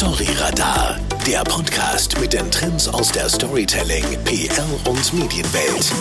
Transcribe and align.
Storyradar, 0.00 0.98
der 1.26 1.44
Podcast 1.44 2.18
mit 2.18 2.32
den 2.32 2.50
Trends 2.50 2.88
aus 2.88 3.12
der 3.12 3.28
Storytelling, 3.28 4.02
PR 4.24 4.64
und 4.88 5.12
Medienwelt. 5.12 5.92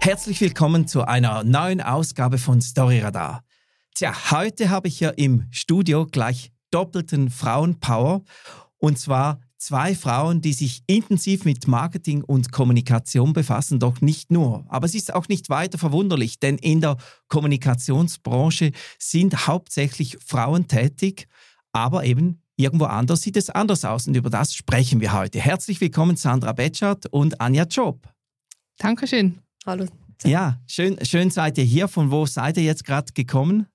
Herzlich 0.00 0.40
willkommen 0.40 0.86
zu 0.86 1.02
einer 1.02 1.42
neuen 1.42 1.80
Ausgabe 1.80 2.38
von 2.38 2.60
Storyradar. 2.60 3.42
Tja, 3.96 4.14
heute 4.30 4.70
habe 4.70 4.86
ich 4.86 5.00
ja 5.00 5.10
im 5.10 5.48
Studio 5.50 6.06
gleich 6.06 6.52
doppelten 6.70 7.28
Frauenpower 7.28 8.22
und 8.78 9.00
zwar 9.00 9.40
zwei 9.60 9.94
Frauen, 9.94 10.40
die 10.40 10.52
sich 10.52 10.82
intensiv 10.86 11.44
mit 11.44 11.68
Marketing 11.68 12.24
und 12.24 12.50
Kommunikation 12.50 13.32
befassen, 13.32 13.78
doch 13.78 14.00
nicht 14.00 14.32
nur. 14.32 14.64
Aber 14.68 14.86
es 14.86 14.94
ist 14.94 15.14
auch 15.14 15.28
nicht 15.28 15.50
weiter 15.50 15.78
verwunderlich, 15.78 16.40
denn 16.40 16.56
in 16.56 16.80
der 16.80 16.96
Kommunikationsbranche 17.28 18.72
sind 18.98 19.46
hauptsächlich 19.46 20.18
Frauen 20.24 20.66
tätig, 20.66 21.28
aber 21.72 22.04
eben 22.04 22.42
irgendwo 22.56 22.86
anders 22.86 23.22
sieht 23.22 23.36
es 23.36 23.50
anders 23.50 23.84
aus 23.84 24.06
und 24.06 24.16
über 24.16 24.30
das 24.30 24.54
sprechen 24.54 25.00
wir 25.00 25.12
heute. 25.12 25.38
Herzlich 25.38 25.80
willkommen 25.80 26.16
Sandra 26.16 26.52
Betschart 26.52 27.06
und 27.06 27.40
Anja 27.40 27.64
Job. 27.64 28.08
Dankeschön. 28.78 29.38
Hallo. 29.66 29.86
Ja, 30.24 30.60
schön, 30.66 30.98
schön 31.04 31.30
seid 31.30 31.56
ihr 31.58 31.64
hier. 31.64 31.88
Von 31.88 32.10
wo 32.10 32.26
seid 32.26 32.56
ihr 32.56 32.64
jetzt 32.64 32.84
gerade 32.84 33.12
gekommen? 33.12 33.66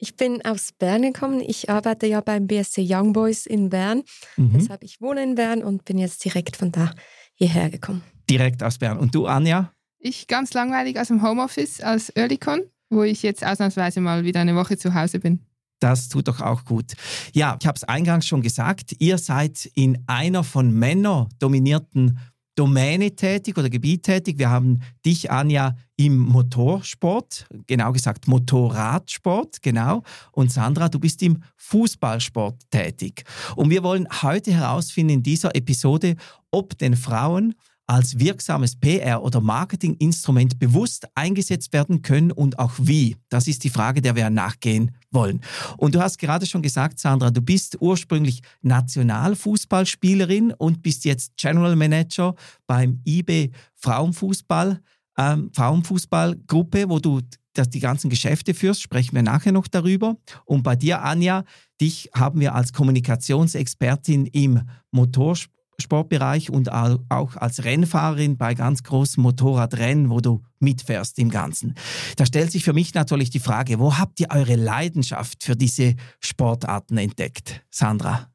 Ich 0.00 0.14
bin 0.14 0.44
aus 0.44 0.70
Bern 0.72 1.02
gekommen. 1.02 1.40
Ich 1.40 1.70
arbeite 1.70 2.06
ja 2.06 2.20
beim 2.20 2.46
BSC 2.46 2.86
Young 2.88 3.12
Boys 3.12 3.46
in 3.46 3.68
Bern. 3.68 4.04
Mhm. 4.36 4.52
Deshalb 4.54 4.84
ich 4.84 5.00
wohne 5.00 5.24
in 5.24 5.34
Bern 5.34 5.64
und 5.64 5.84
bin 5.84 5.98
jetzt 5.98 6.24
direkt 6.24 6.56
von 6.56 6.70
da 6.70 6.92
hierher 7.34 7.68
gekommen. 7.68 8.02
Direkt 8.30 8.62
aus 8.62 8.78
Bern. 8.78 8.98
Und 8.98 9.14
du, 9.14 9.26
Anja? 9.26 9.72
Ich 9.98 10.28
ganz 10.28 10.54
langweilig 10.54 10.98
aus 11.00 11.08
dem 11.08 11.22
Homeoffice 11.22 11.80
als 11.80 12.10
Earlycon, 12.10 12.62
wo 12.90 13.02
ich 13.02 13.22
jetzt 13.24 13.44
ausnahmsweise 13.44 14.00
mal 14.00 14.22
wieder 14.22 14.40
eine 14.40 14.54
Woche 14.54 14.78
zu 14.78 14.94
Hause 14.94 15.18
bin. 15.18 15.40
Das 15.80 16.08
tut 16.08 16.28
doch 16.28 16.40
auch 16.40 16.64
gut. 16.64 16.94
Ja, 17.32 17.56
ich 17.60 17.66
habe 17.66 17.76
es 17.76 17.84
eingangs 17.84 18.26
schon 18.26 18.42
gesagt, 18.42 18.94
ihr 19.00 19.18
seid 19.18 19.68
in 19.74 20.02
einer 20.06 20.44
von 20.44 20.72
Männern 20.72 21.28
dominierten 21.38 22.18
Domäne 22.58 23.14
tätig 23.14 23.56
oder 23.56 23.70
Gebiet 23.70 24.02
tätig. 24.02 24.38
Wir 24.38 24.50
haben 24.50 24.80
dich, 25.06 25.30
Anja, 25.30 25.76
im 25.96 26.18
Motorsport, 26.18 27.46
genau 27.68 27.92
gesagt 27.92 28.26
Motorradsport, 28.26 29.62
genau. 29.62 30.02
Und 30.32 30.50
Sandra, 30.50 30.88
du 30.88 30.98
bist 30.98 31.22
im 31.22 31.42
Fußballsport 31.56 32.56
tätig. 32.70 33.22
Und 33.54 33.70
wir 33.70 33.84
wollen 33.84 34.08
heute 34.22 34.52
herausfinden 34.52 35.14
in 35.14 35.22
dieser 35.22 35.54
Episode, 35.54 36.16
ob 36.50 36.76
den 36.78 36.96
Frauen 36.96 37.54
als 37.88 38.18
wirksames 38.18 38.76
PR- 38.76 39.22
oder 39.22 39.40
Marketinginstrument 39.40 40.58
bewusst 40.58 41.08
eingesetzt 41.14 41.72
werden 41.72 42.02
können 42.02 42.30
und 42.30 42.58
auch 42.58 42.72
wie? 42.76 43.16
Das 43.30 43.48
ist 43.48 43.64
die 43.64 43.70
Frage, 43.70 44.02
der 44.02 44.14
wir 44.14 44.28
nachgehen 44.28 44.94
wollen. 45.10 45.40
Und 45.78 45.94
du 45.94 46.00
hast 46.00 46.18
gerade 46.18 46.44
schon 46.44 46.60
gesagt, 46.60 46.98
Sandra, 47.00 47.30
du 47.30 47.40
bist 47.40 47.78
ursprünglich 47.80 48.42
Nationalfußballspielerin 48.60 50.52
und 50.52 50.82
bist 50.82 51.06
jetzt 51.06 51.38
General 51.38 51.74
Manager 51.76 52.34
beim 52.66 53.00
IB 53.06 53.52
Frauenfußball, 53.76 54.82
ähm, 55.16 55.50
Frauenfußballgruppe, 55.54 56.90
wo 56.90 56.98
du 56.98 57.22
das, 57.54 57.70
die 57.70 57.80
ganzen 57.80 58.10
Geschäfte 58.10 58.52
führst, 58.52 58.82
sprechen 58.82 59.14
wir 59.14 59.22
nachher 59.22 59.52
noch 59.52 59.66
darüber. 59.66 60.16
Und 60.44 60.62
bei 60.62 60.76
dir, 60.76 61.02
Anja, 61.02 61.44
dich 61.80 62.10
haben 62.14 62.38
wir 62.38 62.54
als 62.54 62.74
Kommunikationsexpertin 62.74 64.26
im 64.26 64.60
Motorsport 64.90 65.57
Sportbereich 65.80 66.50
und 66.50 66.72
auch 66.72 67.36
als 67.36 67.64
Rennfahrerin 67.64 68.36
bei 68.36 68.54
ganz 68.54 68.82
großen 68.82 69.22
Motorradrennen, 69.22 70.10
wo 70.10 70.20
du 70.20 70.42
mitfährst 70.58 71.18
im 71.18 71.30
Ganzen. 71.30 71.74
Da 72.16 72.26
stellt 72.26 72.50
sich 72.50 72.64
für 72.64 72.72
mich 72.72 72.94
natürlich 72.94 73.30
die 73.30 73.38
Frage, 73.38 73.78
wo 73.78 73.96
habt 73.96 74.18
ihr 74.20 74.28
eure 74.30 74.56
Leidenschaft 74.56 75.44
für 75.44 75.56
diese 75.56 75.94
Sportarten 76.20 76.98
entdeckt, 76.98 77.62
Sandra? 77.70 78.30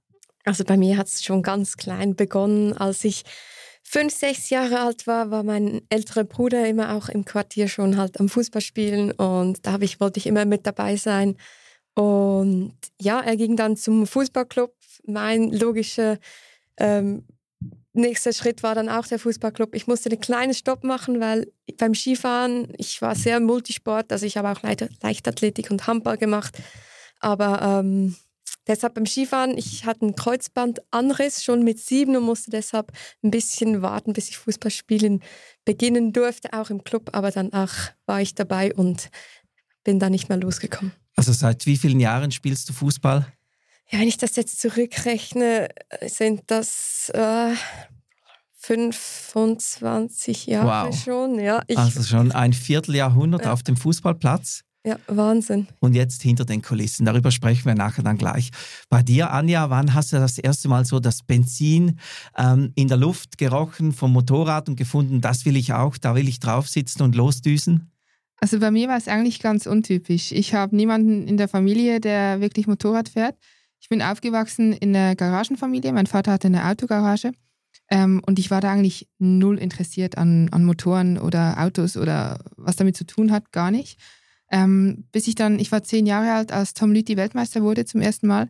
Also 0.46 0.64
bei 0.64 0.78
mir 0.78 0.98
hat 0.98 1.08
es 1.08 1.24
schon 1.24 1.42
ganz 1.42 1.78
klein 1.78 2.16
begonnen, 2.16 2.74
als 2.74 3.03
ich 3.03 3.24
fünf, 3.84 4.14
sechs 4.14 4.50
Jahre 4.50 4.80
alt 4.80 5.06
war, 5.08 5.30
war 5.30 5.44
mein 5.44 5.82
älterer 5.90 6.24
Bruder 6.24 6.68
immer 6.68 6.96
auch 6.96 7.09
im 7.09 7.26
Quartier 7.26 7.68
schon 7.68 7.98
halt 7.98 8.20
am 8.20 8.30
Fußball 8.30 8.62
spielen 8.62 9.12
und 9.12 9.66
da 9.66 9.78
ich, 9.80 10.00
wollte 10.00 10.20
ich 10.20 10.28
immer 10.28 10.46
mit 10.46 10.66
dabei 10.66 10.96
sein. 10.96 11.38
Und 11.96 12.74
ja, 13.00 13.20
er 13.20 13.38
ging 13.38 13.56
dann 13.56 13.78
zum 13.78 14.08
Fußballclub. 14.08 14.74
Mein 15.06 15.52
logischer 15.52 16.18
ähm, 16.78 17.26
nächster 17.94 18.34
Schritt 18.34 18.64
war 18.64 18.76
dann 18.76 18.90
auch 18.90 19.08
der 19.08 19.20
Fußballclub. 19.20 19.76
Ich 19.76 19.88
musste 19.88 20.09
einen 20.09 20.20
kleinen 20.20 20.54
Stopp 20.54 20.84
machen, 20.84 21.20
weil 21.20 21.52
beim 21.78 21.96
Skifahren, 21.96 22.74
ich 22.78 23.02
war 23.02 23.16
sehr 23.16 23.40
Multisport, 23.40 24.12
also 24.12 24.26
ich 24.26 24.38
habe 24.38 24.52
auch 24.52 24.62
Leichtathletik 25.02 25.72
und 25.72 25.88
Handball 25.88 26.18
gemacht. 26.18 26.58
Aber 27.20 27.62
ähm, 27.62 28.16
deshalb 28.68 28.96
beim 28.96 29.06
Skifahren, 29.06 29.58
ich 29.58 29.86
hatte 29.86 30.02
einen 30.02 30.16
Kreuzbandanriss 30.16 31.44
schon 31.44 31.64
mit 31.64 31.80
sieben 31.80 32.16
und 32.16 32.24
musste 32.24 32.52
deshalb 32.52 32.92
ein 33.24 33.32
bisschen 33.32 33.82
warten, 33.82 34.14
bis 34.14 34.30
ich 34.30 34.38
Fußball 34.38 34.72
spielen 34.72 35.22
beginnen 35.66 36.12
durfte, 36.14 36.53
auch 36.53 36.70
im 36.70 36.84
Club. 36.84 37.12
Aber 37.14 37.32
danach 37.32 37.92
war 38.06 38.22
ich 38.22 38.36
dabei 38.36 38.74
und 38.74 39.09
bin 39.84 40.00
da 40.00 40.09
nicht 40.09 40.30
mehr 40.30 40.38
losgekommen. 40.38 40.94
Also 41.16 41.32
seit 41.32 41.66
wie 41.66 41.78
vielen 41.78 42.00
Jahren 42.00 42.32
spielst 42.32 42.68
du 42.70 42.74
Fußball? 42.74 43.32
Ja, 43.90 44.00
wenn 44.00 44.08
ich 44.08 44.18
das 44.18 44.36
jetzt 44.36 44.60
zurückrechne, 44.60 45.70
sind 46.06 46.44
das 46.48 47.10
äh, 47.14 47.54
25 48.58 50.48
Jahre 50.48 50.90
wow. 50.90 51.04
schon. 51.04 51.40
Ja, 51.40 51.62
also 51.76 52.04
schon 52.04 52.32
ein 52.32 52.54
Vierteljahrhundert 52.54 53.46
ja. 53.46 53.54
auf 53.54 53.64
dem 53.64 53.76
Fußballplatz. 53.76 54.64
Ja, 54.86 54.98
Wahnsinn. 55.08 55.68
Und 55.80 55.96
jetzt 55.96 56.22
hinter 56.22 56.44
den 56.44 56.62
Kulissen. 56.62 57.06
Darüber 57.06 57.32
sprechen 57.32 57.66
wir 57.66 57.76
nachher 57.76 58.04
dann 58.04 58.18
gleich. 58.18 58.52
Bei 58.90 59.02
dir, 59.02 59.32
Anja, 59.32 59.70
wann 59.70 59.94
hast 59.94 60.12
du 60.12 60.18
das 60.18 60.38
erste 60.38 60.68
Mal 60.68 60.84
so 60.86 61.00
das 61.00 61.24
Benzin 61.24 62.00
ähm, 62.38 62.74
in 62.76 62.90
der 62.90 62.98
Luft 62.98 63.38
gerochen 63.38 63.94
vom 63.94 64.12
Motorrad 64.12 64.68
und 64.68 64.76
gefunden, 64.76 65.22
das 65.22 65.46
will 65.46 65.56
ich 65.56 65.72
auch, 65.72 65.98
da 65.98 66.16
will 66.16 66.28
ich 66.28 66.42
drauf 66.42 66.68
sitzen 66.68 67.02
und 67.02 67.16
losdüsen? 67.16 67.92
Also 68.42 68.60
bei 68.60 68.72
mir 68.72 68.90
war 68.90 68.98
es 68.98 69.08
eigentlich 69.08 69.40
ganz 69.40 69.68
untypisch. 69.68 70.34
Ich 70.34 70.54
habe 70.54 70.76
niemanden 70.76 71.30
in 71.30 71.38
der 71.38 71.48
Familie, 71.48 72.02
der 72.02 72.42
wirklich 72.42 72.68
Motorrad 72.68 73.08
fährt. 73.08 73.38
Ich 73.84 73.90
bin 73.90 74.02
aufgewachsen 74.02 74.72
in 74.72 74.96
einer 74.96 75.14
Garagenfamilie. 75.14 75.92
Mein 75.92 76.08
Vater 76.08 76.32
hatte 76.32 76.48
eine 76.48 76.70
Autogarage. 76.70 77.34
Ähm, 77.92 78.22
und 78.26 78.40
ich 78.40 78.50
war 78.50 78.62
da 78.62 78.72
eigentlich 78.72 79.10
null 79.20 79.58
interessiert 79.60 80.18
an, 80.18 80.48
an 80.54 80.64
Motoren 80.64 81.18
oder 81.18 81.62
Autos 81.62 81.98
oder 81.98 82.40
was 82.56 82.78
damit 82.78 82.96
zu 82.96 83.06
tun 83.06 83.30
hat, 83.30 83.52
gar 83.52 83.72
nicht. 83.72 84.00
Ähm, 84.50 85.04
bis 85.12 85.28
ich 85.28 85.36
dann, 85.36 85.60
ich 85.60 85.70
war 85.74 85.84
zehn 85.84 86.06
Jahre 86.06 86.32
alt, 86.32 86.54
als 86.54 86.74
Tom 86.74 86.94
Lüthi 86.94 87.18
Weltmeister 87.18 87.62
wurde 87.62 87.84
zum 87.84 88.00
ersten 88.00 88.26
Mal. 88.26 88.50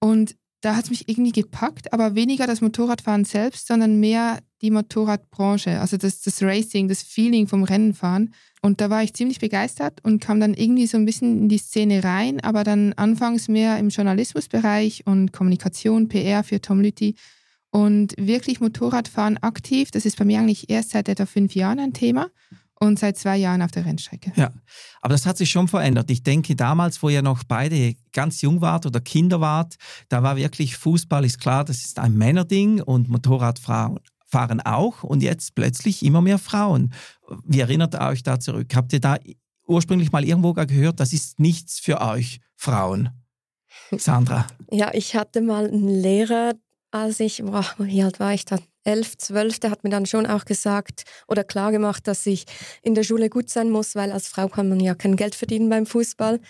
Und 0.00 0.34
da 0.60 0.74
hat 0.74 0.86
es 0.86 0.90
mich 0.90 1.08
irgendwie 1.08 1.30
gepackt, 1.30 1.92
aber 1.92 2.16
weniger 2.16 2.48
das 2.48 2.60
Motorradfahren 2.60 3.24
selbst, 3.24 3.68
sondern 3.68 4.00
mehr 4.00 4.40
die 4.62 4.70
Motorradbranche, 4.70 5.80
also 5.80 5.96
das, 5.96 6.20
das 6.20 6.42
Racing, 6.42 6.88
das 6.88 7.02
Feeling 7.02 7.46
vom 7.46 7.62
Rennenfahren. 7.62 8.34
Und 8.60 8.80
da 8.80 8.90
war 8.90 9.02
ich 9.02 9.14
ziemlich 9.14 9.38
begeistert 9.38 10.00
und 10.02 10.20
kam 10.20 10.40
dann 10.40 10.54
irgendwie 10.54 10.86
so 10.86 10.98
ein 10.98 11.04
bisschen 11.04 11.42
in 11.42 11.48
die 11.48 11.58
Szene 11.58 12.02
rein, 12.02 12.40
aber 12.40 12.64
dann 12.64 12.92
anfangs 12.94 13.48
mehr 13.48 13.78
im 13.78 13.90
Journalismusbereich 13.90 15.06
und 15.06 15.32
Kommunikation, 15.32 16.08
PR 16.08 16.42
für 16.42 16.60
Tom 16.60 16.80
Lüthi. 16.80 17.14
Und 17.70 18.14
wirklich 18.18 18.60
Motorradfahren 18.60 19.36
aktiv, 19.38 19.90
das 19.90 20.06
ist 20.06 20.16
bei 20.16 20.24
mir 20.24 20.40
eigentlich 20.40 20.70
erst 20.70 20.90
seit 20.90 21.08
etwa 21.08 21.26
fünf 21.26 21.54
Jahren 21.54 21.78
ein 21.78 21.92
Thema 21.92 22.28
und 22.80 22.98
seit 22.98 23.18
zwei 23.18 23.36
Jahren 23.36 23.62
auf 23.62 23.70
der 23.70 23.84
Rennstrecke. 23.84 24.32
Ja, 24.36 24.50
aber 25.00 25.12
das 25.12 25.26
hat 25.26 25.36
sich 25.36 25.50
schon 25.50 25.68
verändert. 25.68 26.10
Ich 26.10 26.22
denke, 26.22 26.56
damals, 26.56 27.02
wo 27.02 27.08
ihr 27.08 27.22
noch 27.22 27.44
beide 27.44 27.94
ganz 28.12 28.40
jung 28.40 28.60
wart 28.60 28.86
oder 28.86 29.00
Kinder 29.00 29.40
wart, 29.40 29.76
da 30.08 30.22
war 30.22 30.36
wirklich 30.36 30.76
Fußball, 30.76 31.24
ist 31.24 31.40
klar, 31.40 31.64
das 31.64 31.84
ist 31.84 31.98
ein 31.98 32.16
Männerding 32.16 32.80
und 32.80 33.08
Motorradfahren 33.08 33.98
fahren 34.28 34.60
auch 34.60 35.02
und 35.02 35.22
jetzt 35.22 35.54
plötzlich 35.54 36.04
immer 36.04 36.20
mehr 36.20 36.38
Frauen. 36.38 36.92
Wie 37.44 37.60
erinnert 37.60 37.94
ihr 37.94 38.02
euch 38.02 38.22
da 38.22 38.38
zurück? 38.38 38.68
Habt 38.74 38.92
ihr 38.92 39.00
da 39.00 39.16
ursprünglich 39.66 40.12
mal 40.12 40.24
irgendwo 40.24 40.52
gehört, 40.52 41.00
das 41.00 41.12
ist 41.12 41.40
nichts 41.40 41.80
für 41.80 42.00
euch 42.00 42.40
Frauen? 42.54 43.10
Sandra. 43.96 44.46
Ja, 44.70 44.92
ich 44.92 45.16
hatte 45.16 45.40
mal 45.40 45.66
einen 45.66 45.88
Lehrer, 45.88 46.52
als 46.90 47.20
ich, 47.20 47.42
boah, 47.42 47.64
wie 47.78 48.02
alt 48.02 48.20
war 48.20 48.34
ich 48.34 48.44
da? 48.44 48.58
Elf, 48.84 49.18
zwölf, 49.18 49.58
der 49.58 49.70
hat 49.70 49.84
mir 49.84 49.90
dann 49.90 50.06
schon 50.06 50.26
auch 50.26 50.46
gesagt 50.46 51.04
oder 51.26 51.44
klar 51.44 51.72
gemacht, 51.72 52.06
dass 52.06 52.24
ich 52.24 52.46
in 52.80 52.94
der 52.94 53.02
Schule 53.02 53.28
gut 53.28 53.50
sein 53.50 53.70
muss, 53.70 53.94
weil 53.94 54.10
als 54.12 54.28
Frau 54.28 54.48
kann 54.48 54.70
man 54.70 54.80
ja 54.80 54.94
kein 54.94 55.16
Geld 55.16 55.34
verdienen 55.34 55.68
beim 55.68 55.84
Fußball. 55.84 56.40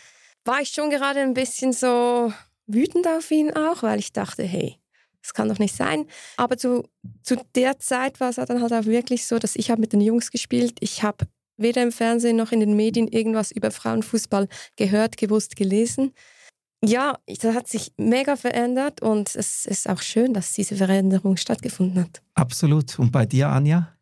War 0.45 0.61
ich 0.61 0.69
schon 0.69 0.91
gerade 0.91 1.21
ein 1.21 1.35
bisschen 1.35 1.73
so 1.73 2.33
wütend 2.67 3.09
auf 3.09 3.29
ihn 3.33 3.53
auch, 3.57 3.83
weil 3.83 3.99
ich 3.99 4.13
dachte, 4.13 4.45
hey, 4.45 4.79
das 5.23 5.35
kann 5.35 5.49
doch 5.49 5.59
nicht 5.59 5.75
sein. 5.75 6.07
Aber 6.37 6.57
zu, 6.57 6.89
zu 7.23 7.37
der 7.55 7.79
Zeit 7.79 8.21
war 8.21 8.31
es 8.31 8.37
dann 8.37 8.63
halt 8.63 8.73
auch 8.73 8.87
wirklich 8.87 9.27
so, 9.27 9.39
dass 9.39 9.57
ich 9.57 9.71
habe 9.71 9.81
mit 9.81 9.93
den 9.93 10.01
Jungs 10.01 10.31
gespielt. 10.31 10.77
Ich 10.81 11.03
habe 11.03 11.27
weder 11.57 11.83
im 11.83 11.93
Fernsehen 11.93 12.37
noch 12.37 12.53
in 12.53 12.61
den 12.61 12.77
Medien 12.77 13.09
irgendwas 13.09 13.51
über 13.51 13.71
Frauenfußball 13.71 14.49
gehört, 14.77 15.17
gewusst, 15.17 15.57
gelesen. 15.57 16.13
Ja, 16.85 17.19
das 17.27 17.55
hat 17.55 17.67
sich 17.67 17.93
mega 17.97 18.37
verändert 18.37 19.03
und 19.03 19.35
es 19.35 19.67
ist 19.67 19.89
auch 19.89 20.01
schön, 20.01 20.33
dass 20.33 20.53
diese 20.53 20.77
Veränderung 20.77 21.37
stattgefunden 21.37 22.05
hat. 22.05 22.23
Absolut. 22.35 22.99
Und 23.01 23.11
bei 23.11 23.27
dir, 23.27 23.49
Anja? 23.49 23.93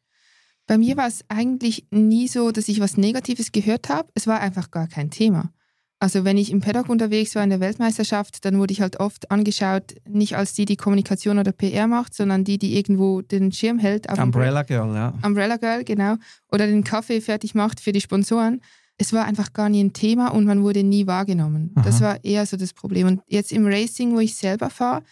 Bei 0.66 0.76
mir 0.76 0.96
war 0.96 1.06
es 1.06 1.24
eigentlich 1.28 1.86
nie 1.90 2.28
so, 2.28 2.50
dass 2.50 2.68
ich 2.68 2.80
was 2.80 2.96
Negatives 2.96 3.52
gehört 3.52 3.88
habe. 3.88 4.10
Es 4.14 4.26
war 4.26 4.40
einfach 4.40 4.70
gar 4.70 4.88
kein 4.88 5.10
Thema. 5.10 5.52
Also 5.98 6.25
wenn 6.25 6.37
ich 6.37 6.50
im 6.50 6.60
Paddock 6.60 6.90
unterwegs 6.90 7.34
war 7.34 7.43
in 7.43 7.48
der 7.48 7.60
Weltmeisterschaft, 7.60 8.44
dann 8.44 8.58
wurde 8.58 8.72
ich 8.72 8.82
halt 8.82 9.00
oft 9.00 9.31
angeschaut, 9.31 9.94
nicht 10.06 10.37
als 10.37 10.52
die, 10.52 10.66
die 10.66 10.76
Kommunikation 10.76 11.38
oder 11.38 11.52
PR 11.52 11.87
macht, 11.87 12.14
sondern 12.14 12.44
die, 12.44 12.58
die 12.58 12.76
irgendwo 12.76 13.22
den 13.22 13.50
Schirm 13.50 13.78
hält. 13.78 14.06
Umbrella 14.19 14.62
Girl, 14.62 14.94
ja. 14.94 15.14
Umbrella 15.25 15.56
Girl, 15.56 15.84
genau. 15.84 16.16
Oder 16.52 16.66
den 16.66 16.84
Kaffee 16.84 17.22
fertig 17.22 17.54
macht 17.54 17.81
für 17.81 17.93
die 17.93 18.02
Sponsoren. 18.02 18.60
Es 18.98 19.14
war 19.14 19.25
einfach 19.25 19.54
gar 19.54 19.70
nie 19.70 19.82
ein 19.82 19.94
Thema 19.94 20.28
und 20.28 20.44
man 20.44 20.62
wurde 20.62 20.82
nie 20.82 21.06
wahrgenommen. 21.06 21.72
Aha. 21.75 21.84
Das 21.84 22.00
war 22.02 22.22
eher 22.25 22.44
so 22.44 22.58
das 22.58 22.75
Problem. 22.75 23.06
Und 23.06 23.22
jetzt 23.26 23.52
im 23.52 23.66
Racing, 23.66 24.14
wo 24.14 24.20
ich 24.20 24.37
selber 24.37 24.69
fahre, 24.69 25.02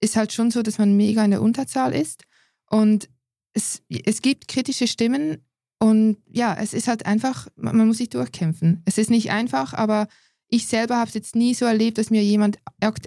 ist 0.00 0.16
halt 0.16 0.32
schon 0.32 0.50
so, 0.50 0.62
dass 0.62 0.78
man 0.78 0.96
mega 0.96 1.22
in 1.22 1.32
der 1.32 1.42
Unterzahl 1.42 1.94
ist. 1.94 2.24
Und 2.70 3.10
es, 3.52 3.82
es 3.88 4.22
gibt 4.22 4.48
kritische 4.48 4.86
Stimmen 4.86 5.38
und 5.78 6.18
ja, 6.30 6.56
es 6.60 6.74
ist 6.74 6.88
halt 6.88 7.06
einfach, 7.06 7.48
man 7.56 7.86
muss 7.86 7.98
sich 7.98 8.10
durchkämpfen. 8.10 8.82
Es 8.84 8.98
ist 8.98 9.10
nicht 9.10 9.30
einfach, 9.30 9.72
aber 9.72 10.08
ich 10.52 10.66
selber 10.66 10.96
habe 10.96 11.08
es 11.08 11.14
jetzt 11.14 11.36
nie 11.36 11.54
so 11.54 11.64
erlebt, 11.64 11.96
dass 11.96 12.10
mir 12.10 12.24
jemand 12.24 12.58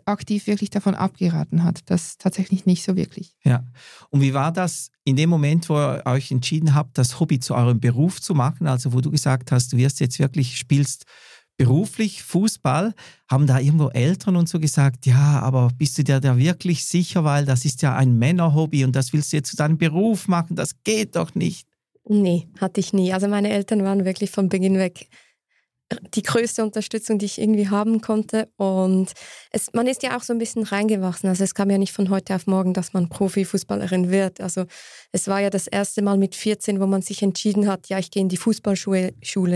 aktiv 0.05 0.47
wirklich 0.47 0.69
davon 0.69 0.95
abgeraten 0.95 1.65
hat. 1.65 1.81
Das 1.87 2.17
tatsächlich 2.17 2.65
nicht 2.65 2.83
so 2.83 2.95
wirklich. 2.95 3.35
Ja. 3.43 3.65
Und 4.09 4.21
wie 4.21 4.33
war 4.33 4.53
das 4.53 4.91
in 5.03 5.17
dem 5.17 5.29
Moment, 5.29 5.67
wo 5.67 5.75
ihr 5.75 6.03
euch 6.05 6.31
entschieden 6.31 6.73
habt, 6.73 6.97
das 6.97 7.19
Hobby 7.19 7.39
zu 7.39 7.53
eurem 7.53 7.81
Beruf 7.81 8.21
zu 8.21 8.33
machen? 8.33 8.65
Also 8.65 8.93
wo 8.93 9.01
du 9.01 9.11
gesagt 9.11 9.51
hast, 9.51 9.73
du 9.73 9.77
wirst 9.77 9.99
jetzt 9.99 10.19
wirklich, 10.19 10.57
spielst 10.57 11.03
beruflich 11.57 12.23
Fußball, 12.23 12.93
haben 13.29 13.45
da 13.45 13.59
irgendwo 13.59 13.89
Eltern 13.89 14.37
und 14.37 14.47
so 14.47 14.59
gesagt, 14.59 15.05
ja, 15.05 15.41
aber 15.41 15.69
bist 15.77 15.97
du 15.97 16.03
dir 16.03 16.21
da 16.21 16.37
wirklich 16.37 16.85
sicher, 16.85 17.25
weil 17.25 17.45
das 17.45 17.65
ist 17.65 17.81
ja 17.81 17.95
ein 17.95 18.17
Männerhobby 18.17 18.85
und 18.85 18.95
das 18.95 19.11
willst 19.11 19.33
du 19.33 19.37
jetzt 19.37 19.51
zu 19.51 19.57
deinem 19.57 19.77
Beruf 19.77 20.29
machen, 20.29 20.55
das 20.55 20.81
geht 20.83 21.17
doch 21.17 21.35
nicht. 21.35 21.67
Nee, 22.05 22.47
hatte 22.59 22.79
ich 22.79 22.93
nie. 22.93 23.13
Also 23.13 23.27
meine 23.27 23.49
Eltern 23.49 23.83
waren 23.83 24.05
wirklich 24.05 24.31
von 24.31 24.49
Beginn 24.49 24.77
weg 24.77 25.09
die 26.15 26.23
größte 26.23 26.63
Unterstützung, 26.63 27.19
die 27.19 27.25
ich 27.25 27.39
irgendwie 27.39 27.69
haben 27.69 28.01
konnte. 28.01 28.49
Und 28.57 29.11
es, 29.51 29.73
man 29.73 29.87
ist 29.87 30.03
ja 30.03 30.17
auch 30.17 30.23
so 30.23 30.33
ein 30.33 30.39
bisschen 30.39 30.63
reingewachsen. 30.63 31.29
Also 31.29 31.43
es 31.43 31.53
kam 31.53 31.69
ja 31.69 31.77
nicht 31.77 31.93
von 31.93 32.09
heute 32.09 32.35
auf 32.35 32.47
morgen, 32.47 32.73
dass 32.73 32.93
man 32.93 33.09
Profifußballerin 33.09 34.09
wird. 34.09 34.41
Also 34.41 34.65
es 35.11 35.27
war 35.27 35.39
ja 35.41 35.49
das 35.49 35.67
erste 35.67 36.01
Mal 36.01 36.17
mit 36.17 36.35
14, 36.35 36.79
wo 36.79 36.87
man 36.87 37.01
sich 37.01 37.21
entschieden 37.21 37.67
hat, 37.67 37.89
ja, 37.89 37.99
ich 37.99 38.11
gehe 38.11 38.21
in 38.21 38.29
die 38.29 38.37
Fußballschule, 38.37 39.13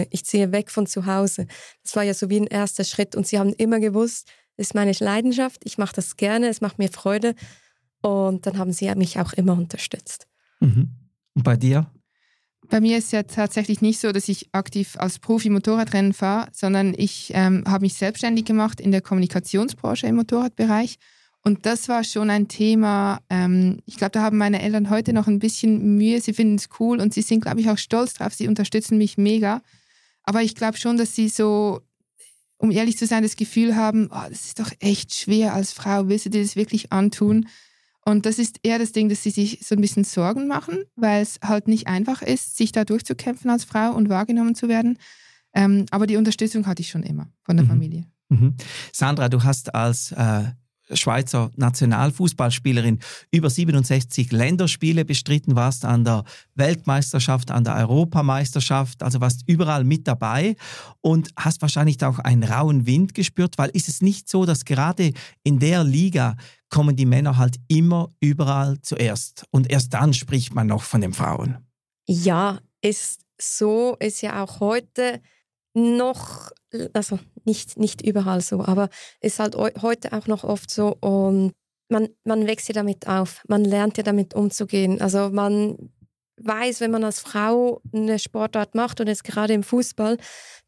ich 0.09 0.25
ziehe 0.25 0.51
weg 0.51 0.71
von 0.71 0.87
zu 0.87 1.05
Hause. 1.05 1.47
Das 1.83 1.95
war 1.95 2.03
ja 2.03 2.13
so 2.13 2.29
wie 2.29 2.39
ein 2.39 2.47
erster 2.47 2.83
Schritt. 2.83 3.15
Und 3.15 3.27
sie 3.27 3.39
haben 3.39 3.53
immer 3.53 3.79
gewusst, 3.79 4.27
das 4.57 4.67
ist 4.67 4.75
meine 4.75 4.91
Leidenschaft, 4.99 5.61
ich 5.65 5.77
mache 5.77 5.95
das 5.95 6.17
gerne, 6.17 6.47
es 6.47 6.61
macht 6.61 6.79
mir 6.79 6.89
Freude. 6.89 7.35
Und 8.01 8.45
dann 8.45 8.57
haben 8.57 8.73
sie 8.73 8.93
mich 8.95 9.19
auch 9.19 9.33
immer 9.33 9.53
unterstützt. 9.53 10.27
Mhm. 10.59 10.89
Und 11.33 11.43
bei 11.43 11.55
dir? 11.55 11.91
Bei 12.69 12.81
mir 12.81 12.97
ist 12.97 13.05
es 13.05 13.11
ja 13.11 13.23
tatsächlich 13.23 13.81
nicht 13.81 13.99
so, 13.99 14.11
dass 14.11 14.27
ich 14.27 14.49
aktiv 14.51 14.95
als 14.97 15.19
Profi 15.19 15.49
Motorradrennen 15.49 16.13
fahre, 16.13 16.49
sondern 16.51 16.93
ich 16.97 17.31
ähm, 17.33 17.63
habe 17.65 17.85
mich 17.85 17.93
selbstständig 17.93 18.45
gemacht 18.45 18.81
in 18.81 18.91
der 18.91 19.01
Kommunikationsbranche 19.01 20.07
im 20.07 20.15
Motorradbereich. 20.15 20.97
Und 21.43 21.65
das 21.65 21.87
war 21.87 22.03
schon 22.03 22.29
ein 22.29 22.49
Thema, 22.49 23.21
ähm, 23.29 23.79
ich 23.85 23.95
glaube, 23.95 24.11
da 24.11 24.21
haben 24.21 24.37
meine 24.37 24.61
Eltern 24.61 24.89
heute 24.89 25.13
noch 25.13 25.27
ein 25.27 25.39
bisschen 25.39 25.95
Mühe. 25.95 26.19
Sie 26.19 26.33
finden 26.33 26.55
es 26.55 26.67
cool 26.79 26.99
und 26.99 27.13
sie 27.13 27.21
sind, 27.21 27.39
glaube 27.39 27.61
ich, 27.61 27.69
auch 27.69 27.77
stolz 27.77 28.15
drauf. 28.15 28.33
Sie 28.33 28.49
unterstützen 28.49 28.97
mich 28.97 29.17
mega. 29.17 29.61
Aber 30.23 30.41
ich 30.41 30.55
glaube 30.55 30.77
schon, 30.77 30.97
dass 30.97 31.15
sie 31.15 31.29
so, 31.29 31.79
um 32.57 32.69
ehrlich 32.69 32.97
zu 32.97 33.05
sein, 33.05 33.23
das 33.23 33.37
Gefühl 33.37 33.77
haben, 33.77 34.09
oh, 34.11 34.27
das 34.27 34.45
ist 34.45 34.59
doch 34.59 34.71
echt 34.81 35.13
schwer 35.13 35.53
als 35.53 35.71
Frau, 35.71 36.09
willst 36.09 36.25
du 36.25 36.31
dir 36.31 36.41
das 36.41 36.57
wirklich 36.57 36.91
antun? 36.91 37.47
Und 38.07 38.25
das 38.25 38.39
ist 38.39 38.61
eher 38.63 38.79
das 38.79 38.93
Ding, 38.93 39.09
dass 39.09 39.21
sie 39.21 39.31
sich 39.31 39.59
so 39.65 39.75
ein 39.75 39.81
bisschen 39.81 40.05
Sorgen 40.05 40.47
machen, 40.47 40.85
weil 40.95 41.21
es 41.21 41.41
halt 41.43 41.67
nicht 41.67 41.87
einfach 41.87 42.21
ist, 42.21 42.55
sich 42.55 42.71
da 42.71 42.85
durchzukämpfen 42.85 43.51
als 43.51 43.65
Frau 43.65 43.91
und 43.91 44.07
wahrgenommen 44.07 44.55
zu 44.55 44.69
werden. 44.69 44.97
Ähm, 45.53 45.85
aber 45.91 46.07
die 46.07 46.15
Unterstützung 46.15 46.67
hatte 46.67 46.81
ich 46.81 46.89
schon 46.89 47.03
immer 47.03 47.27
von 47.43 47.57
der 47.57 47.65
mhm. 47.65 47.69
Familie. 47.69 48.05
Mhm. 48.29 48.55
Sandra, 48.93 49.27
du 49.27 49.43
hast 49.43 49.75
als 49.75 50.13
äh, 50.13 50.45
Schweizer 50.93 51.51
Nationalfußballspielerin 51.55 52.99
über 53.31 53.49
67 53.49 54.31
Länderspiele 54.31 55.05
bestritten, 55.05 55.55
warst 55.55 55.85
an 55.85 56.03
der 56.03 56.23
Weltmeisterschaft, 56.55 57.51
an 57.51 57.63
der 57.63 57.75
Europameisterschaft, 57.75 59.03
also 59.03 59.21
warst 59.21 59.43
überall 59.47 59.83
mit 59.83 60.07
dabei 60.07 60.55
und 61.01 61.29
hast 61.37 61.61
wahrscheinlich 61.61 62.03
auch 62.03 62.19
einen 62.19 62.43
rauen 62.43 62.85
Wind 62.85 63.13
gespürt, 63.13 63.57
weil 63.57 63.69
ist 63.69 63.87
es 63.87 64.01
nicht 64.01 64.29
so, 64.29 64.45
dass 64.45 64.65
gerade 64.65 65.13
in 65.43 65.59
der 65.59 65.83
Liga 65.83 66.35
kommen 66.69 66.95
die 66.95 67.05
Männer 67.05 67.37
halt 67.37 67.57
immer 67.67 68.13
überall 68.19 68.81
zuerst. 68.81 69.45
Und 69.51 69.71
erst 69.71 69.93
dann 69.93 70.13
spricht 70.13 70.53
man 70.53 70.67
noch 70.67 70.83
von 70.83 71.01
den 71.01 71.13
Frauen. 71.13 71.57
Ja, 72.05 72.59
ist 72.81 73.21
so, 73.39 73.95
ist 73.99 74.21
ja 74.21 74.43
auch 74.43 74.59
heute 74.59 75.21
noch, 75.77 76.49
also 76.93 77.19
nicht, 77.45 77.77
nicht 77.77 78.01
überall 78.01 78.41
so, 78.41 78.63
aber 78.63 78.89
ist 79.21 79.39
halt 79.39 79.55
heute 79.55 80.13
auch 80.13 80.27
noch 80.27 80.43
oft 80.43 80.71
so 80.71 80.97
und 80.99 81.53
man, 81.89 82.09
man 82.23 82.47
wächst 82.47 82.67
ja 82.67 82.73
damit 82.73 83.07
auf, 83.07 83.43
man 83.47 83.63
lernt 83.63 83.97
ja 83.97 84.03
damit 84.03 84.33
umzugehen. 84.33 84.99
Also 84.99 85.29
man 85.29 85.91
weiß, 86.37 86.81
wenn 86.81 86.91
man 86.91 87.03
als 87.03 87.19
Frau 87.19 87.81
eine 87.93 88.19
Sportart 88.19 88.75
macht 88.75 88.99
und 88.99 89.07
jetzt 89.07 89.23
gerade 89.23 89.53
im 89.53 89.63
Fußball, 89.63 90.17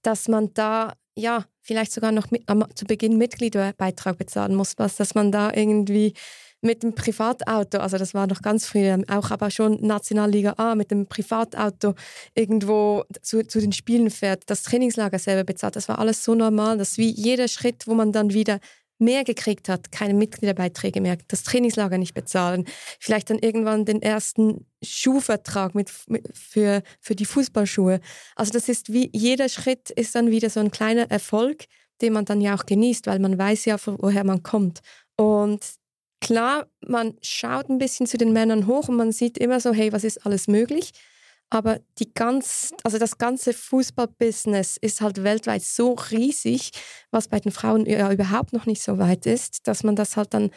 dass 0.01 0.27
man 0.27 0.53
da 0.53 0.93
ja 1.15 1.45
vielleicht 1.61 1.91
sogar 1.91 2.11
noch 2.11 2.31
mit, 2.31 2.43
am, 2.47 2.63
zu 2.75 2.85
Beginn 2.85 3.17
Mitgliederbeitrag 3.17 4.17
bezahlen 4.17 4.55
muss, 4.55 4.73
was, 4.77 4.95
dass 4.95 5.15
man 5.15 5.31
da 5.31 5.51
irgendwie 5.53 6.13
mit 6.61 6.83
dem 6.83 6.93
Privatauto, 6.93 7.77
also 7.77 7.97
das 7.97 8.13
war 8.13 8.27
noch 8.27 8.41
ganz 8.41 8.65
früh, 8.65 8.91
auch 9.07 9.31
aber 9.31 9.49
schon 9.49 9.77
Nationalliga 9.81 10.55
A, 10.57 10.75
mit 10.75 10.91
dem 10.91 11.07
Privatauto 11.07 11.95
irgendwo 12.35 13.05
zu, 13.21 13.45
zu 13.47 13.59
den 13.61 13.71
Spielen 13.71 14.09
fährt, 14.09 14.43
das 14.47 14.63
Trainingslager 14.63 15.19
selber 15.19 15.45
bezahlt. 15.45 15.75
Das 15.75 15.87
war 15.87 15.99
alles 15.99 16.23
so 16.23 16.35
normal, 16.35 16.77
dass 16.77 16.97
wie 16.97 17.09
jeder 17.09 17.47
Schritt, 17.47 17.87
wo 17.87 17.93
man 17.93 18.11
dann 18.11 18.33
wieder 18.33 18.59
mehr 18.99 19.23
gekriegt 19.23 19.69
hat, 19.69 19.91
keine 19.91 20.13
Mitgliederbeiträge 20.13 21.01
mehr, 21.01 21.17
das 21.29 21.43
Trainingslager 21.43 21.97
nicht 21.97 22.13
bezahlen, 22.13 22.65
vielleicht 22.99 23.29
dann 23.29 23.39
irgendwann 23.39 23.85
den 23.85 24.01
ersten 24.01 24.65
Schuhvertrag 24.83 25.73
mit, 25.73 25.91
mit, 26.07 26.29
für, 26.37 26.83
für 26.99 27.15
die 27.15 27.25
Fußballschuhe. 27.25 28.01
Also 28.35 28.51
das 28.51 28.67
ist 28.67 28.91
wie, 28.91 29.09
jeder 29.13 29.47
Schritt 29.47 29.89
ist 29.89 30.15
dann 30.15 30.31
wieder 30.31 30.49
so 30.49 30.59
ein 30.59 30.71
kleiner 30.71 31.09
Erfolg, 31.09 31.65
den 32.01 32.13
man 32.13 32.25
dann 32.25 32.41
ja 32.41 32.55
auch 32.55 32.65
genießt, 32.65 33.07
weil 33.07 33.19
man 33.19 33.37
weiß 33.37 33.65
ja, 33.65 33.77
woher 33.85 34.25
man 34.25 34.43
kommt. 34.43 34.81
Und 35.15 35.59
klar, 36.21 36.67
man 36.85 37.15
schaut 37.21 37.69
ein 37.69 37.77
bisschen 37.77 38.07
zu 38.07 38.17
den 38.17 38.33
Männern 38.33 38.67
hoch 38.67 38.87
und 38.89 38.95
man 38.97 39.11
sieht 39.11 39.37
immer 39.37 39.59
so, 39.59 39.73
hey, 39.73 39.91
was 39.91 40.03
ist 40.03 40.25
alles 40.25 40.47
möglich? 40.47 40.91
Aber 41.49 41.79
die 41.97 42.13
ganz, 42.13 42.73
also 42.83 42.99
das 42.99 43.17
ganze 43.17 43.53
Fußballbusiness 43.53 44.77
ist 44.77 45.01
halt 45.01 45.23
weltweit 45.23 45.63
so 45.63 45.93
riesig, 45.93 46.71
was 47.11 47.27
bei 47.27 47.39
den 47.39 47.51
Frauen 47.51 47.85
ja 47.87 48.11
überhaupt 48.11 48.53
noch 48.53 48.67
nicht 48.67 48.83
so 48.83 48.99
weit 48.99 49.25
ist, 49.25 49.67
dass 49.67 49.83
man 49.83 49.95
das 49.95 50.15
halt 50.15 50.33
dann, 50.33 50.51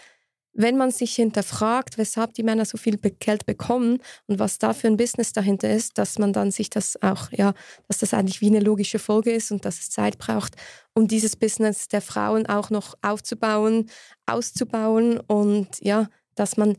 wenn 0.54 0.76
man 0.76 0.90
sich 0.90 1.14
hinterfragt, 1.14 1.98
weshalb 1.98 2.34
die 2.34 2.42
Männer 2.42 2.64
so 2.64 2.76
viel 2.76 2.98
Geld 2.98 3.46
bekommen 3.46 3.98
und 4.26 4.38
was 4.38 4.58
da 4.58 4.74
für 4.74 4.86
ein 4.86 4.96
Business 4.96 5.32
dahinter 5.32 5.70
ist, 5.70 5.96
dass 5.98 6.18
man 6.18 6.32
dann 6.32 6.50
sich 6.50 6.68
das 6.68 7.00
auch, 7.02 7.30
ja, 7.32 7.54
dass 7.88 7.98
das 7.98 8.12
eigentlich 8.14 8.40
wie 8.40 8.48
eine 8.48 8.60
logische 8.60 8.98
Folge 8.98 9.32
ist 9.32 9.50
und 9.50 9.64
dass 9.64 9.78
es 9.78 9.90
Zeit 9.90 10.18
braucht, 10.18 10.56
um 10.94 11.08
dieses 11.08 11.36
Business 11.36 11.88
der 11.88 12.02
Frauen 12.02 12.46
auch 12.46 12.70
noch 12.70 12.94
aufzubauen, 13.02 13.88
auszubauen 14.26 15.18
und 15.20 15.68
ja, 15.80 16.08
dass 16.34 16.56
man 16.56 16.76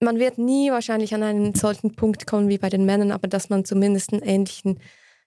man 0.00 0.18
wird 0.18 0.36
nie 0.36 0.70
wahrscheinlich 0.72 1.14
an 1.14 1.22
einen 1.22 1.54
solchen 1.54 1.94
Punkt 1.94 2.26
kommen 2.26 2.48
wie 2.48 2.58
bei 2.58 2.68
den 2.68 2.84
Männern, 2.84 3.12
aber 3.12 3.28
dass 3.28 3.50
man 3.50 3.64
zumindest 3.64 4.12
einen 4.12 4.22
ähnlichen 4.22 4.80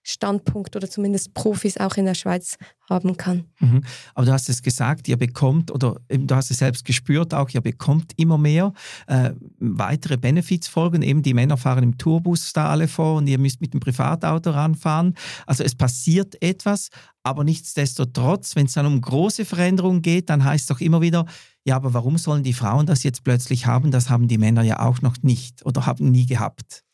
Standpunkt 0.08 0.76
oder 0.76 0.88
zumindest 0.88 1.34
Profis 1.34 1.76
auch 1.76 1.96
in 1.96 2.04
der 2.04 2.14
Schweiz 2.14 2.56
haben 2.88 3.16
kann. 3.16 3.44
Mhm. 3.58 3.82
Aber 4.14 4.26
du 4.26 4.32
hast 4.32 4.48
es 4.48 4.62
gesagt, 4.62 5.08
ihr 5.08 5.16
bekommt, 5.16 5.70
oder 5.70 5.96
du 6.08 6.34
hast 6.34 6.50
es 6.50 6.58
selbst 6.58 6.84
gespürt 6.84 7.34
auch, 7.34 7.50
ihr 7.50 7.60
bekommt 7.60 8.12
immer 8.16 8.38
mehr 8.38 8.72
äh, 9.08 9.32
weitere 9.58 10.16
Benefits 10.16 10.68
folgen. 10.68 11.02
Eben 11.02 11.22
die 11.22 11.34
Männer 11.34 11.56
fahren 11.56 11.82
im 11.82 11.98
Tourbus 11.98 12.52
da 12.52 12.70
alle 12.70 12.86
vor 12.86 13.16
und 13.16 13.26
ihr 13.26 13.38
müsst 13.38 13.60
mit 13.60 13.74
dem 13.74 13.80
Privatauto 13.80 14.50
ranfahren. 14.50 15.14
Also 15.46 15.64
es 15.64 15.74
passiert 15.74 16.40
etwas, 16.40 16.90
aber 17.24 17.42
nichtsdestotrotz, 17.42 18.54
wenn 18.54 18.66
es 18.66 18.74
dann 18.74 18.86
um 18.86 19.00
große 19.00 19.44
Veränderungen 19.44 20.02
geht, 20.02 20.30
dann 20.30 20.44
heißt 20.44 20.62
es 20.62 20.68
doch 20.68 20.80
immer 20.80 21.00
wieder, 21.00 21.26
ja, 21.64 21.74
aber 21.74 21.92
warum 21.94 22.16
sollen 22.16 22.44
die 22.44 22.52
Frauen 22.52 22.86
das 22.86 23.02
jetzt 23.02 23.24
plötzlich 23.24 23.66
haben? 23.66 23.90
Das 23.90 24.08
haben 24.08 24.28
die 24.28 24.38
Männer 24.38 24.62
ja 24.62 24.78
auch 24.78 25.02
noch 25.02 25.16
nicht 25.22 25.66
oder 25.66 25.84
haben 25.84 26.12
nie 26.12 26.26
gehabt. 26.26 26.85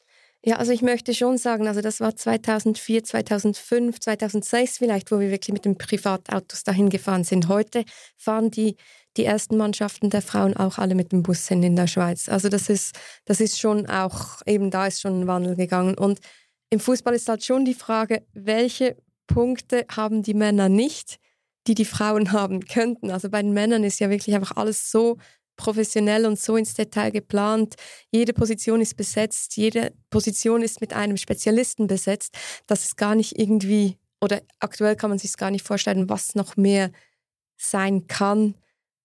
Ja, 0.44 0.56
also 0.56 0.72
ich 0.72 0.82
möchte 0.82 1.14
schon 1.14 1.38
sagen, 1.38 1.68
also 1.68 1.80
das 1.80 2.00
war 2.00 2.16
2004, 2.16 3.04
2005, 3.04 4.00
2006 4.00 4.78
vielleicht, 4.78 5.12
wo 5.12 5.20
wir 5.20 5.30
wirklich 5.30 5.52
mit 5.52 5.64
den 5.64 5.78
Privatautos 5.78 6.64
dahin 6.64 6.90
gefahren 6.90 7.22
sind. 7.22 7.46
Heute 7.46 7.84
fahren 8.16 8.50
die, 8.50 8.76
die 9.16 9.24
ersten 9.24 9.56
Mannschaften 9.56 10.10
der 10.10 10.20
Frauen 10.20 10.56
auch 10.56 10.78
alle 10.78 10.96
mit 10.96 11.12
dem 11.12 11.22
Bus 11.22 11.46
hin 11.46 11.62
in 11.62 11.76
der 11.76 11.86
Schweiz. 11.86 12.28
Also 12.28 12.48
das 12.48 12.68
ist, 12.68 12.98
das 13.24 13.40
ist 13.40 13.60
schon 13.60 13.86
auch, 13.86 14.42
eben 14.44 14.72
da 14.72 14.88
ist 14.88 15.00
schon 15.00 15.20
ein 15.20 15.26
Wandel 15.28 15.54
gegangen. 15.54 15.96
Und 15.96 16.18
im 16.70 16.80
Fußball 16.80 17.14
ist 17.14 17.28
halt 17.28 17.44
schon 17.44 17.64
die 17.64 17.74
Frage, 17.74 18.26
welche 18.32 18.96
Punkte 19.28 19.86
haben 19.94 20.24
die 20.24 20.34
Männer 20.34 20.68
nicht, 20.68 21.18
die 21.68 21.74
die 21.74 21.84
Frauen 21.84 22.32
haben 22.32 22.64
könnten. 22.64 23.12
Also 23.12 23.30
bei 23.30 23.42
den 23.42 23.52
Männern 23.52 23.84
ist 23.84 24.00
ja 24.00 24.10
wirklich 24.10 24.34
einfach 24.34 24.56
alles 24.56 24.90
so 24.90 25.18
professionell 25.56 26.26
und 26.26 26.38
so 26.38 26.56
ins 26.56 26.74
Detail 26.74 27.10
geplant. 27.10 27.74
Jede 28.10 28.32
Position 28.32 28.80
ist 28.80 28.96
besetzt, 28.96 29.56
jede 29.56 29.92
Position 30.10 30.62
ist 30.62 30.80
mit 30.80 30.92
einem 30.92 31.16
Spezialisten 31.16 31.86
besetzt, 31.86 32.36
dass 32.66 32.84
es 32.84 32.96
gar 32.96 33.14
nicht 33.14 33.38
irgendwie, 33.38 33.98
oder 34.20 34.42
aktuell 34.60 34.96
kann 34.96 35.10
man 35.10 35.18
sich 35.18 35.36
gar 35.36 35.50
nicht 35.50 35.66
vorstellen, 35.66 36.08
was 36.08 36.34
noch 36.34 36.56
mehr 36.56 36.90
sein 37.56 38.06
kann, 38.06 38.54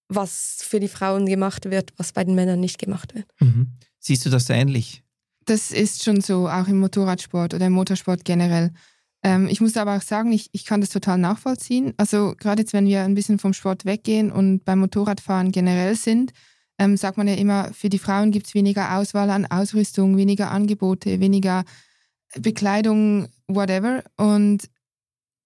was 0.09 0.59
für 0.61 0.79
die 0.79 0.87
Frauen 0.87 1.25
gemacht 1.25 1.69
wird, 1.69 1.93
was 1.97 2.11
bei 2.11 2.23
den 2.23 2.35
Männern 2.35 2.59
nicht 2.59 2.79
gemacht 2.79 3.13
wird. 3.13 3.27
Mhm. 3.39 3.73
Siehst 3.99 4.25
du 4.25 4.29
das 4.29 4.49
ähnlich? 4.49 5.03
Das 5.45 5.71
ist 5.71 6.03
schon 6.03 6.21
so, 6.21 6.47
auch 6.47 6.67
im 6.67 6.79
Motorradsport 6.79 7.53
oder 7.53 7.67
im 7.67 7.73
Motorsport 7.73 8.25
generell. 8.25 8.71
Ähm, 9.23 9.47
ich 9.47 9.61
muss 9.61 9.77
aber 9.77 9.95
auch 9.97 10.01
sagen, 10.01 10.31
ich, 10.31 10.49
ich 10.51 10.65
kann 10.65 10.81
das 10.81 10.89
total 10.89 11.17
nachvollziehen. 11.17 11.93
Also 11.97 12.33
gerade 12.37 12.61
jetzt, 12.61 12.73
wenn 12.73 12.85
wir 12.85 13.01
ein 13.01 13.15
bisschen 13.15 13.39
vom 13.39 13.53
Sport 13.53 13.85
weggehen 13.85 14.31
und 14.31 14.63
beim 14.63 14.79
Motorradfahren 14.79 15.51
generell 15.51 15.95
sind, 15.95 16.33
ähm, 16.79 16.97
sagt 16.97 17.17
man 17.17 17.27
ja 17.27 17.33
immer, 17.35 17.73
für 17.73 17.89
die 17.89 17.99
Frauen 17.99 18.31
gibt 18.31 18.47
es 18.47 18.53
weniger 18.53 18.95
Auswahl 18.95 19.29
an 19.29 19.45
Ausrüstung, 19.45 20.17
weniger 20.17 20.51
Angebote, 20.51 21.19
weniger 21.19 21.63
Bekleidung, 22.39 23.27
whatever. 23.47 24.03
Und 24.17 24.69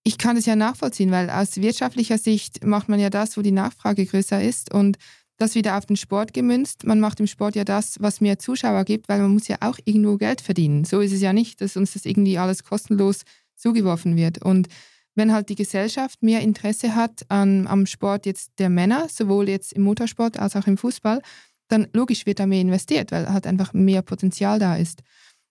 ich 0.04 0.18
kann 0.18 0.36
das 0.36 0.46
ja 0.46 0.56
nachvollziehen, 0.56 1.12
weil 1.12 1.30
aus 1.30 1.58
wirtschaftlicher 1.58 2.18
Sicht 2.18 2.66
macht 2.66 2.90
man 2.90 3.00
ja 3.00 3.10
das, 3.10 3.38
wo 3.38 3.42
die 3.42 3.52
Nachfrage 3.52 4.06
größer 4.06 4.42
ist 4.42 4.74
und 4.74 4.98
das 5.38 5.56
wieder 5.56 5.78
auf 5.78 5.86
den 5.86 5.96
Sport 5.96 6.34
gemünzt. 6.34 6.86
Man 6.86 7.00
macht 7.00 7.20
im 7.20 7.28
Sport 7.28 7.56
ja 7.56 7.64
das, 7.64 7.96
was 8.00 8.22
mehr 8.22 8.38
Zuschauer 8.38 8.84
gibt, 8.84 9.10
weil 9.10 9.22
man 9.22 9.32
muss 9.32 9.48
ja 9.48 9.58
auch 9.62 9.80
irgendwo 9.86 10.18
Geld 10.18 10.42
verdienen. 10.42 10.86
So 10.86 11.00
ist 11.00 11.14
es 11.14 11.22
ja 11.22 11.34
nicht, 11.34 11.62
dass 11.62 11.78
uns 11.78 11.94
das 11.94 12.06
irgendwie 12.06 12.38
alles 12.38 12.64
kostenlos 12.64 13.24
zugeworfen 13.62 14.16
wird. 14.16 14.42
Und 14.42 14.68
wenn 15.16 15.34
halt 15.34 15.50
die 15.50 15.56
Gesellschaft 15.56 16.24
mehr 16.24 16.42
Interesse 16.42 16.96
hat 16.96 17.26
an, 17.30 17.68
am 17.68 17.86
Sport 17.86 18.26
jetzt 18.26 18.52
der 18.60 18.70
Männer, 18.70 19.08
sowohl 19.10 19.50
jetzt 19.50 19.74
im 19.74 19.84
Motorsport 19.84 20.40
als 20.40 20.56
auch 20.56 20.68
im 20.68 20.78
Fußball, 20.78 21.22
dann 21.68 21.88
logisch 21.94 22.26
wird 22.26 22.40
da 22.40 22.46
mehr 22.46 22.62
investiert, 22.62 23.12
weil 23.12 23.32
halt 23.32 23.48
einfach 23.48 23.74
mehr 23.74 24.02
Potenzial 24.02 24.60
da 24.60 24.76
ist. 24.76 25.02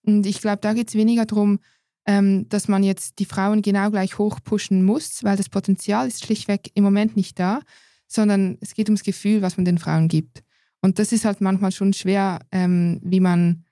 Und 0.02 0.26
ich 0.26 0.40
glaube, 0.40 0.58
da 0.60 0.72
geht 0.72 0.88
es 0.88 0.94
weniger 0.94 1.26
darum, 1.26 1.60
ähm, 2.06 2.48
dass 2.48 2.68
man 2.68 2.82
jetzt 2.82 3.18
die 3.18 3.24
Frauen 3.26 3.62
genau 3.62 3.90
gleich 3.90 4.18
hoch 4.18 4.40
pushen 4.42 4.84
muss, 4.84 5.22
weil 5.22 5.36
das 5.36 5.48
Potenzial 5.48 6.08
ist 6.08 6.24
schlichtweg 6.24 6.70
im 6.74 6.84
Moment 6.84 7.16
nicht 7.16 7.38
da, 7.38 7.60
sondern 8.06 8.58
es 8.60 8.74
geht 8.74 8.88
ums 8.88 9.02
Gefühl, 9.02 9.42
was 9.42 9.56
man 9.56 9.64
den 9.64 9.78
Frauen 9.78 10.08
gibt. 10.08 10.42
Und 10.80 10.98
das 10.98 11.12
ist 11.12 11.24
halt 11.24 11.40
manchmal 11.40 11.72
schon 11.72 11.92
schwer, 11.92 12.40
ähm, 12.50 13.00
wie 13.02 13.20
man 13.20 13.64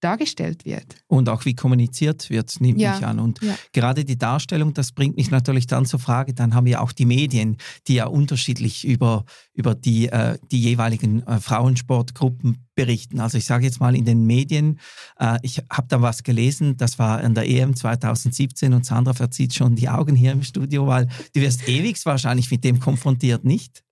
dargestellt 0.00 0.64
wird. 0.64 0.96
Und 1.06 1.28
auch 1.28 1.44
wie 1.44 1.54
kommuniziert 1.54 2.28
wird, 2.30 2.60
nehme 2.60 2.78
ja. 2.78 2.96
ich 2.96 3.06
an. 3.06 3.18
Und 3.18 3.42
ja. 3.42 3.54
gerade 3.72 4.04
die 4.04 4.18
Darstellung, 4.18 4.74
das 4.74 4.92
bringt 4.92 5.16
mich 5.16 5.30
natürlich 5.30 5.66
dann 5.66 5.86
zur 5.86 6.00
Frage, 6.00 6.34
dann 6.34 6.54
haben 6.54 6.66
wir 6.66 6.82
auch 6.82 6.92
die 6.92 7.06
Medien, 7.06 7.56
die 7.86 7.94
ja 7.94 8.06
unterschiedlich 8.06 8.86
über, 8.86 9.24
über 9.54 9.74
die, 9.74 10.08
äh, 10.08 10.38
die 10.50 10.60
jeweiligen 10.60 11.26
äh, 11.26 11.40
Frauensportgruppen 11.40 12.66
berichten. 12.74 13.20
Also 13.20 13.38
ich 13.38 13.46
sage 13.46 13.64
jetzt 13.64 13.80
mal 13.80 13.96
in 13.96 14.04
den 14.04 14.26
Medien, 14.26 14.78
äh, 15.18 15.38
ich 15.42 15.62
habe 15.70 15.86
da 15.88 16.02
was 16.02 16.22
gelesen, 16.22 16.76
das 16.76 16.98
war 16.98 17.22
in 17.22 17.34
der 17.34 17.48
EM 17.48 17.74
2017 17.74 18.74
und 18.74 18.84
Sandra 18.84 19.14
verzieht 19.14 19.54
schon 19.54 19.76
die 19.76 19.88
Augen 19.88 20.14
hier 20.14 20.32
im 20.32 20.42
Studio, 20.42 20.86
weil 20.86 21.08
du 21.34 21.40
wirst 21.40 21.66
ewig 21.68 21.96
wahrscheinlich 22.04 22.50
mit 22.50 22.64
dem 22.64 22.80
konfrontiert, 22.80 23.44
nicht? 23.44 23.82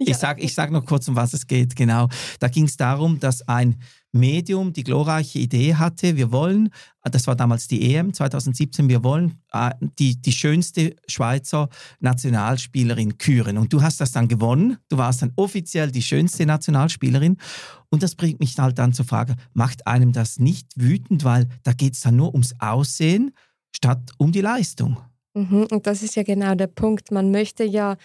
Ja. 0.00 0.12
Ich 0.12 0.16
sage 0.16 0.42
ich 0.42 0.54
sag 0.54 0.70
noch 0.70 0.84
kurz, 0.84 1.08
um 1.08 1.16
was 1.16 1.32
es 1.32 1.46
geht, 1.46 1.74
genau. 1.74 2.08
Da 2.38 2.48
ging 2.48 2.64
es 2.64 2.76
darum, 2.76 3.18
dass 3.18 3.46
ein 3.48 3.80
Medium 4.12 4.72
die 4.72 4.84
glorreiche 4.84 5.38
Idee 5.38 5.74
hatte, 5.74 6.16
wir 6.16 6.32
wollen, 6.32 6.70
das 7.02 7.26
war 7.26 7.36
damals 7.36 7.68
die 7.68 7.94
EM 7.94 8.14
2017, 8.14 8.88
wir 8.88 9.04
wollen 9.04 9.40
äh, 9.52 9.70
die, 9.98 10.20
die 10.20 10.32
schönste 10.32 10.96
Schweizer 11.06 11.68
Nationalspielerin 12.00 13.18
küren. 13.18 13.58
Und 13.58 13.72
du 13.72 13.82
hast 13.82 14.00
das 14.00 14.12
dann 14.12 14.28
gewonnen, 14.28 14.78
du 14.88 14.96
warst 14.96 15.22
dann 15.22 15.32
offiziell 15.36 15.90
die 15.90 16.02
schönste 16.02 16.46
Nationalspielerin. 16.46 17.36
Und 17.90 18.02
das 18.02 18.14
bringt 18.14 18.40
mich 18.40 18.58
halt 18.58 18.78
dann 18.78 18.92
zur 18.92 19.04
Frage, 19.04 19.36
macht 19.52 19.86
einem 19.86 20.12
das 20.12 20.38
nicht 20.38 20.68
wütend, 20.76 21.24
weil 21.24 21.48
da 21.62 21.72
geht 21.72 21.94
es 21.94 22.00
dann 22.00 22.16
nur 22.16 22.32
ums 22.32 22.54
Aussehen 22.58 23.32
statt 23.74 24.12
um 24.16 24.32
die 24.32 24.40
Leistung. 24.40 24.98
Mhm, 25.34 25.66
und 25.70 25.86
das 25.86 26.02
ist 26.02 26.16
ja 26.16 26.22
genau 26.22 26.54
der 26.54 26.66
Punkt. 26.66 27.10
Man 27.10 27.30
möchte 27.30 27.64
ja, 27.64 27.96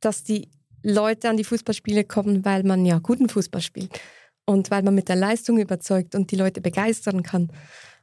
dass 0.00 0.22
die 0.22 0.48
Leute 0.82 1.28
an 1.28 1.36
die 1.36 1.44
Fußballspiele 1.44 2.04
kommen, 2.04 2.44
weil 2.44 2.62
man 2.62 2.84
ja 2.84 2.98
guten 2.98 3.28
Fußball 3.28 3.60
spielt 3.60 4.00
und 4.50 4.70
weil 4.70 4.82
man 4.82 4.94
mit 4.94 5.08
der 5.08 5.16
Leistung 5.16 5.58
überzeugt 5.58 6.14
und 6.14 6.30
die 6.30 6.36
Leute 6.36 6.60
begeistern 6.60 7.22
kann. 7.22 7.50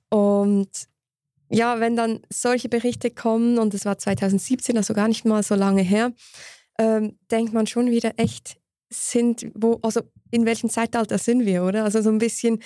Und 0.09 0.69
ja, 1.49 1.79
wenn 1.79 1.95
dann 1.95 2.21
solche 2.31 2.69
Berichte 2.69 3.11
kommen, 3.11 3.57
und 3.57 3.73
es 3.73 3.85
war 3.85 3.97
2017, 3.97 4.77
also 4.77 4.93
gar 4.93 5.07
nicht 5.07 5.25
mal 5.25 5.43
so 5.43 5.55
lange 5.55 5.81
her, 5.81 6.13
ähm, 6.79 7.17
denkt 7.31 7.53
man 7.53 7.67
schon 7.67 7.89
wieder 7.91 8.13
echt, 8.17 8.57
sind, 8.89 9.47
wo, 9.53 9.79
also 9.81 10.01
in 10.31 10.45
welchem 10.45 10.69
Zeitalter 10.69 11.17
sind 11.17 11.45
wir, 11.45 11.63
oder? 11.63 11.83
Also 11.83 12.01
so 12.01 12.09
ein 12.09 12.19
bisschen, 12.19 12.59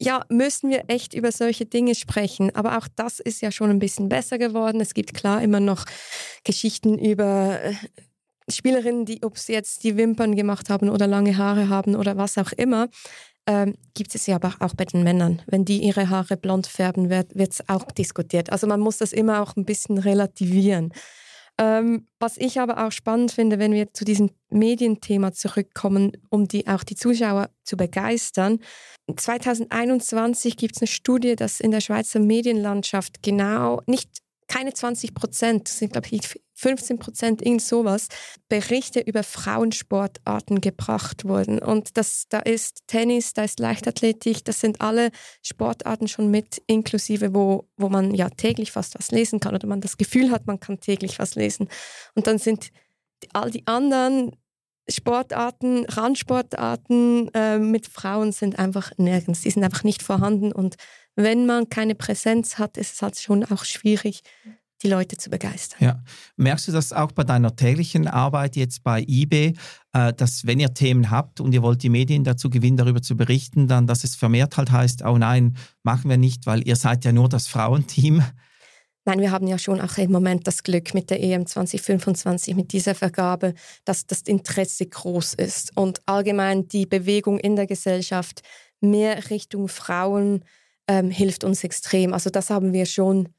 ja, 0.00 0.24
müssen 0.28 0.70
wir 0.70 0.84
echt 0.88 1.14
über 1.14 1.30
solche 1.32 1.66
Dinge 1.66 1.94
sprechen. 1.94 2.54
Aber 2.54 2.78
auch 2.78 2.88
das 2.96 3.20
ist 3.20 3.40
ja 3.40 3.50
schon 3.52 3.70
ein 3.70 3.78
bisschen 3.78 4.08
besser 4.08 4.38
geworden. 4.38 4.80
Es 4.80 4.94
gibt 4.94 5.14
klar 5.14 5.42
immer 5.42 5.60
noch 5.60 5.84
Geschichten 6.44 6.98
über 6.98 7.60
äh, 7.62 7.74
Spielerinnen, 8.50 9.04
die, 9.04 9.22
ob 9.22 9.38
sie 9.38 9.52
jetzt 9.52 9.84
die 9.84 9.96
Wimpern 9.96 10.36
gemacht 10.36 10.70
haben 10.70 10.88
oder 10.88 11.06
lange 11.06 11.36
Haare 11.36 11.68
haben 11.68 11.94
oder 11.94 12.16
was 12.16 12.38
auch 12.38 12.52
immer, 12.52 12.88
ähm, 13.46 13.76
gibt 13.94 14.14
es 14.14 14.26
ja 14.26 14.36
aber 14.36 14.54
auch 14.60 14.74
bei 14.74 14.84
den 14.84 15.02
Männern. 15.02 15.42
Wenn 15.46 15.64
die 15.64 15.82
ihre 15.82 16.10
Haare 16.10 16.36
blond 16.36 16.66
färben, 16.66 17.10
wird 17.10 17.34
es 17.36 17.68
auch 17.68 17.84
diskutiert. 17.92 18.52
Also 18.52 18.66
man 18.66 18.80
muss 18.80 18.98
das 18.98 19.12
immer 19.12 19.42
auch 19.42 19.56
ein 19.56 19.64
bisschen 19.64 19.98
relativieren. 19.98 20.92
Ähm, 21.60 22.06
was 22.20 22.36
ich 22.36 22.60
aber 22.60 22.86
auch 22.86 22.92
spannend 22.92 23.32
finde, 23.32 23.58
wenn 23.58 23.72
wir 23.72 23.92
zu 23.92 24.04
diesem 24.04 24.30
Medienthema 24.48 25.32
zurückkommen, 25.32 26.12
um 26.30 26.46
die, 26.46 26.68
auch 26.68 26.84
die 26.84 26.94
Zuschauer 26.94 27.50
zu 27.64 27.76
begeistern. 27.76 28.60
2021 29.14 30.56
gibt 30.56 30.76
es 30.76 30.82
eine 30.82 30.86
Studie, 30.86 31.34
dass 31.34 31.58
in 31.58 31.72
der 31.72 31.80
Schweizer 31.80 32.20
Medienlandschaft 32.20 33.22
genau 33.22 33.82
nicht 33.86 34.08
keine 34.46 34.72
20 34.72 35.14
Prozent, 35.14 35.68
sind 35.68 35.92
glaube 35.92 36.08
ich 36.10 36.40
15 36.58 36.98
Prozent, 36.98 37.42
irgend 37.42 37.62
sowas, 37.62 38.08
Berichte 38.48 39.00
über 39.00 39.22
Frauensportarten 39.22 40.60
gebracht 40.60 41.24
wurden. 41.24 41.60
Und 41.60 41.96
das, 41.96 42.24
da 42.28 42.40
ist 42.40 42.82
Tennis, 42.88 43.32
da 43.32 43.44
ist 43.44 43.60
Leichtathletik, 43.60 44.44
das 44.44 44.60
sind 44.60 44.80
alle 44.80 45.10
Sportarten 45.42 46.08
schon 46.08 46.30
mit 46.30 46.60
inklusive, 46.66 47.32
wo, 47.32 47.68
wo 47.76 47.88
man 47.88 48.12
ja 48.12 48.28
täglich 48.28 48.72
fast 48.72 48.98
was 48.98 49.12
lesen 49.12 49.38
kann 49.38 49.54
oder 49.54 49.68
man 49.68 49.80
das 49.80 49.96
Gefühl 49.96 50.30
hat, 50.32 50.48
man 50.48 50.58
kann 50.58 50.80
täglich 50.80 51.20
was 51.20 51.36
lesen. 51.36 51.68
Und 52.14 52.26
dann 52.26 52.38
sind 52.38 52.70
all 53.32 53.52
die 53.52 53.66
anderen 53.68 54.32
Sportarten, 54.90 55.84
Randsportarten 55.84 57.30
äh, 57.34 57.58
mit 57.58 57.86
Frauen 57.86 58.32
sind 58.32 58.58
einfach 58.58 58.90
nirgends. 58.96 59.42
Die 59.42 59.50
sind 59.50 59.62
einfach 59.62 59.84
nicht 59.84 60.02
vorhanden. 60.02 60.50
Und 60.50 60.76
wenn 61.14 61.46
man 61.46 61.68
keine 61.68 61.94
Präsenz 61.94 62.58
hat, 62.58 62.78
ist 62.78 62.94
es 62.94 63.02
halt 63.02 63.18
schon 63.18 63.44
auch 63.44 63.64
schwierig, 63.64 64.22
die 64.82 64.88
Leute 64.88 65.16
zu 65.16 65.30
begeistern. 65.30 65.78
Ja. 65.80 66.02
Merkst 66.36 66.68
du 66.68 66.72
das 66.72 66.92
auch 66.92 67.12
bei 67.12 67.24
deiner 67.24 67.54
täglichen 67.56 68.06
Arbeit 68.06 68.56
jetzt 68.56 68.82
bei 68.82 69.04
eBay, 69.06 69.54
äh, 69.92 70.12
dass 70.12 70.46
wenn 70.46 70.60
ihr 70.60 70.74
Themen 70.74 71.10
habt 71.10 71.40
und 71.40 71.52
ihr 71.52 71.62
wollt 71.62 71.82
die 71.82 71.88
Medien 71.88 72.24
dazu 72.24 72.50
gewinnen, 72.50 72.76
darüber 72.76 73.02
zu 73.02 73.16
berichten, 73.16 73.66
dann, 73.66 73.86
dass 73.86 74.04
es 74.04 74.14
vermehrt 74.14 74.56
halt 74.56 74.70
heißt, 74.70 75.04
oh 75.04 75.18
nein, 75.18 75.56
machen 75.82 76.08
wir 76.10 76.16
nicht, 76.16 76.46
weil 76.46 76.66
ihr 76.66 76.76
seid 76.76 77.04
ja 77.04 77.12
nur 77.12 77.28
das 77.28 77.48
Frauenteam. 77.48 78.22
Nein, 79.04 79.20
wir 79.20 79.30
haben 79.30 79.46
ja 79.46 79.58
schon 79.58 79.80
auch 79.80 79.96
im 79.96 80.12
Moment 80.12 80.46
das 80.46 80.62
Glück 80.62 80.92
mit 80.92 81.08
der 81.08 81.22
EM 81.22 81.46
2025, 81.46 82.54
mit 82.54 82.72
dieser 82.72 82.94
Vergabe, 82.94 83.54
dass 83.86 84.06
das 84.06 84.20
Interesse 84.20 84.84
groß 84.84 85.32
ist 85.32 85.74
und 85.76 86.02
allgemein 86.06 86.68
die 86.68 86.84
Bewegung 86.84 87.38
in 87.38 87.56
der 87.56 87.66
Gesellschaft 87.66 88.42
mehr 88.82 89.30
Richtung 89.30 89.68
Frauen 89.68 90.44
ähm, 90.88 91.10
hilft 91.10 91.42
uns 91.42 91.64
extrem. 91.64 92.12
Also 92.12 92.28
das 92.28 92.50
haben 92.50 92.74
wir 92.74 92.84
schon 92.84 93.30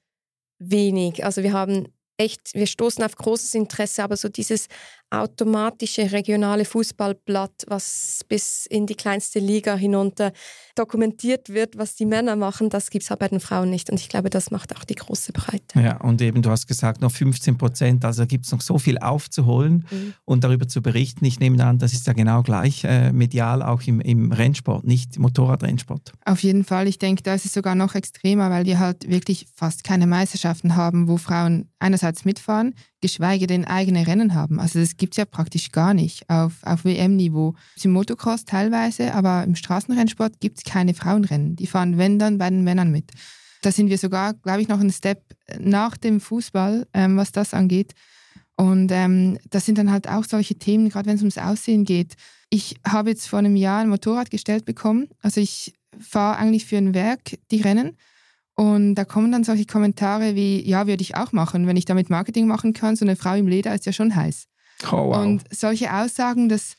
wenig. 0.60 1.26
Also 1.26 1.44
wir 1.44 1.54
haben 1.54 1.88
echt, 2.18 2.54
wir 2.54 2.68
stoßen 2.68 3.04
auf 3.04 3.16
großes 3.16 3.56
Interesse, 3.56 4.04
aber 4.04 4.18
so 4.18 4.30
dieses 4.30 4.68
automatische 5.12 6.12
regionale 6.12 6.66
Fußballblatt, 6.66 7.66
was 7.68 8.22
bis 8.28 8.66
in 8.68 8.86
die 8.86 8.96
kleinste 8.96 9.40
Liga 9.40 9.76
hinunter 9.76 10.32
dokumentiert 10.76 11.50
wird, 11.50 11.78
was 11.78 11.96
die 11.96 12.06
Männer 12.06 12.36
machen, 12.36 12.70
das 12.70 12.90
gibt 12.90 13.04
es 13.04 13.10
halt 13.10 13.20
bei 13.20 13.28
den 13.28 13.40
Frauen 13.40 13.70
nicht. 13.70 13.90
Und 13.90 14.00
ich 14.00 14.08
glaube, 14.08 14.30
das 14.30 14.52
macht 14.52 14.76
auch 14.76 14.84
die 14.84 14.96
große 14.96 15.34
Breite. 15.34 15.80
Ja, 15.82 15.98
und 15.98 16.22
eben, 16.22 16.42
du 16.42 16.50
hast 16.50 16.68
gesagt, 16.68 17.02
noch 17.02 17.12
15 17.12 17.58
Prozent, 17.58 18.06
also 18.06 18.26
gibt 18.26 18.46
es 18.46 18.52
noch 18.52 18.62
so 18.62 18.78
viel 18.78 18.98
aufzuholen 19.00 19.86
mhm. 19.90 20.14
und 20.26 20.44
darüber 20.44 20.68
zu 20.68 20.82
berichten. 20.82 21.26
Ich 21.26 21.40
nehme 21.40 21.64
an, 21.64 21.80
das 21.80 21.94
ist 21.94 22.08
ja 22.08 22.14
genau 22.14 22.44
gleich 22.44 22.84
äh, 22.84 23.12
medial 23.12 23.62
auch 23.62 23.82
im, 23.84 24.00
im 24.00 24.32
Rennsport, 24.32 24.86
nicht 24.86 25.20
Motorradrennsport. 25.20 26.14
Auf 26.26 26.44
jeden 26.44 26.64
Fall. 26.64 26.88
Ich 26.88 27.00
denke, 27.00 27.24
da 27.24 27.34
ist 27.34 27.46
es 27.46 27.54
sogar 27.54 27.76
noch 27.76 27.96
extremer, 27.96 28.50
weil 28.50 28.66
wir 28.66 28.80
halt 28.80 29.10
wirklich 29.10 29.48
fast 29.56 29.84
keine 29.84 30.08
Meisterschaften 30.08 30.76
haben, 30.76 31.08
wo 31.08 31.18
Frauen 31.18 31.70
einerseits 31.80 32.26
mitfahren, 32.26 32.76
geschweige 33.02 33.48
denn 33.48 33.66
eigene 33.66 34.08
Rennen 34.08 34.34
haben. 34.34 34.60
Also 34.60 34.80
das 34.80 34.98
gibt 34.98 35.14
es 35.14 35.18
ja 35.18 35.26
praktisch 35.26 35.72
gar 35.72 35.94
nicht 35.94 36.30
auf, 36.30 36.54
auf 36.64 36.86
WM-Niveau. 36.86 37.56
Im 37.82 37.92
Motocross 37.92 38.46
teilweise, 38.46 39.14
aber 39.14 39.44
im 39.44 39.56
Straßenrennsport 39.56 40.40
gibt 40.40 40.60
es 40.60 40.64
keine 40.64 40.94
Frauenrennen. 40.94 41.56
Die 41.56 41.68
fahren, 41.68 41.98
wenn 41.98 42.20
dann, 42.20 42.38
bei 42.38 42.50
den 42.50 42.64
Männern 42.64 42.92
mit. 42.92 43.12
Da 43.62 43.72
sind 43.72 43.90
wir 43.90 43.98
sogar, 43.98 44.34
glaube 44.34 44.62
ich, 44.62 44.68
noch 44.68 44.80
einen 44.80 44.92
Step 44.92 45.24
nach 45.60 45.98
dem 45.98 46.22
Fußball, 46.22 46.88
ähm, 46.94 47.18
was 47.18 47.32
das 47.32 47.54
angeht. 47.54 47.94
Und 48.56 48.92
ähm, 48.92 49.38
das 49.50 49.66
sind 49.66 49.78
dann 49.78 49.92
halt 49.92 50.10
auch 50.10 50.26
solche 50.26 50.56
Themen, 50.56 50.90
gerade 50.90 51.08
wenn 51.08 51.16
es 51.16 51.22
ums 51.22 51.38
Aussehen 51.38 51.86
geht. 51.86 52.16
Ich 52.50 52.76
habe 52.86 53.12
jetzt 53.12 53.28
vor 53.28 53.40
einem 53.40 53.56
Jahr 53.56 53.82
ein 53.82 53.90
Motorrad 53.90 54.32
gestellt 54.32 54.66
bekommen. 54.66 55.08
Also 55.22 55.40
ich 55.40 55.74
fahre 55.98 56.38
eigentlich 56.38 56.66
für 56.66 56.78
ein 56.78 56.94
Werk 56.94 57.38
die 57.52 57.62
Rennen. 57.62 57.98
Und 58.60 58.96
da 58.96 59.06
kommen 59.06 59.32
dann 59.32 59.46
solche 59.46 59.64
Kommentare 59.64 60.36
wie, 60.36 60.68
ja, 60.68 60.86
würde 60.86 61.02
ich 61.02 61.16
auch 61.16 61.32
machen, 61.32 61.66
wenn 61.66 61.78
ich 61.78 61.86
damit 61.86 62.10
Marketing 62.10 62.46
machen 62.46 62.74
kann. 62.74 62.98
So 62.98 63.06
eine 63.06 63.16
Frau 63.16 63.36
im 63.36 63.48
Leder 63.48 63.74
ist 63.74 63.86
ja 63.86 63.94
schon 63.94 64.18
heiß. 64.18 64.48
Oh, 64.92 65.12
wow. 65.12 65.20
Und 65.20 65.44
solche 65.50 65.94
Aussagen, 65.94 66.50
dass 66.50 66.76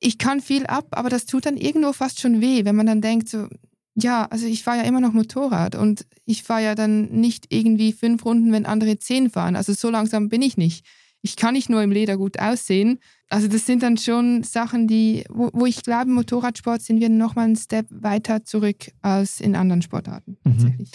ich 0.00 0.16
kann 0.16 0.40
viel 0.40 0.64
ab, 0.64 0.86
aber 0.92 1.10
das 1.10 1.26
tut 1.26 1.44
dann 1.44 1.58
irgendwo 1.58 1.92
fast 1.92 2.20
schon 2.20 2.40
weh, 2.40 2.64
wenn 2.64 2.74
man 2.74 2.86
dann 2.86 3.02
denkt, 3.02 3.28
so, 3.28 3.48
ja, 3.96 4.28
also 4.30 4.46
ich 4.46 4.62
fahre 4.62 4.78
ja 4.78 4.84
immer 4.84 5.02
noch 5.02 5.12
Motorrad 5.12 5.74
und 5.74 6.06
ich 6.24 6.42
fahre 6.42 6.62
ja 6.62 6.74
dann 6.74 7.10
nicht 7.10 7.48
irgendwie 7.50 7.92
fünf 7.92 8.24
Runden, 8.24 8.50
wenn 8.50 8.64
andere 8.64 8.98
zehn 8.98 9.28
fahren. 9.28 9.56
Also 9.56 9.74
so 9.74 9.90
langsam 9.90 10.30
bin 10.30 10.40
ich 10.40 10.56
nicht. 10.56 10.86
Ich 11.22 11.36
kann 11.36 11.54
nicht 11.54 11.68
nur 11.68 11.82
im 11.82 11.90
Leder 11.90 12.16
gut 12.16 12.38
aussehen. 12.38 12.98
Also 13.28 13.46
das 13.46 13.66
sind 13.66 13.82
dann 13.82 13.96
schon 13.96 14.42
Sachen, 14.42 14.88
die, 14.88 15.24
wo, 15.28 15.50
wo 15.52 15.66
ich 15.66 15.82
glaube, 15.82 16.08
im 16.08 16.14
Motorradsport 16.14 16.82
sind 16.82 17.00
wir 17.00 17.08
nochmal 17.08 17.44
einen 17.46 17.56
Step 17.56 17.86
weiter 17.90 18.44
zurück 18.44 18.90
als 19.02 19.40
in 19.40 19.54
anderen 19.54 19.82
Sportarten. 19.82 20.36
Mhm. 20.44 20.86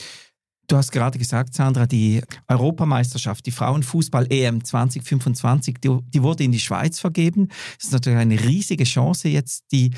Du 0.68 0.78
hast 0.78 0.92
gerade 0.92 1.20
gesagt, 1.20 1.54
Sandra, 1.54 1.86
die 1.86 2.22
Europameisterschaft, 2.48 3.46
die 3.46 3.52
Frauenfußball-EM 3.52 4.64
2025, 4.64 5.76
die, 5.76 6.00
die, 6.08 6.24
wurde 6.24 6.44
in 6.44 6.52
die 6.52 6.60
Schweiz 6.60 7.00
vergeben. 7.00 7.50
Das 7.78 7.86
ist 7.86 7.94
natürlich 7.94 8.20
eine 8.20 8.44
riesige 8.44 8.84
Chance, 8.84 9.30
jetzt 9.30 9.66
die, 9.72 9.92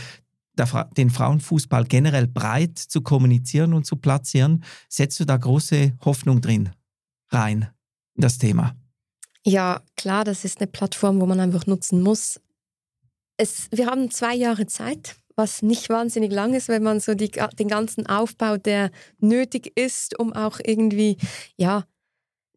der, 0.57 0.89
den 0.98 1.10
Frauenfußball 1.10 1.86
generell 1.86 2.27
breit 2.27 2.77
zu 2.77 3.01
kommunizieren 3.01 3.74
und 3.74 3.86
zu 3.86 3.96
platzieren. 3.96 4.63
Setzt 4.89 5.19
du 5.22 5.25
da 5.25 5.38
große 5.38 5.93
Hoffnung 6.03 6.41
drin 6.41 6.69
rein, 7.29 7.69
in 8.15 8.22
das 8.22 8.38
Thema? 8.38 8.75
Ja, 9.48 9.82
klar, 9.96 10.25
das 10.25 10.44
ist 10.44 10.60
eine 10.60 10.68
Plattform, 10.68 11.22
wo 11.22 11.25
man 11.25 11.39
einfach 11.39 11.66
nutzen 11.68 12.01
muss. 12.01 12.42
Es, 13.38 13.68
wir 13.72 13.86
haben 13.86 14.12
zwei 14.12 14.36
Jahre 14.36 14.66
Zeit 14.66 15.16
was 15.38 15.62
nicht 15.62 15.89
wahnsinnig 15.89 16.32
lang 16.32 16.54
ist, 16.56 16.68
wenn 16.68 16.84
man 16.84 17.00
so 17.00 17.13
die, 17.13 17.30
den 17.30 17.68
ganzen 17.68 18.08
Aufbau, 18.08 18.58
der 18.58 18.89
nötig 19.20 19.77
ist, 19.77 20.20
um 20.20 20.34
auch 20.34 20.60
irgendwie, 20.63 21.18
ja, 21.56 21.86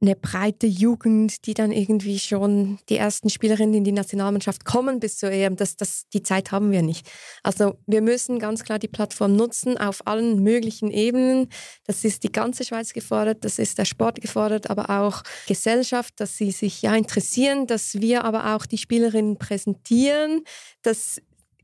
eine 0.02 0.16
breite 0.16 0.66
Jugend, 0.66 1.47
die 1.47 1.52
dann 1.52 1.73
irgendwie 1.73 2.19
schon 2.19 2.78
die 2.88 2.97
ersten 2.97 3.28
Spielerinnen 3.28 3.75
in 3.75 3.85
die 3.85 3.92
Nationalmannschaft 3.92 4.64
kommen 4.64 4.99
bis 4.99 5.19
zur 5.19 5.30
EM, 5.30 5.57
das, 5.57 5.76
das, 5.76 6.09
die 6.09 6.23
Zeit 6.23 6.52
haben 6.52 6.73
wir 6.73 6.80
nicht. 6.80 7.11
Also 7.42 7.76
wir 7.87 8.00
müssen 8.00 8.38
ganz 8.38 8.64
klar 8.64 8.78
die 8.78 8.88
Plattform 8.88 9.37
nutzen 9.37 9.76
auf 9.76 10.07
allen 10.07 10.42
möglichen 10.42 10.90
Ebenen. 10.90 11.49
Das 11.87 12.04
ist 12.04 12.25
die 12.25 12.33
ganze 12.33 12.64
Schweiz 12.64 12.95
gefordert, 12.95 13.45
das 13.45 13.59
ist 13.59 13.76
der 13.76 13.85
Sport 13.85 14.23
gefordert, 14.23 14.71
aber 14.71 14.88
auch 14.88 15.23
Gesellschaft, 15.47 16.14
dass 16.16 16.37
sie 16.37 16.50
sich 16.50 16.80
ja 16.80 16.95
interessieren, 16.97 17.66
dass 17.66 17.95
wir 17.95 18.25
aber 18.25 18.57
auch 18.57 18.64
die 18.64 18.78
Spielerinnen 18.78 19.37
präsentieren, 19.37 20.45
dass 20.80 21.21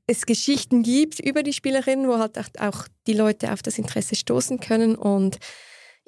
es 0.07 0.27
Geschichten 0.27 0.83
gibt 0.83 1.21
über 1.21 1.43
die 1.43 1.53
Spielerin, 1.53 2.07
wo 2.07 2.19
halt 2.19 2.39
auch 2.61 2.87
die 3.07 3.15
Leute 3.15 3.53
auf 3.53 3.63
das 3.63 3.79
Interesse 3.79 4.15
stoßen 4.15 4.61
können. 4.61 4.95
Und 4.95 5.39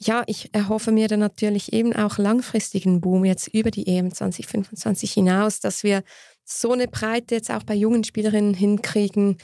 ja, 0.00 0.22
ich 0.26 0.54
erhoffe 0.54 0.92
mir 0.92 1.08
dann 1.08 1.20
natürlich 1.20 1.72
eben 1.72 1.94
auch 1.94 2.18
langfristigen 2.18 3.00
Boom 3.00 3.24
jetzt 3.24 3.48
über 3.48 3.70
die 3.70 3.86
EM 3.86 4.12
2025 4.12 5.12
hinaus, 5.12 5.60
dass 5.60 5.82
wir 5.82 6.04
so 6.44 6.72
eine 6.72 6.86
Breite 6.86 7.34
jetzt 7.34 7.50
auch 7.50 7.64
bei 7.64 7.74
jungen 7.74 8.04
Spielerinnen 8.04 8.54
hinkriegen. 8.54 9.38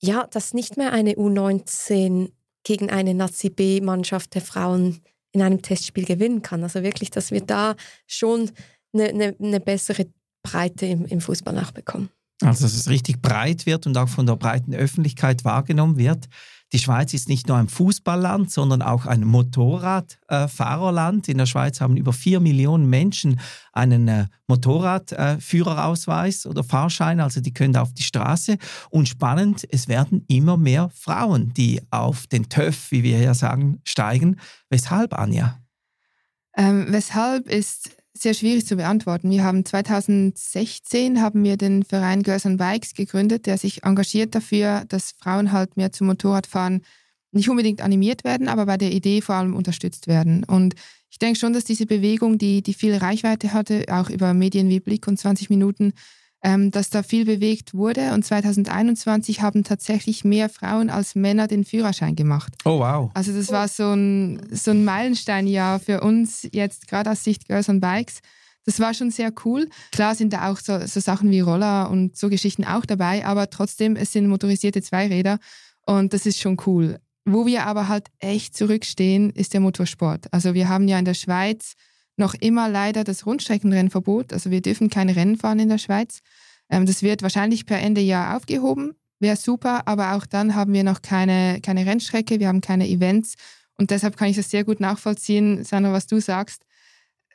Ja, 0.00 0.26
dass 0.28 0.54
nicht 0.54 0.76
mehr 0.76 0.92
eine 0.92 1.14
U19 1.14 2.30
gegen 2.62 2.90
eine 2.90 3.14
Nazi 3.14 3.50
B-Mannschaft 3.50 4.34
der 4.34 4.42
Frauen 4.42 5.00
in 5.32 5.42
einem 5.42 5.62
Testspiel 5.62 6.04
gewinnen 6.04 6.42
kann. 6.42 6.62
Also 6.62 6.82
wirklich, 6.82 7.10
dass 7.10 7.30
wir 7.30 7.40
da 7.40 7.74
schon 8.06 8.50
eine, 8.92 9.08
eine, 9.08 9.36
eine 9.40 9.60
bessere 9.60 10.06
Breite 10.42 10.86
im, 10.86 11.04
im 11.06 11.20
Fußball 11.20 11.54
nachbekommen. 11.54 12.10
Also, 12.42 12.64
dass 12.64 12.74
es 12.74 12.88
richtig 12.88 13.22
breit 13.22 13.66
wird 13.66 13.86
und 13.86 13.96
auch 13.96 14.08
von 14.08 14.26
der 14.26 14.36
breiten 14.36 14.74
Öffentlichkeit 14.74 15.44
wahrgenommen 15.44 15.96
wird. 15.96 16.26
Die 16.72 16.80
Schweiz 16.80 17.14
ist 17.14 17.28
nicht 17.28 17.46
nur 17.46 17.56
ein 17.56 17.68
Fußballland, 17.68 18.50
sondern 18.50 18.82
auch 18.82 19.06
ein 19.06 19.24
Motorradfahrerland. 19.24 21.28
In 21.28 21.38
der 21.38 21.46
Schweiz 21.46 21.80
haben 21.80 21.96
über 21.96 22.12
vier 22.12 22.40
Millionen 22.40 22.90
Menschen 22.90 23.38
einen 23.72 24.08
äh, 24.08 24.26
Motorradführerausweis 24.48 26.44
oder 26.44 26.64
Fahrschein, 26.64 27.20
also 27.20 27.40
die 27.40 27.54
können 27.54 27.76
auf 27.76 27.94
die 27.94 28.02
Straße. 28.02 28.58
Und 28.90 29.08
spannend, 29.08 29.64
es 29.70 29.86
werden 29.86 30.24
immer 30.26 30.56
mehr 30.56 30.90
Frauen, 30.92 31.54
die 31.54 31.80
auf 31.90 32.26
den 32.26 32.48
TÜV, 32.48 32.90
wie 32.90 33.04
wir 33.04 33.20
ja 33.20 33.34
sagen, 33.34 33.80
steigen. 33.84 34.40
Weshalb, 34.68 35.16
Anja? 35.16 35.60
Ähm, 36.56 36.86
weshalb 36.88 37.48
ist 37.48 37.96
sehr 38.22 38.34
schwierig 38.34 38.66
zu 38.66 38.76
beantworten. 38.76 39.30
Wir 39.30 39.44
haben 39.44 39.64
2016 39.64 41.20
haben 41.20 41.44
wir 41.44 41.56
den 41.56 41.82
Verein 41.84 42.22
Girls 42.22 42.46
on 42.46 42.56
Bikes 42.56 42.94
gegründet, 42.94 43.46
der 43.46 43.58
sich 43.58 43.84
engagiert 43.84 44.34
dafür, 44.34 44.84
dass 44.88 45.12
Frauen 45.12 45.52
halt 45.52 45.76
mehr 45.76 45.92
zum 45.92 46.08
Motorradfahren 46.08 46.82
nicht 47.32 47.48
unbedingt 47.48 47.80
animiert 47.82 48.24
werden, 48.24 48.48
aber 48.48 48.66
bei 48.66 48.76
der 48.76 48.92
Idee 48.92 49.20
vor 49.20 49.34
allem 49.34 49.54
unterstützt 49.54 50.06
werden. 50.06 50.44
Und 50.44 50.74
ich 51.10 51.18
denke 51.18 51.38
schon, 51.38 51.52
dass 51.52 51.64
diese 51.64 51.86
Bewegung, 51.86 52.38
die, 52.38 52.62
die 52.62 52.74
viel 52.74 52.94
Reichweite 52.94 53.52
hatte, 53.52 53.84
auch 53.88 54.10
über 54.10 54.34
Medien 54.34 54.68
wie 54.68 54.80
Blick 54.80 55.06
und 55.06 55.18
20 55.18 55.50
Minuten, 55.50 55.92
ähm, 56.42 56.70
dass 56.70 56.90
da 56.90 57.02
viel 57.02 57.24
bewegt 57.24 57.74
wurde. 57.74 58.12
Und 58.12 58.24
2021 58.24 59.42
haben 59.42 59.64
tatsächlich 59.64 60.24
mehr 60.24 60.48
Frauen 60.48 60.90
als 60.90 61.14
Männer 61.14 61.46
den 61.46 61.64
Führerschein 61.64 62.16
gemacht. 62.16 62.52
Oh, 62.64 62.78
wow. 62.78 63.10
Also 63.14 63.32
das 63.32 63.50
war 63.50 63.68
so 63.68 63.92
ein, 63.92 64.40
so 64.50 64.70
ein 64.70 64.84
Meilensteinjahr 64.84 65.80
für 65.80 66.00
uns 66.00 66.46
jetzt, 66.52 66.88
gerade 66.88 67.10
aus 67.10 67.24
Sicht 67.24 67.48
Girls 67.48 67.68
on 67.68 67.80
Bikes. 67.80 68.20
Das 68.64 68.80
war 68.80 68.94
schon 68.94 69.10
sehr 69.10 69.32
cool. 69.44 69.68
Klar 69.92 70.14
sind 70.14 70.32
da 70.32 70.50
auch 70.50 70.58
so, 70.58 70.84
so 70.86 71.00
Sachen 71.00 71.30
wie 71.30 71.40
Roller 71.40 71.88
und 71.88 72.16
so 72.16 72.28
Geschichten 72.28 72.64
auch 72.64 72.84
dabei, 72.84 73.24
aber 73.24 73.48
trotzdem, 73.48 73.94
es 73.94 74.12
sind 74.12 74.26
motorisierte 74.26 74.82
Zweiräder 74.82 75.38
und 75.86 76.12
das 76.12 76.26
ist 76.26 76.40
schon 76.40 76.56
cool. 76.66 76.98
Wo 77.24 77.46
wir 77.46 77.66
aber 77.66 77.88
halt 77.88 78.08
echt 78.18 78.56
zurückstehen, 78.56 79.30
ist 79.30 79.52
der 79.52 79.60
Motorsport. 79.60 80.32
Also 80.32 80.54
wir 80.54 80.68
haben 80.68 80.88
ja 80.88 80.98
in 80.98 81.04
der 81.04 81.14
Schweiz 81.14 81.74
noch 82.16 82.34
immer 82.34 82.68
leider 82.68 83.04
das 83.04 83.26
Rundstreckenrennverbot. 83.26 84.32
Also 84.32 84.50
wir 84.50 84.62
dürfen 84.62 84.90
keine 84.90 85.16
Rennen 85.16 85.36
fahren 85.36 85.58
in 85.58 85.68
der 85.68 85.78
Schweiz. 85.78 86.20
Ähm, 86.70 86.86
das 86.86 87.02
wird 87.02 87.22
wahrscheinlich 87.22 87.66
per 87.66 87.78
Ende 87.80 88.00
Jahr 88.00 88.36
aufgehoben. 88.36 88.94
Wäre 89.18 89.36
super, 89.36 89.86
aber 89.86 90.14
auch 90.14 90.26
dann 90.26 90.54
haben 90.54 90.72
wir 90.72 90.84
noch 90.84 91.00
keine, 91.00 91.60
keine 91.62 91.86
Rennstrecke, 91.86 92.38
wir 92.38 92.48
haben 92.48 92.60
keine 92.60 92.88
Events. 92.88 93.34
Und 93.78 93.90
deshalb 93.90 94.16
kann 94.16 94.28
ich 94.28 94.36
das 94.36 94.50
sehr 94.50 94.64
gut 94.64 94.80
nachvollziehen, 94.80 95.64
Sandra, 95.64 95.92
was 95.92 96.06
du 96.06 96.20
sagst 96.20 96.65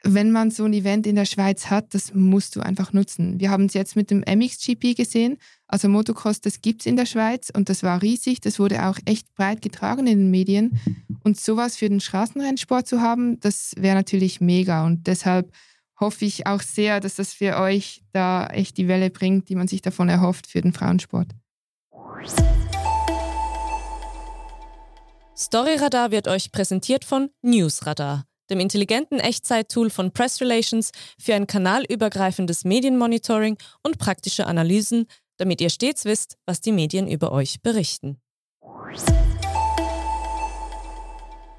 wenn 0.04 0.32
man 0.32 0.50
so 0.50 0.66
ein 0.66 0.74
Event 0.74 1.06
in 1.06 1.16
der 1.16 1.26
Schweiz 1.26 1.70
hat, 1.70 1.94
das 1.94 2.14
musst 2.14 2.56
du 2.56 2.62
einfach 2.62 2.92
nutzen. 2.92 3.40
Wir 3.40 3.52
haben 3.52 3.66
es 3.66 3.74
jetzt 3.74 3.96
mit 3.96 4.10
dem 4.10 4.24
MXGP 4.28 4.96
gesehen. 4.96 5.38
Also 5.68 5.90
Motocross, 5.90 6.42
das 6.42 6.62
gibt 6.62 6.82
es 6.82 6.86
in 6.88 6.96
der 6.96 7.06
Schweiz 7.06 7.52
und 7.56 7.70
das 7.70 7.84
war 7.84 8.02
riesig. 8.02 8.42
Das 8.42 8.60
wurde 8.60 8.86
auch 8.86 8.98
echt 9.06 9.34
breit 9.36 9.62
getragen 9.62 10.08
in 10.08 10.18
den 10.20 10.32
Medien. 10.32 10.80
Und 11.24 11.40
sowas 11.40 11.78
für 11.78 11.88
den 11.88 12.00
Straßenrennsport 12.00 12.88
zu 12.88 13.02
haben, 13.02 13.40
das 13.42 13.74
wäre 13.78 13.96
natürlich 13.96 14.42
mega. 14.42 14.86
Und 14.86 15.06
deshalb 15.06 15.52
hoffe 16.00 16.26
ich 16.26 16.48
auch 16.48 16.62
sehr, 16.62 17.00
dass 17.00 17.16
das 17.16 17.34
für 17.34 17.58
euch 17.58 18.02
da 18.12 18.48
echt 18.48 18.78
die 18.78 18.88
Welle 18.88 19.12
bringt, 19.12 19.50
die 19.50 19.56
man 19.56 19.68
sich 19.68 19.84
davon 19.84 20.10
erhofft 20.10 20.48
für 20.48 20.62
den 20.62 20.74
Frauensport. 20.74 21.28
Storyradar 25.38 26.12
wird 26.12 26.28
euch 26.28 26.52
präsentiert 26.52 27.06
von 27.06 27.30
Newsradar 27.42 28.26
dem 28.50 28.60
intelligenten 28.60 29.20
Echtzeit-Tool 29.20 29.90
von 29.90 30.12
Press 30.12 30.42
Relations 30.42 30.92
für 31.20 31.36
ein 31.36 31.48
kanalübergreifendes 31.48 32.66
Medienmonitoring 32.66 33.58
und 33.84 33.98
praktische 33.98 34.48
Analysen, 34.48 35.06
damit 35.38 35.62
ihr 35.62 35.70
stets 35.70 36.06
wisst, 36.06 36.38
was 36.46 36.62
die 36.62 36.72
Medien 36.72 37.08
über 37.08 37.32
euch 37.32 37.62
berichten. 37.62 38.18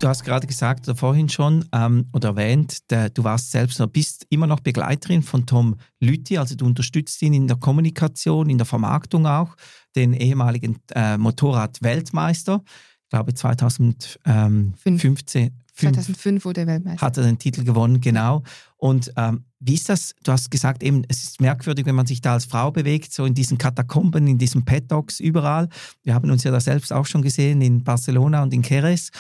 Du 0.03 0.09
hast 0.09 0.25
gerade 0.25 0.47
gesagt, 0.49 0.89
oder 0.89 0.97
vorhin 0.97 1.29
schon, 1.29 1.65
ähm, 1.73 2.09
oder 2.13 2.31
erwähnt, 2.31 2.91
der, 2.91 3.09
du 3.09 3.23
warst 3.23 3.53
selbst 3.53 3.81
oder 3.81 3.87
bist 3.87 4.27
immer 4.31 4.49
noch 4.49 4.59
Begleiterin 4.59 5.23
von 5.23 5.47
Tom 5.47 5.77
Lütti, 6.01 6.39
also 6.39 6.57
du 6.57 6.67
unterstützt 6.67 7.23
ihn 7.23 7.35
in 7.35 7.47
der 7.47 7.57
Kommunikation, 7.57 8.51
in 8.51 8.59
der 8.59 8.67
Vermarktung 8.67 9.29
auch, 9.29 9.55
den 9.95 10.13
ehemaligen 10.13 10.81
äh, 10.93 11.17
Motorrad-Weltmeister, 11.19 12.65
ich 12.65 13.11
glaube 13.11 13.33
2015, 13.33 15.62
2005 15.75 16.45
wurde 16.45 16.63
er 16.63 16.67
Weltmeister. 16.67 17.05
Hat 17.05 17.17
er 17.17 17.25
den 17.25 17.39
Titel 17.39 17.65
gewonnen, 17.65 18.01
genau. 18.01 18.43
Und 18.77 19.13
ähm, 19.17 19.45
wie 19.61 19.75
ist 19.75 19.89
das? 19.89 20.15
Du 20.23 20.33
hast 20.33 20.51
gesagt, 20.51 20.83
eben, 20.83 21.05
es 21.09 21.23
ist 21.23 21.41
merkwürdig, 21.41 21.87
wenn 21.87 21.95
man 21.95 22.07
sich 22.07 22.21
da 22.21 22.35
als 22.35 22.45
Frau 22.45 22.71
bewegt, 22.71 23.13
so 23.13 23.25
in 23.25 23.35
diesen 23.35 23.59
Katakomben, 23.59 24.27
in 24.27 24.39
diesen 24.39 24.65
Paddocks, 24.65 25.21
überall. 25.21 25.69
Wir 26.03 26.15
haben 26.15 26.31
uns 26.31 26.45
ja 26.45 26.51
da 26.51 26.61
selbst 26.61 26.93
auch 26.93 27.07
schon 27.07 27.23
gesehen 27.23 27.63
in 27.63 27.85
Barcelona 27.85 28.43
und 28.43 28.53
in 28.53 28.63
Jerez. 28.63 29.11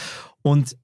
Und 0.42 0.76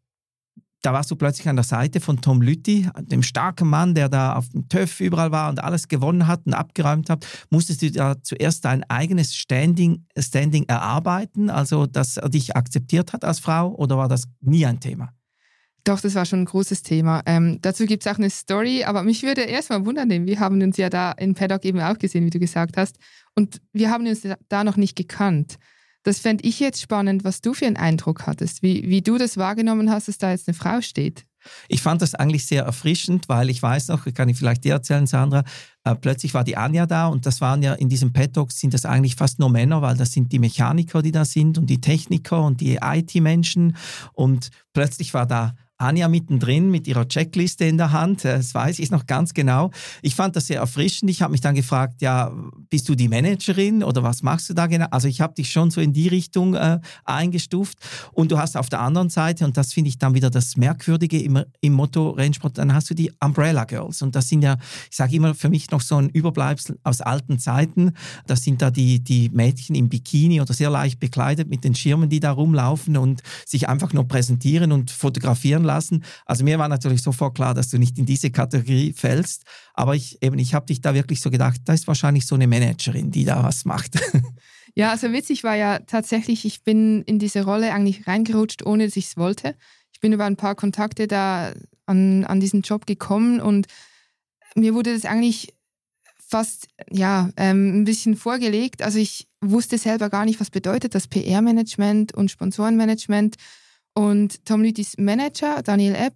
da 0.82 0.92
warst 0.92 1.10
du 1.10 1.16
plötzlich 1.16 1.48
an 1.48 1.56
der 1.56 1.64
Seite 1.64 2.00
von 2.00 2.20
Tom 2.20 2.40
Lütti, 2.40 2.88
dem 3.00 3.22
starken 3.22 3.68
Mann, 3.68 3.94
der 3.94 4.08
da 4.08 4.34
auf 4.34 4.48
dem 4.50 4.68
TÜV 4.68 5.00
überall 5.00 5.32
war 5.32 5.48
und 5.50 5.62
alles 5.62 5.88
gewonnen 5.88 6.28
hat 6.28 6.46
und 6.46 6.54
abgeräumt 6.54 7.10
hat. 7.10 7.26
Musstest 7.50 7.82
du 7.82 7.90
da 7.90 8.22
zuerst 8.22 8.64
dein 8.64 8.84
eigenes 8.88 9.34
Standing, 9.34 10.06
Standing 10.16 10.64
erarbeiten, 10.68 11.50
also 11.50 11.86
dass 11.86 12.16
er 12.16 12.28
dich 12.28 12.54
akzeptiert 12.54 13.12
hat 13.12 13.24
als 13.24 13.40
Frau, 13.40 13.74
oder 13.74 13.98
war 13.98 14.08
das 14.08 14.28
nie 14.40 14.64
ein 14.64 14.78
Thema? 14.78 15.12
Doch, 15.88 16.02
das 16.02 16.14
war 16.14 16.26
schon 16.26 16.40
ein 16.40 16.44
großes 16.44 16.82
Thema. 16.82 17.22
Ähm, 17.24 17.60
dazu 17.62 17.86
gibt 17.86 18.04
es 18.04 18.12
auch 18.12 18.18
eine 18.18 18.28
Story, 18.28 18.84
aber 18.84 19.04
mich 19.04 19.22
würde 19.22 19.40
erstmal 19.40 19.86
wundern, 19.86 20.10
denn 20.10 20.26
wir 20.26 20.38
haben 20.38 20.60
uns 20.60 20.76
ja 20.76 20.90
da 20.90 21.12
in 21.12 21.34
Paddock 21.34 21.64
eben 21.64 21.80
auch 21.80 21.96
gesehen, 21.96 22.26
wie 22.26 22.30
du 22.30 22.38
gesagt 22.38 22.76
hast. 22.76 22.98
Und 23.34 23.62
wir 23.72 23.88
haben 23.88 24.06
uns 24.06 24.20
da 24.50 24.64
noch 24.64 24.76
nicht 24.76 24.96
gekannt. 24.96 25.56
Das 26.02 26.18
fände 26.18 26.44
ich 26.44 26.60
jetzt 26.60 26.82
spannend, 26.82 27.24
was 27.24 27.40
du 27.40 27.54
für 27.54 27.66
einen 27.66 27.78
Eindruck 27.78 28.26
hattest, 28.26 28.62
wie, 28.62 28.86
wie 28.86 29.00
du 29.00 29.16
das 29.16 29.38
wahrgenommen 29.38 29.90
hast, 29.90 30.08
dass 30.08 30.18
da 30.18 30.30
jetzt 30.30 30.46
eine 30.46 30.54
Frau 30.54 30.82
steht. 30.82 31.24
Ich 31.68 31.80
fand 31.80 32.02
das 32.02 32.14
eigentlich 32.14 32.44
sehr 32.44 32.64
erfrischend, 32.64 33.30
weil 33.30 33.48
ich 33.48 33.62
weiß 33.62 33.88
noch, 33.88 34.04
kann 34.12 34.28
ich 34.28 34.36
vielleicht 34.36 34.64
dir 34.64 34.74
erzählen, 34.74 35.06
Sandra, 35.06 35.42
äh, 35.84 35.94
plötzlich 35.94 36.34
war 36.34 36.44
die 36.44 36.58
Anja 36.58 36.84
da 36.84 37.06
und 37.06 37.24
das 37.24 37.40
waren 37.40 37.62
ja 37.62 37.72
in 37.72 37.88
diesem 37.88 38.12
Paddock 38.12 38.52
sind 38.52 38.74
das 38.74 38.84
eigentlich 38.84 39.16
fast 39.16 39.38
nur 39.38 39.48
Männer, 39.48 39.80
weil 39.80 39.96
das 39.96 40.12
sind 40.12 40.32
die 40.32 40.38
Mechaniker, 40.38 41.00
die 41.00 41.12
da 41.12 41.24
sind 41.24 41.56
und 41.56 41.70
die 41.70 41.80
Techniker 41.80 42.44
und 42.44 42.60
die 42.60 42.78
IT-Menschen 42.82 43.74
und 44.12 44.50
plötzlich 44.74 45.14
war 45.14 45.24
da 45.24 45.54
Anja 45.78 46.08
mittendrin 46.08 46.70
mit 46.70 46.88
ihrer 46.88 47.06
Checkliste 47.06 47.64
in 47.64 47.78
der 47.78 47.92
Hand, 47.92 48.24
das 48.24 48.52
weiß 48.52 48.80
ich 48.80 48.90
noch 48.90 49.06
ganz 49.06 49.32
genau. 49.32 49.70
Ich 50.02 50.16
fand 50.16 50.34
das 50.34 50.48
sehr 50.48 50.58
erfrischend. 50.58 51.08
Ich 51.10 51.22
habe 51.22 51.30
mich 51.30 51.40
dann 51.40 51.54
gefragt, 51.54 52.02
ja, 52.02 52.32
bist 52.68 52.88
du 52.88 52.96
die 52.96 53.08
Managerin 53.08 53.84
oder 53.84 54.02
was 54.02 54.22
machst 54.22 54.50
du 54.50 54.54
da 54.54 54.66
genau? 54.66 54.86
Also 54.90 55.06
ich 55.06 55.20
habe 55.20 55.34
dich 55.34 55.52
schon 55.52 55.70
so 55.70 55.80
in 55.80 55.92
die 55.92 56.08
Richtung 56.08 56.54
äh, 56.54 56.80
eingestuft. 57.04 57.78
Und 58.12 58.32
du 58.32 58.38
hast 58.38 58.56
auf 58.56 58.68
der 58.68 58.80
anderen 58.80 59.08
Seite, 59.08 59.44
und 59.44 59.56
das 59.56 59.72
finde 59.72 59.88
ich 59.88 59.98
dann 59.98 60.14
wieder 60.14 60.30
das 60.30 60.56
Merkwürdige 60.56 61.20
im, 61.20 61.44
im 61.60 61.72
Motto-Rennsport, 61.74 62.58
dann 62.58 62.74
hast 62.74 62.90
du 62.90 62.94
die 62.94 63.12
Umbrella 63.20 63.64
Girls. 63.64 64.02
Und 64.02 64.16
das 64.16 64.28
sind 64.28 64.42
ja, 64.42 64.56
ich 64.90 64.96
sage 64.96 65.14
immer 65.14 65.34
für 65.34 65.48
mich 65.48 65.70
noch 65.70 65.80
so 65.80 65.96
ein 65.96 66.08
Überbleibsel 66.08 66.78
aus 66.82 67.00
alten 67.00 67.38
Zeiten. 67.38 67.92
Das 68.26 68.42
sind 68.42 68.62
da 68.62 68.72
die, 68.72 68.98
die 68.98 69.28
Mädchen 69.28 69.76
im 69.76 69.88
Bikini 69.88 70.40
oder 70.40 70.54
sehr 70.54 70.70
leicht 70.70 70.98
bekleidet 70.98 71.48
mit 71.48 71.62
den 71.62 71.76
Schirmen, 71.76 72.08
die 72.08 72.18
da 72.18 72.32
rumlaufen 72.32 72.96
und 72.96 73.22
sich 73.46 73.68
einfach 73.68 73.92
nur 73.92 74.08
präsentieren 74.08 74.72
und 74.72 74.90
fotografieren 74.90 75.67
lassen. 75.68 76.04
Also 76.26 76.42
mir 76.42 76.58
war 76.58 76.68
natürlich 76.68 77.02
sofort 77.02 77.36
klar, 77.36 77.54
dass 77.54 77.70
du 77.70 77.78
nicht 77.78 77.98
in 77.98 78.06
diese 78.06 78.30
Kategorie 78.30 78.92
fällst. 78.92 79.44
Aber 79.74 79.94
ich 79.94 80.20
eben, 80.22 80.38
ich 80.38 80.54
habe 80.54 80.66
dich 80.66 80.80
da 80.80 80.94
wirklich 80.94 81.20
so 81.20 81.30
gedacht, 81.30 81.60
da 81.64 81.72
ist 81.72 81.86
wahrscheinlich 81.86 82.26
so 82.26 82.34
eine 82.34 82.48
Managerin, 82.48 83.10
die 83.10 83.24
da 83.24 83.42
was 83.44 83.64
macht. 83.64 83.98
Ja, 84.74 84.90
also 84.90 85.12
witzig 85.12 85.42
war 85.42 85.56
ja 85.56 85.80
tatsächlich, 85.80 86.44
ich 86.44 86.62
bin 86.62 87.02
in 87.02 87.18
diese 87.18 87.42
Rolle 87.42 87.72
eigentlich 87.72 88.06
reingerutscht, 88.06 88.64
ohne 88.64 88.84
dass 88.84 88.96
ich 88.96 89.06
es 89.06 89.16
wollte. 89.16 89.56
Ich 89.92 89.98
bin 89.98 90.12
über 90.12 90.24
ein 90.24 90.36
paar 90.36 90.54
Kontakte 90.54 91.08
da 91.08 91.52
an, 91.86 92.24
an 92.24 92.38
diesen 92.38 92.62
Job 92.62 92.86
gekommen 92.86 93.40
und 93.40 93.66
mir 94.54 94.74
wurde 94.74 94.94
das 94.94 95.04
eigentlich 95.04 95.52
fast 96.16 96.68
ja 96.90 97.30
ähm, 97.36 97.80
ein 97.80 97.84
bisschen 97.84 98.14
vorgelegt. 98.14 98.82
Also 98.82 98.98
ich 99.00 99.26
wusste 99.40 99.78
selber 99.78 100.10
gar 100.10 100.24
nicht, 100.24 100.38
was 100.38 100.50
bedeutet 100.50 100.94
das 100.94 101.08
PR-Management 101.08 102.14
und 102.14 102.30
Sponsorenmanagement. 102.30 103.36
Und 103.98 104.44
Tom 104.44 104.62
Lüthis 104.62 104.96
Manager, 104.96 105.60
Daniel 105.60 105.96
Epp, 105.96 106.14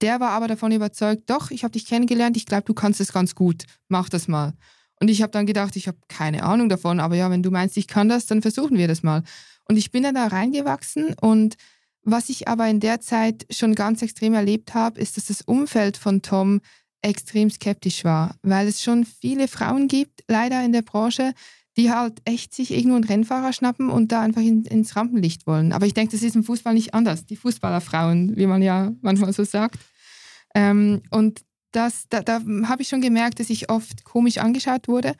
der 0.00 0.18
war 0.18 0.30
aber 0.30 0.48
davon 0.48 0.72
überzeugt, 0.72 1.28
doch, 1.28 1.50
ich 1.50 1.62
habe 1.62 1.72
dich 1.72 1.84
kennengelernt, 1.84 2.38
ich 2.38 2.46
glaube, 2.46 2.62
du 2.62 2.72
kannst 2.72 3.02
es 3.02 3.12
ganz 3.12 3.34
gut, 3.34 3.64
mach 3.88 4.08
das 4.08 4.28
mal. 4.28 4.54
Und 4.98 5.10
ich 5.10 5.20
habe 5.20 5.30
dann 5.30 5.44
gedacht, 5.44 5.76
ich 5.76 5.88
habe 5.88 5.98
keine 6.08 6.42
Ahnung 6.42 6.70
davon, 6.70 7.00
aber 7.00 7.16
ja, 7.16 7.30
wenn 7.30 7.42
du 7.42 7.50
meinst, 7.50 7.76
ich 7.76 7.86
kann 7.86 8.08
das, 8.08 8.24
dann 8.24 8.40
versuchen 8.40 8.78
wir 8.78 8.88
das 8.88 9.02
mal. 9.02 9.24
Und 9.68 9.76
ich 9.76 9.90
bin 9.90 10.04
dann 10.04 10.14
da 10.14 10.28
reingewachsen 10.28 11.12
und 11.20 11.56
was 12.02 12.30
ich 12.30 12.48
aber 12.48 12.66
in 12.66 12.80
der 12.80 13.02
Zeit 13.02 13.44
schon 13.50 13.74
ganz 13.74 14.00
extrem 14.00 14.32
erlebt 14.32 14.72
habe, 14.72 14.98
ist, 14.98 15.18
dass 15.18 15.26
das 15.26 15.42
Umfeld 15.42 15.98
von 15.98 16.22
Tom 16.22 16.62
extrem 17.02 17.50
skeptisch 17.50 18.04
war, 18.04 18.36
weil 18.40 18.68
es 18.68 18.82
schon 18.82 19.04
viele 19.04 19.48
Frauen 19.48 19.86
gibt, 19.86 20.24
leider 20.28 20.64
in 20.64 20.72
der 20.72 20.80
Branche, 20.80 21.34
die 21.78 21.92
halt 21.92 22.20
echt 22.24 22.54
sich 22.54 22.72
irgendwo 22.72 22.96
einen 22.96 23.04
Rennfahrer 23.04 23.52
schnappen 23.52 23.88
und 23.88 24.10
da 24.10 24.20
einfach 24.20 24.42
in, 24.42 24.64
ins 24.64 24.96
Rampenlicht 24.96 25.46
wollen. 25.46 25.72
Aber 25.72 25.86
ich 25.86 25.94
denke, 25.94 26.10
das 26.10 26.24
ist 26.24 26.34
im 26.34 26.42
Fußball 26.42 26.74
nicht 26.74 26.92
anders. 26.92 27.24
Die 27.24 27.36
Fußballerfrauen, 27.36 28.36
wie 28.36 28.48
man 28.48 28.62
ja 28.62 28.92
manchmal 29.00 29.32
so 29.32 29.44
sagt. 29.44 29.78
Ähm, 30.56 31.02
und 31.12 31.42
das, 31.70 32.06
da, 32.08 32.22
da 32.22 32.40
habe 32.64 32.82
ich 32.82 32.88
schon 32.88 33.00
gemerkt, 33.00 33.38
dass 33.38 33.48
ich 33.48 33.70
oft 33.70 34.02
komisch 34.02 34.38
angeschaut 34.38 34.88
wurde. 34.88 35.14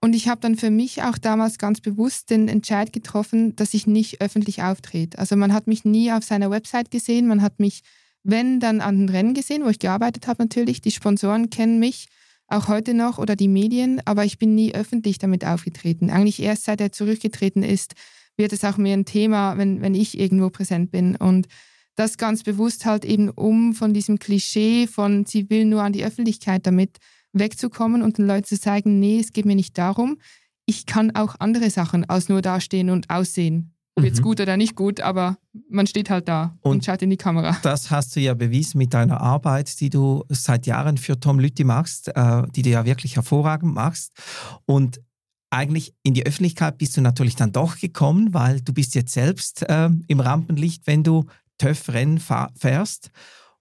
Und 0.00 0.14
ich 0.14 0.28
habe 0.28 0.40
dann 0.40 0.54
für 0.54 0.70
mich 0.70 1.02
auch 1.02 1.18
damals 1.18 1.58
ganz 1.58 1.80
bewusst 1.80 2.30
den 2.30 2.46
Entscheid 2.46 2.92
getroffen, 2.92 3.56
dass 3.56 3.74
ich 3.74 3.88
nicht 3.88 4.20
öffentlich 4.20 4.62
auftrete. 4.62 5.18
Also 5.18 5.34
man 5.34 5.52
hat 5.52 5.66
mich 5.66 5.84
nie 5.84 6.12
auf 6.12 6.22
seiner 6.22 6.50
Website 6.50 6.92
gesehen, 6.92 7.26
man 7.26 7.42
hat 7.42 7.58
mich, 7.58 7.82
wenn, 8.22 8.60
dann 8.60 8.80
an 8.80 8.98
den 8.98 9.08
Rennen 9.08 9.34
gesehen, 9.34 9.64
wo 9.64 9.68
ich 9.68 9.80
gearbeitet 9.80 10.28
habe 10.28 10.44
natürlich. 10.44 10.80
Die 10.80 10.92
Sponsoren 10.92 11.50
kennen 11.50 11.80
mich 11.80 12.06
auch 12.48 12.68
heute 12.68 12.94
noch 12.94 13.18
oder 13.18 13.36
die 13.36 13.48
Medien, 13.48 14.00
aber 14.04 14.24
ich 14.24 14.38
bin 14.38 14.54
nie 14.54 14.74
öffentlich 14.74 15.18
damit 15.18 15.44
aufgetreten. 15.44 16.10
Eigentlich 16.10 16.40
erst 16.40 16.64
seit 16.64 16.80
er 16.80 16.92
zurückgetreten 16.92 17.62
ist, 17.62 17.94
wird 18.36 18.52
es 18.52 18.64
auch 18.64 18.76
mehr 18.76 18.96
ein 18.96 19.04
Thema, 19.04 19.56
wenn, 19.58 19.80
wenn 19.80 19.94
ich 19.94 20.18
irgendwo 20.18 20.50
präsent 20.50 20.90
bin. 20.90 21.16
Und 21.16 21.46
das 21.96 22.18
ganz 22.18 22.42
bewusst 22.42 22.86
halt 22.86 23.04
eben, 23.04 23.30
um 23.30 23.74
von 23.74 23.94
diesem 23.94 24.18
Klischee 24.18 24.86
von, 24.86 25.24
sie 25.26 25.48
will 25.50 25.64
nur 25.64 25.82
an 25.82 25.92
die 25.92 26.04
Öffentlichkeit 26.04 26.66
damit 26.66 26.98
wegzukommen 27.32 28.02
und 28.02 28.18
den 28.18 28.26
Leuten 28.26 28.46
zu 28.46 28.58
zeigen, 28.58 29.00
nee, 29.00 29.20
es 29.20 29.32
geht 29.32 29.44
mir 29.44 29.56
nicht 29.56 29.76
darum. 29.78 30.18
Ich 30.66 30.86
kann 30.86 31.14
auch 31.14 31.36
andere 31.38 31.70
Sachen 31.70 32.08
als 32.08 32.28
nur 32.28 32.42
dastehen 32.42 32.90
und 32.90 33.10
aussehen. 33.10 33.73
Ob 33.96 34.02
mhm. 34.02 34.08
jetzt 34.08 34.22
gut 34.22 34.40
oder 34.40 34.56
nicht 34.56 34.74
gut, 34.74 35.00
aber 35.00 35.38
man 35.68 35.86
steht 35.86 36.10
halt 36.10 36.26
da 36.28 36.56
und, 36.62 36.72
und, 36.72 36.84
schaut 36.84 37.02
in 37.02 37.10
die 37.10 37.16
Kamera. 37.16 37.56
Das 37.62 37.90
hast 37.90 38.16
du 38.16 38.20
ja 38.20 38.34
bewiesen 38.34 38.78
mit 38.78 38.92
deiner 38.92 39.20
Arbeit, 39.20 39.80
die 39.80 39.90
du 39.90 40.24
seit 40.28 40.66
Jahren 40.66 40.98
für 40.98 41.18
Tom 41.18 41.38
Lütti 41.38 41.64
machst, 41.64 42.08
äh, 42.08 42.42
die 42.54 42.62
du 42.62 42.70
ja 42.70 42.84
wirklich 42.84 43.16
hervorragend 43.16 43.72
machst. 43.74 44.12
Und 44.66 45.00
eigentlich 45.50 45.94
in 46.02 46.14
die 46.14 46.26
Öffentlichkeit 46.26 46.78
bist 46.78 46.96
du 46.96 47.00
natürlich 47.00 47.36
dann 47.36 47.52
doch 47.52 47.78
gekommen, 47.78 48.34
weil 48.34 48.60
du 48.60 48.72
bist 48.72 48.96
jetzt 48.96 49.12
selbst 49.12 49.62
äh, 49.62 49.88
im 50.08 50.20
Rampenlicht, 50.20 50.86
wenn 50.86 51.04
du 51.04 51.26
TÜV-Rennen 51.58 52.18
fährst 52.18 53.10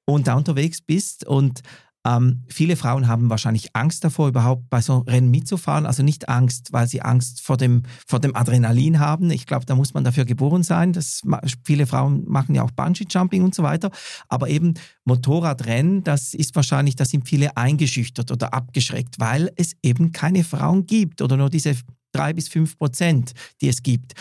und 0.06 0.28
da 0.28 0.34
unterwegs 0.34 0.82
bist. 0.82 1.28
Und 1.28 1.62
ähm, 2.06 2.44
viele 2.48 2.76
Frauen 2.76 3.08
haben 3.08 3.30
wahrscheinlich 3.30 3.76
Angst 3.76 4.04
davor, 4.04 4.28
überhaupt 4.28 4.70
bei 4.70 4.82
so 4.82 5.00
Rennen 5.00 5.32
mitzufahren. 5.32 5.86
Also 5.86 6.04
nicht 6.04 6.28
Angst, 6.28 6.74
weil 6.74 6.88
sie 6.88 7.02
Angst 7.02 7.42
vor 7.42 7.56
dem, 7.56 7.84
vor 8.06 8.20
dem 8.20 8.36
Adrenalin 8.36 9.00
haben. 9.00 9.32
Ich 9.32 9.46
glaube, 9.46 9.66
da 9.66 9.76
muss 9.76 9.94
man 9.94 10.04
dafür 10.04 10.26
geboren 10.26 10.64
sein. 10.64 10.92
Das, 10.92 11.22
viele 11.64 11.88
Frauen 11.88 12.26
machen 12.28 12.56
ja 12.56 12.64
auch 12.64 12.72
Bungee-Jumping 12.72 13.44
und 13.44 13.56
so 13.56 13.64
weiter. 13.64 13.90
Aber 14.28 14.50
eben 14.50 14.74
Motorradrennen, 15.06 16.04
das 16.04 16.34
ist 16.34 16.56
wahrscheinlich, 16.56 16.96
da 16.96 17.06
sind 17.06 17.28
viele 17.28 17.56
eingeschüchtert 17.56 18.32
oder 18.32 18.54
abgeschreckt, 18.54 19.20
weil 19.20 19.52
es 19.56 19.74
eben 19.82 20.12
keine 20.12 20.44
Frauen 20.44 20.86
gibt 20.86 21.22
oder 21.22 21.38
nur 21.38 21.50
diese 21.50 21.76
drei 22.12 22.34
bis 22.34 22.48
fünf 22.50 22.78
Prozent, 22.78 23.32
die 23.62 23.70
es 23.70 23.82
gibt. 23.82 24.14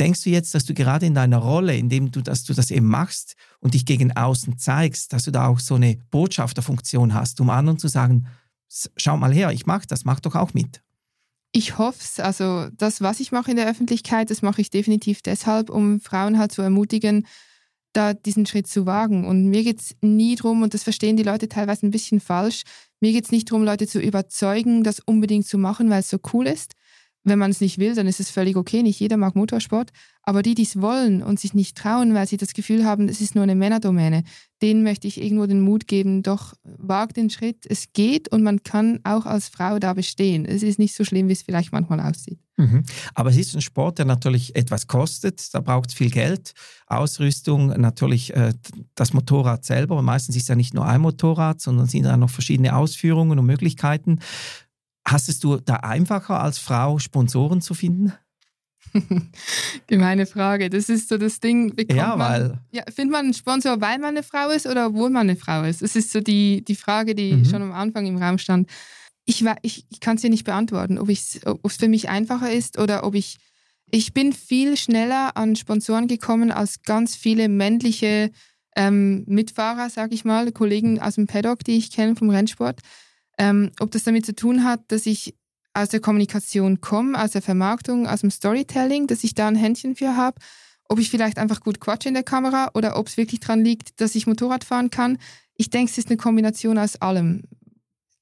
Denkst 0.00 0.22
du 0.24 0.30
jetzt, 0.30 0.54
dass 0.54 0.64
du 0.64 0.74
gerade 0.74 1.06
in 1.06 1.14
deiner 1.14 1.38
Rolle, 1.38 1.76
indem 1.76 2.10
du, 2.10 2.20
dass 2.20 2.44
du 2.44 2.52
das 2.52 2.70
eben 2.70 2.86
machst 2.86 3.34
und 3.60 3.74
dich 3.74 3.86
gegen 3.86 4.16
außen 4.16 4.58
zeigst, 4.58 5.12
dass 5.12 5.24
du 5.24 5.30
da 5.30 5.46
auch 5.46 5.60
so 5.60 5.76
eine 5.76 5.98
Botschafterfunktion 6.10 7.14
hast, 7.14 7.40
um 7.40 7.50
anderen 7.50 7.78
zu 7.78 7.88
sagen, 7.88 8.26
schau 8.96 9.16
mal 9.16 9.32
her, 9.32 9.52
ich 9.52 9.66
mag 9.66 9.86
das, 9.86 10.04
mach 10.04 10.20
doch 10.20 10.34
auch 10.34 10.52
mit? 10.52 10.82
Ich 11.52 11.78
hoffe 11.78 12.00
es. 12.00 12.18
Also 12.18 12.68
das, 12.76 13.00
was 13.00 13.20
ich 13.20 13.30
mache 13.30 13.52
in 13.52 13.56
der 13.56 13.68
Öffentlichkeit, 13.68 14.30
das 14.30 14.42
mache 14.42 14.60
ich 14.60 14.70
definitiv 14.70 15.22
deshalb, 15.22 15.70
um 15.70 16.00
Frauen 16.00 16.38
halt 16.38 16.50
zu 16.50 16.62
ermutigen, 16.62 17.26
da 17.92 18.12
diesen 18.12 18.44
Schritt 18.46 18.66
zu 18.66 18.86
wagen. 18.86 19.24
Und 19.24 19.46
mir 19.46 19.62
geht 19.62 19.80
es 19.80 19.94
nie 20.00 20.34
darum, 20.34 20.62
und 20.62 20.74
das 20.74 20.82
verstehen 20.82 21.16
die 21.16 21.22
Leute 21.22 21.48
teilweise 21.48 21.86
ein 21.86 21.92
bisschen 21.92 22.18
falsch, 22.18 22.64
mir 23.00 23.12
geht 23.12 23.26
es 23.26 23.30
nicht 23.30 23.50
darum, 23.50 23.64
Leute 23.64 23.86
zu 23.86 24.00
überzeugen, 24.00 24.82
das 24.82 24.98
unbedingt 24.98 25.46
zu 25.46 25.58
machen, 25.58 25.90
weil 25.90 26.00
es 26.00 26.08
so 26.08 26.18
cool 26.32 26.46
ist, 26.46 26.72
wenn 27.24 27.38
man 27.38 27.50
es 27.50 27.60
nicht 27.60 27.78
will, 27.78 27.94
dann 27.94 28.06
ist 28.06 28.20
es 28.20 28.30
völlig 28.30 28.56
okay. 28.56 28.82
Nicht 28.82 29.00
jeder 29.00 29.16
mag 29.16 29.34
Motorsport. 29.34 29.90
Aber 30.22 30.42
die, 30.42 30.54
die 30.54 30.62
es 30.62 30.80
wollen 30.80 31.22
und 31.22 31.40
sich 31.40 31.54
nicht 31.54 31.76
trauen, 31.76 32.14
weil 32.14 32.26
sie 32.26 32.36
das 32.36 32.54
Gefühl 32.54 32.84
haben, 32.84 33.08
es 33.08 33.20
ist 33.20 33.34
nur 33.34 33.42
eine 33.44 33.54
Männerdomäne, 33.54 34.24
denen 34.62 34.82
möchte 34.82 35.06
ich 35.06 35.20
irgendwo 35.20 35.46
den 35.46 35.60
Mut 35.60 35.86
geben, 35.86 36.22
doch 36.22 36.54
wag 36.62 37.12
den 37.12 37.28
Schritt. 37.28 37.66
Es 37.68 37.92
geht 37.92 38.28
und 38.28 38.42
man 38.42 38.62
kann 38.62 39.00
auch 39.04 39.26
als 39.26 39.48
Frau 39.48 39.78
da 39.78 39.92
bestehen. 39.92 40.46
Es 40.46 40.62
ist 40.62 40.78
nicht 40.78 40.94
so 40.94 41.04
schlimm, 41.04 41.28
wie 41.28 41.32
es 41.32 41.42
vielleicht 41.42 41.72
manchmal 41.72 42.00
aussieht. 42.00 42.38
Mhm. 42.56 42.84
Aber 43.14 43.30
es 43.30 43.36
ist 43.36 43.54
ein 43.54 43.60
Sport, 43.60 43.98
der 43.98 44.06
natürlich 44.06 44.54
etwas 44.54 44.86
kostet. 44.86 45.52
Da 45.52 45.60
braucht 45.60 45.90
es 45.90 45.94
viel 45.94 46.10
Geld, 46.10 46.54
Ausrüstung, 46.86 47.68
natürlich 47.80 48.34
äh, 48.34 48.54
das 48.94 49.12
Motorrad 49.12 49.64
selber. 49.64 49.96
Und 49.96 50.04
meistens 50.04 50.36
ist 50.36 50.48
ja 50.48 50.54
nicht 50.54 50.72
nur 50.72 50.86
ein 50.86 51.00
Motorrad, 51.00 51.60
sondern 51.60 51.86
sind 51.86 52.04
da 52.04 52.16
noch 52.16 52.30
verschiedene 52.30 52.76
Ausführungen 52.76 53.38
und 53.38 53.46
Möglichkeiten. 53.46 54.20
Hastest 55.06 55.44
du 55.44 55.56
da 55.56 55.76
einfacher 55.76 56.40
als 56.40 56.58
Frau 56.58 56.98
Sponsoren 56.98 57.60
zu 57.60 57.74
finden? 57.74 58.12
Gemeine 59.86 60.26
Frage. 60.26 60.70
Das 60.70 60.88
ist 60.88 61.08
so 61.08 61.18
das 61.18 61.40
Ding. 61.40 61.74
Ja, 61.90 62.18
weil. 62.18 62.58
ja, 62.70 62.82
findet 62.94 63.12
man 63.12 63.24
einen 63.24 63.34
Sponsor, 63.34 63.80
weil 63.80 63.98
man 63.98 64.10
eine 64.10 64.22
Frau 64.22 64.50
ist 64.50 64.66
oder 64.66 64.86
obwohl 64.86 65.10
man 65.10 65.28
eine 65.28 65.36
Frau 65.36 65.64
ist? 65.64 65.82
Das 65.82 65.96
ist 65.96 66.12
so 66.12 66.20
die, 66.20 66.64
die 66.64 66.76
Frage, 66.76 67.14
die 67.14 67.34
mhm. 67.34 67.44
schon 67.44 67.62
am 67.62 67.72
Anfang 67.72 68.06
im 68.06 68.16
Raum 68.16 68.38
stand. 68.38 68.68
Ich, 69.26 69.44
ich, 69.62 69.86
ich 69.88 70.00
kann 70.00 70.16
es 70.16 70.22
dir 70.22 70.30
nicht 70.30 70.44
beantworten, 70.44 70.98
ob 70.98 71.08
es 71.08 71.40
für 71.78 71.88
mich 71.88 72.08
einfacher 72.08 72.52
ist 72.52 72.78
oder 72.78 73.04
ob 73.04 73.14
ich. 73.14 73.38
Ich 73.90 74.12
bin 74.12 74.32
viel 74.32 74.76
schneller 74.76 75.36
an 75.36 75.56
Sponsoren 75.56 76.08
gekommen 76.08 76.50
als 76.50 76.82
ganz 76.82 77.14
viele 77.14 77.48
männliche 77.48 78.30
ähm, 78.76 79.24
Mitfahrer, 79.26 79.88
sag 79.88 80.12
ich 80.12 80.24
mal, 80.24 80.50
Kollegen 80.52 81.00
aus 81.00 81.14
dem 81.14 81.26
Paddock, 81.26 81.62
die 81.64 81.76
ich 81.76 81.90
kenne 81.90 82.16
vom 82.16 82.30
Rennsport. 82.30 82.80
Ähm, 83.38 83.72
ob 83.80 83.90
das 83.90 84.04
damit 84.04 84.26
zu 84.26 84.34
tun 84.34 84.64
hat, 84.64 84.80
dass 84.88 85.06
ich 85.06 85.34
aus 85.74 85.88
der 85.88 86.00
Kommunikation 86.00 86.80
komme, 86.80 87.20
aus 87.20 87.32
der 87.32 87.42
Vermarktung, 87.42 88.06
aus 88.06 88.20
dem 88.20 88.30
Storytelling, 88.30 89.08
dass 89.08 89.24
ich 89.24 89.34
da 89.34 89.48
ein 89.48 89.56
Händchen 89.56 89.96
für 89.96 90.16
habe, 90.16 90.40
ob 90.88 90.98
ich 90.98 91.10
vielleicht 91.10 91.38
einfach 91.38 91.60
gut 91.60 91.80
quatsche 91.80 92.08
in 92.08 92.14
der 92.14 92.22
Kamera 92.22 92.70
oder 92.74 92.96
ob 92.96 93.08
es 93.08 93.16
wirklich 93.16 93.40
daran 93.40 93.64
liegt, 93.64 94.00
dass 94.00 94.14
ich 94.14 94.26
Motorrad 94.26 94.64
fahren 94.64 94.90
kann. 94.90 95.18
Ich 95.56 95.70
denke, 95.70 95.90
es 95.90 95.98
ist 95.98 96.08
eine 96.08 96.16
Kombination 96.16 96.78
aus 96.78 96.96
allem. 96.96 97.42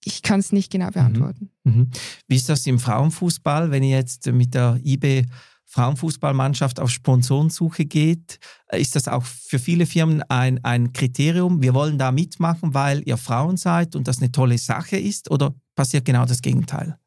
Ich 0.05 0.23
kann 0.23 0.41
es 0.41 0.53
nicht 0.53 0.73
genau 0.73 0.89
mhm. 0.89 0.93
beantworten. 0.93 1.51
Mhm. 1.65 1.91
Wie 2.27 2.37
ist 2.37 2.49
das 2.49 2.67
im 2.67 2.79
Frauenfußball, 2.79 3.71
wenn 3.71 3.83
ihr 3.83 3.97
jetzt 3.97 4.27
mit 4.27 4.55
der 4.55 4.81
IB 4.83 5.27
Frauenfußballmannschaft 5.73 6.81
auf 6.81 6.91
Sponsorensuche 6.91 7.87
geht? 7.87 8.39
Ist 8.71 8.95
das 8.95 9.09
auch 9.09 9.25
für 9.25 9.59
viele 9.59 9.87
Firmen 9.87 10.23
ein, 10.29 10.63
ein 10.65 10.93
Kriterium? 10.93 11.63
Wir 11.63 11.73
wollen 11.73 11.97
da 11.99 12.13
mitmachen, 12.13 12.75
weil 12.75 13.03
ihr 13.07 13.17
Frauen 13.17 13.57
seid 13.57 13.97
und 13.97 14.07
das 14.07 14.19
eine 14.19 14.31
tolle 14.31 14.59
Sache 14.59 14.99
ist? 14.99 15.31
Oder 15.31 15.55
passiert 15.75 16.05
genau 16.05 16.27
das 16.27 16.43
Gegenteil? 16.43 16.99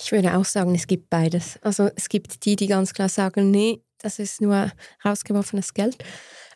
Ich 0.00 0.12
würde 0.12 0.36
auch 0.36 0.44
sagen, 0.44 0.74
es 0.76 0.86
gibt 0.86 1.10
beides. 1.10 1.58
Also 1.62 1.90
es 1.96 2.08
gibt 2.08 2.44
die, 2.44 2.54
die 2.54 2.68
ganz 2.68 2.94
klar 2.94 3.08
sagen, 3.08 3.50
nee, 3.50 3.82
das 3.98 4.20
ist 4.20 4.40
nur 4.40 4.70
rausgeworfenes 5.04 5.74
Geld. 5.74 6.02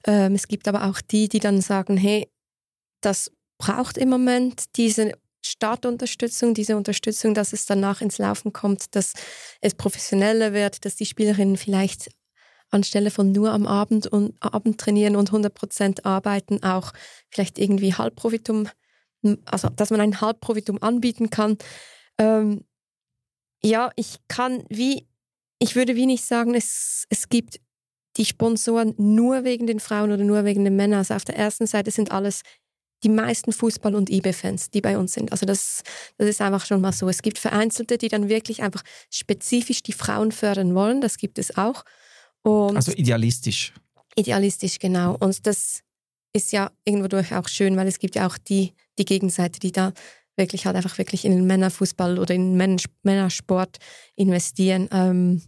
Ähm, 0.06 0.34
es 0.34 0.46
gibt 0.46 0.68
aber 0.68 0.84
auch 0.84 1.00
die, 1.00 1.28
die 1.28 1.40
dann 1.40 1.60
sagen, 1.60 1.96
hey, 1.96 2.30
das 3.00 3.32
braucht 3.58 3.98
im 3.98 4.10
Moment 4.10 4.76
diese 4.76 5.12
Startunterstützung, 5.46 6.54
diese 6.54 6.76
Unterstützung, 6.76 7.34
dass 7.34 7.52
es 7.52 7.66
danach 7.66 8.00
ins 8.00 8.18
Laufen 8.18 8.52
kommt, 8.52 8.94
dass 8.94 9.12
es 9.60 9.74
professioneller 9.74 10.52
wird, 10.52 10.84
dass 10.84 10.96
die 10.96 11.06
Spielerinnen 11.06 11.56
vielleicht 11.56 12.10
anstelle 12.70 13.10
von 13.10 13.32
nur 13.32 13.52
am 13.52 13.66
Abend 13.66 14.06
und 14.06 14.34
Abend 14.40 14.80
trainieren 14.80 15.16
und 15.16 15.30
100% 15.30 16.04
arbeiten, 16.04 16.62
auch 16.62 16.92
vielleicht 17.30 17.58
irgendwie 17.58 17.94
Halbprofitum, 17.94 18.68
also 19.44 19.68
dass 19.68 19.90
man 19.90 20.00
ein 20.00 20.20
Halbprofitum 20.20 20.82
anbieten 20.82 21.30
kann. 21.30 21.58
Ähm, 22.18 22.64
ja, 23.62 23.90
ich 23.96 24.16
kann 24.28 24.64
wie 24.68 25.06
ich 25.58 25.76
würde 25.76 25.96
wie 25.96 26.06
nicht 26.06 26.24
sagen, 26.24 26.54
es, 26.54 27.06
es 27.08 27.28
gibt 27.28 27.60
die 28.16 28.24
Sponsoren 28.24 28.94
nur 28.96 29.44
wegen 29.44 29.66
den 29.66 29.80
Frauen 29.80 30.12
oder 30.12 30.22
nur 30.22 30.44
wegen 30.44 30.64
den 30.64 30.76
Männern. 30.76 30.98
Also 30.98 31.14
auf 31.14 31.24
der 31.24 31.36
ersten 31.36 31.66
Seite 31.66 31.90
sind 31.90 32.12
alles 32.12 32.42
die 33.04 33.10
meisten 33.10 33.52
Fußball- 33.52 33.94
und 33.94 34.10
IB-Fans, 34.10 34.70
die 34.70 34.80
bei 34.80 34.96
uns 34.96 35.12
sind. 35.12 35.30
Also 35.30 35.44
das, 35.44 35.82
das 36.16 36.28
ist 36.28 36.40
einfach 36.40 36.64
schon 36.64 36.80
mal 36.80 36.92
so. 36.92 37.08
Es 37.08 37.22
gibt 37.22 37.38
Vereinzelte, 37.38 37.98
die 37.98 38.08
dann 38.08 38.28
wirklich 38.28 38.62
einfach 38.62 38.82
spezifisch 39.10 39.82
die 39.82 39.92
Frauen 39.92 40.32
fördern 40.32 40.74
wollen. 40.74 41.00
Das 41.00 41.18
gibt 41.18 41.38
es 41.38 41.56
auch. 41.56 41.84
Und 42.42 42.76
also 42.76 42.92
idealistisch. 42.92 43.74
Idealistisch, 44.16 44.78
genau. 44.78 45.16
Und 45.20 45.46
das 45.46 45.82
ist 46.32 46.52
ja 46.52 46.70
irgendwo 46.84 47.08
durch 47.08 47.34
auch 47.34 47.48
schön, 47.48 47.76
weil 47.76 47.86
es 47.86 47.98
gibt 47.98 48.14
ja 48.16 48.26
auch 48.26 48.38
die, 48.38 48.72
die 48.98 49.04
Gegenseite, 49.04 49.60
die 49.60 49.70
da 49.72 49.92
wirklich 50.36 50.66
halt 50.66 50.76
einfach 50.76 50.98
wirklich 50.98 51.24
in 51.24 51.32
den 51.32 51.46
Männerfußball 51.46 52.18
oder 52.18 52.34
in 52.34 52.58
den 52.58 52.88
Männersport 53.02 53.76
investieren. 54.16 54.88
Ähm, 54.90 55.42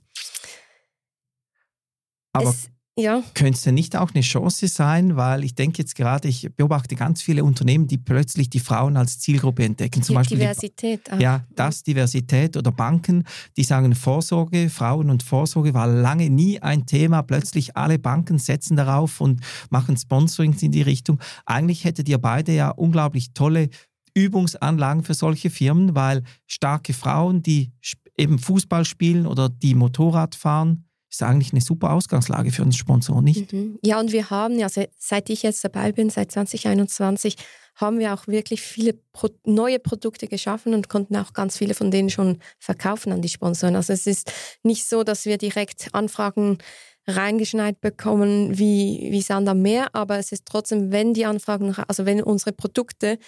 Aber 2.32 2.50
es, 2.50 2.68
ja. 2.98 3.22
könnte 3.34 3.52
es 3.52 3.62
denn 3.62 3.74
nicht 3.74 3.96
auch 3.96 4.12
eine 4.14 4.22
Chance 4.22 4.68
sein, 4.68 5.16
weil 5.16 5.44
ich 5.44 5.54
denke 5.54 5.78
jetzt 5.78 5.94
gerade, 5.94 6.28
ich 6.28 6.48
beobachte 6.56 6.96
ganz 6.96 7.22
viele 7.22 7.44
Unternehmen, 7.44 7.86
die 7.86 7.98
plötzlich 7.98 8.48
die 8.48 8.60
Frauen 8.60 8.96
als 8.96 9.18
Zielgruppe 9.18 9.64
entdecken. 9.64 10.02
Zum 10.02 10.14
die 10.14 10.16
Beispiel 10.16 10.38
Diversität. 10.38 11.00
Die, 11.12 11.22
ja, 11.22 11.44
das, 11.54 11.82
Diversität 11.82 12.56
oder 12.56 12.72
Banken, 12.72 13.24
die 13.56 13.64
sagen 13.64 13.94
Vorsorge, 13.94 14.70
Frauen 14.70 15.10
und 15.10 15.22
Vorsorge 15.22 15.74
war 15.74 15.86
lange 15.86 16.30
nie 16.30 16.60
ein 16.60 16.86
Thema. 16.86 17.22
Plötzlich 17.22 17.76
alle 17.76 17.98
Banken 17.98 18.38
setzen 18.38 18.76
darauf 18.76 19.20
und 19.20 19.40
machen 19.70 19.96
Sponsorings 19.96 20.62
in 20.62 20.72
die 20.72 20.82
Richtung. 20.82 21.20
Eigentlich 21.44 21.84
hättet 21.84 22.08
ihr 22.08 22.18
beide 22.18 22.52
ja 22.52 22.70
unglaublich 22.70 23.32
tolle 23.34 23.68
Übungsanlagen 24.14 25.04
für 25.04 25.14
solche 25.14 25.50
Firmen, 25.50 25.94
weil 25.94 26.22
starke 26.46 26.94
Frauen, 26.94 27.42
die 27.42 27.72
eben 28.16 28.38
Fußball 28.38 28.86
spielen 28.86 29.26
oder 29.26 29.50
die 29.50 29.74
Motorrad 29.74 30.34
fahren, 30.34 30.85
ist 31.16 31.22
eigentlich 31.22 31.52
eine 31.52 31.60
super 31.60 31.92
Ausgangslage 31.92 32.52
für 32.52 32.62
uns 32.62 32.76
Sponsoren, 32.76 33.24
nicht? 33.24 33.52
Mhm. 33.52 33.78
Ja, 33.82 33.98
und 34.00 34.12
wir 34.12 34.30
haben, 34.30 34.62
also 34.62 34.84
seit 34.98 35.30
ich 35.30 35.42
jetzt 35.42 35.64
dabei 35.64 35.92
bin, 35.92 36.10
seit 36.10 36.30
2021, 36.32 37.36
haben 37.74 37.98
wir 37.98 38.14
auch 38.14 38.26
wirklich 38.26 38.62
viele 38.62 38.94
Pro 39.12 39.28
neue 39.44 39.78
Produkte 39.78 40.28
geschaffen 40.28 40.74
und 40.74 40.88
konnten 40.88 41.16
auch 41.16 41.32
ganz 41.32 41.58
viele 41.58 41.74
von 41.74 41.90
denen 41.90 42.08
schon 42.08 42.38
verkaufen 42.58 43.12
an 43.12 43.20
die 43.20 43.28
Sponsoren. 43.28 43.76
Also 43.76 43.92
es 43.92 44.06
ist 44.06 44.32
nicht 44.62 44.88
so, 44.88 45.04
dass 45.04 45.26
wir 45.26 45.36
direkt 45.36 45.88
Anfragen 45.92 46.58
reingeschneit 47.06 47.80
bekommen 47.80 48.58
wie, 48.58 49.08
wie 49.10 49.22
Sand 49.22 49.48
am 49.48 49.64
aber 49.92 50.18
es 50.18 50.32
ist 50.32 50.44
trotzdem, 50.46 50.90
wenn 50.90 51.14
die 51.14 51.26
Anfragen, 51.26 51.74
also 51.86 52.06
wenn 52.06 52.22
unsere 52.22 52.52
Produkte 52.52 53.18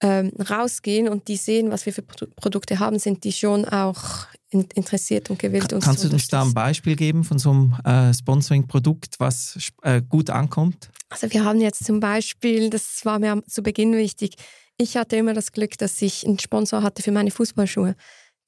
ähm, 0.00 0.32
rausgehen 0.38 1.08
und 1.08 1.28
die 1.28 1.36
sehen, 1.36 1.70
was 1.70 1.86
wir 1.86 1.92
für 1.92 2.02
Produkte 2.02 2.78
haben, 2.78 2.98
sind 2.98 3.24
die 3.24 3.32
schon 3.32 3.64
auch 3.64 4.26
in 4.50 4.62
interessiert 4.74 5.30
und 5.30 5.38
gewillt. 5.38 5.68
Kann, 5.68 5.80
kannst 5.80 6.04
du 6.04 6.08
uns 6.08 6.28
da 6.28 6.42
ein 6.42 6.54
Beispiel 6.54 6.96
geben 6.96 7.24
von 7.24 7.38
so 7.38 7.50
einem 7.50 7.76
äh, 7.84 8.14
Sponsoring-Produkt, 8.14 9.16
was 9.18 9.58
äh, 9.82 10.02
gut 10.02 10.30
ankommt? 10.30 10.90
Also 11.10 11.30
wir 11.32 11.44
haben 11.44 11.60
jetzt 11.60 11.84
zum 11.84 12.00
Beispiel, 12.00 12.70
das 12.70 13.04
war 13.04 13.18
mir 13.18 13.42
zu 13.46 13.62
Beginn 13.62 13.96
wichtig, 13.96 14.36
ich 14.76 14.96
hatte 14.96 15.16
immer 15.16 15.34
das 15.34 15.52
Glück, 15.52 15.78
dass 15.78 16.02
ich 16.02 16.26
einen 16.26 16.38
Sponsor 16.38 16.82
hatte 16.82 17.02
für 17.02 17.12
meine 17.12 17.30
Fußballschuhe 17.30 17.94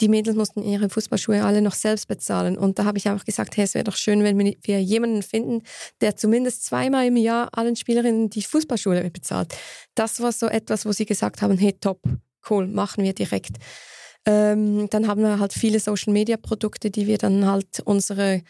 die 0.01 0.09
Mädels 0.09 0.37
mussten 0.37 0.63
ihre 0.63 0.91
Fußballschuhe 0.91 1.43
alle 1.43 1.63
noch 1.63 1.75
selbst 1.75 2.09
bezahlen. 2.09 2.59
Und 2.59 2.79
da 2.79 2.85
habe 2.85 2.99
ich 2.99 3.09
einfach 3.09 3.25
gesagt, 3.25 3.57
hey, 3.57 3.65
es 3.65 3.75
wäre 3.75 3.85
doch 3.85 3.97
schön, 3.97 4.23
wenn 4.23 4.39
wir 4.39 4.83
jemanden 4.83 5.23
finden, 5.23 5.63
der 6.01 6.17
zumindest 6.17 6.65
zweimal 6.65 7.07
im 7.07 7.17
Jahr 7.17 7.49
allen 7.53 7.77
Spielerinnen 7.77 8.31
die 8.31 8.43
Fußballschuhe 8.43 9.11
bezahlt. 9.11 9.55
Das 9.95 10.21
war 10.21 10.33
so 10.33 10.47
etwas, 10.47 10.85
wo 10.85 10.93
sie 10.93 11.07
gesagt 11.07 11.43
haben, 11.43 11.57
hey, 11.57 11.73
top, 11.73 12.03
cool, 12.51 12.67
machen 12.67 13.05
wir 13.05 13.15
direkt. 13.15 13.57
Ähm, 14.27 14.89
dann 14.91 15.07
haben 15.07 15.23
wir 15.23 15.39
halt 15.39 15.53
viele 15.53 15.81
Social-Media-Produkte, 15.81 16.91
die 16.91 17.07
wir 17.07 17.19
dann 17.19 17.47
halt 17.47 17.81
unsere 17.85 18.43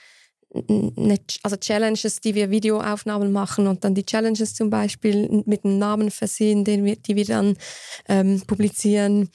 also 1.42 1.56
Challenges, 1.56 2.20
die 2.20 2.34
wir 2.34 2.50
Videoaufnahmen 2.50 3.32
machen 3.32 3.66
und 3.66 3.84
dann 3.84 3.94
die 3.94 4.06
Challenges 4.06 4.54
zum 4.54 4.70
Beispiel 4.70 5.42
mit 5.44 5.64
einem 5.64 5.78
Namen 5.78 6.10
versehen, 6.10 6.64
den 6.64 6.84
wir, 6.84 6.96
die 6.96 7.16
wir 7.16 7.26
dann 7.26 7.56
ähm, 8.08 8.42
publizieren 8.46 9.28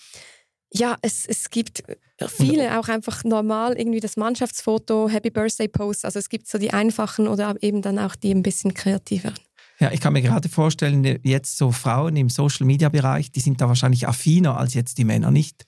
ja, 0.73 0.97
es, 1.01 1.25
es 1.25 1.49
gibt 1.49 1.83
viele 2.27 2.79
auch 2.79 2.87
einfach 2.87 3.23
normal 3.23 3.77
irgendwie 3.77 3.99
das 3.99 4.15
Mannschaftsfoto, 4.15 5.09
Happy 5.09 5.29
Birthday 5.29 5.67
Post. 5.67 6.05
Also 6.05 6.19
es 6.19 6.29
gibt 6.29 6.47
so 6.47 6.57
die 6.57 6.71
einfachen 6.71 7.27
oder 7.27 7.55
eben 7.61 7.81
dann 7.81 7.99
auch 7.99 8.15
die 8.15 8.33
ein 8.33 8.43
bisschen 8.43 8.73
kreativer. 8.73 9.33
Ja, 9.79 9.91
ich 9.91 9.99
kann 9.99 10.13
mir 10.13 10.21
gerade 10.21 10.47
vorstellen, 10.47 11.19
jetzt 11.23 11.57
so 11.57 11.71
Frauen 11.71 12.15
im 12.15 12.29
Social 12.29 12.65
Media 12.65 12.89
Bereich, 12.89 13.31
die 13.31 13.39
sind 13.39 13.59
da 13.59 13.67
wahrscheinlich 13.67 14.07
affiner 14.07 14.57
als 14.57 14.75
jetzt 14.75 14.97
die 14.97 15.03
Männer, 15.03 15.31
nicht? 15.31 15.65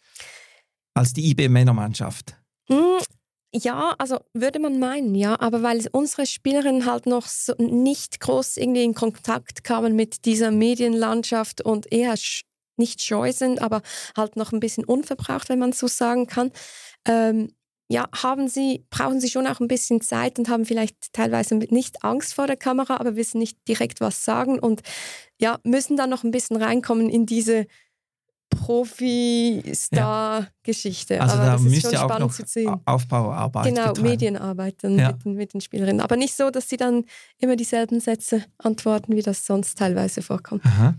Als 0.94 1.14
die 1.14 1.32
IB-Männermannschaft. 1.32 2.36
Hm, 2.70 3.00
ja, 3.56 3.96
also 3.98 4.20
würde 4.34 4.60
man 4.60 4.80
meinen, 4.80 5.16
ja, 5.16 5.40
aber 5.40 5.64
weil 5.64 5.86
unsere 5.92 6.28
Spielerinnen 6.28 6.86
halt 6.86 7.08
noch 7.08 7.28
so 7.28 7.54
nicht 7.58 8.20
groß 8.20 8.58
irgendwie 8.58 8.84
in 8.84 8.94
Kontakt 8.94 9.64
kamen 9.64 9.96
mit 9.96 10.26
dieser 10.26 10.52
Medienlandschaft 10.52 11.62
und 11.62 11.92
eher 11.92 12.16
nicht 12.78 13.02
scheu 13.02 13.32
sind, 13.32 13.62
aber 13.62 13.82
halt 14.18 14.36
noch 14.36 14.52
ein 14.52 14.60
bisschen 14.60 14.86
unverbraucht, 14.86 15.50
wenn 15.50 15.60
man 15.60 15.74
so 15.74 15.88
sagen 15.88 16.28
kann. 16.28 16.52
Ähm, 17.06 17.50
ja, 17.90 18.08
haben 18.16 18.48
sie, 18.48 18.86
brauchen 18.90 19.20
sie 19.20 19.30
schon 19.30 19.46
auch 19.46 19.60
ein 19.60 19.68
bisschen 19.68 20.02
Zeit 20.02 20.40
und 20.40 20.50
haben 20.50 20.66
vielleicht 20.66 21.14
teilweise 21.14 21.54
nicht 21.56 22.04
Angst 22.04 22.34
vor 22.34 22.48
der 22.48 22.58
Kamera, 22.58 22.98
aber 22.98 23.16
wissen 23.16 23.38
nicht 23.40 23.60
direkt 23.68 24.02
was 24.02 24.26
sagen 24.26 24.58
und 24.58 24.82
ja, 25.40 25.60
müssen 25.64 25.96
dann 25.98 26.10
noch 26.10 26.24
ein 26.24 26.32
bisschen 26.32 26.58
reinkommen 26.58 27.08
in 27.10 27.28
diese 27.28 27.68
Profi-Star-Geschichte. 28.50 31.22
Also 31.22 31.36
aber 31.36 31.46
da 31.46 31.52
das 31.54 31.66
ist 31.66 31.82
schon 31.82 31.92
ja 31.92 32.04
auch 32.04 32.10
spannend 32.10 32.34
zu 32.34 32.44
sehen. 32.46 32.76
Aufbauarbeit. 32.86 33.66
Genau, 33.66 33.90
betreiben. 33.90 34.10
Medienarbeit 34.10 34.84
dann 34.84 34.98
ja. 34.98 35.12
mit, 35.12 35.26
mit, 35.26 35.54
den 35.54 35.62
Spielerinnen. 35.62 36.02
Aber 36.02 36.16
nicht 36.16 36.36
so, 36.36 36.50
dass 36.52 36.70
sie 36.70 36.78
dann 36.78 37.06
immer 37.40 37.56
dieselben 37.56 38.00
Sätze 38.00 38.46
antworten, 38.58 39.16
wie 39.16 39.22
das 39.22 39.46
sonst 39.46 39.78
teilweise 39.78 40.22
vorkommt. 40.22 40.66
Aha 40.66 40.96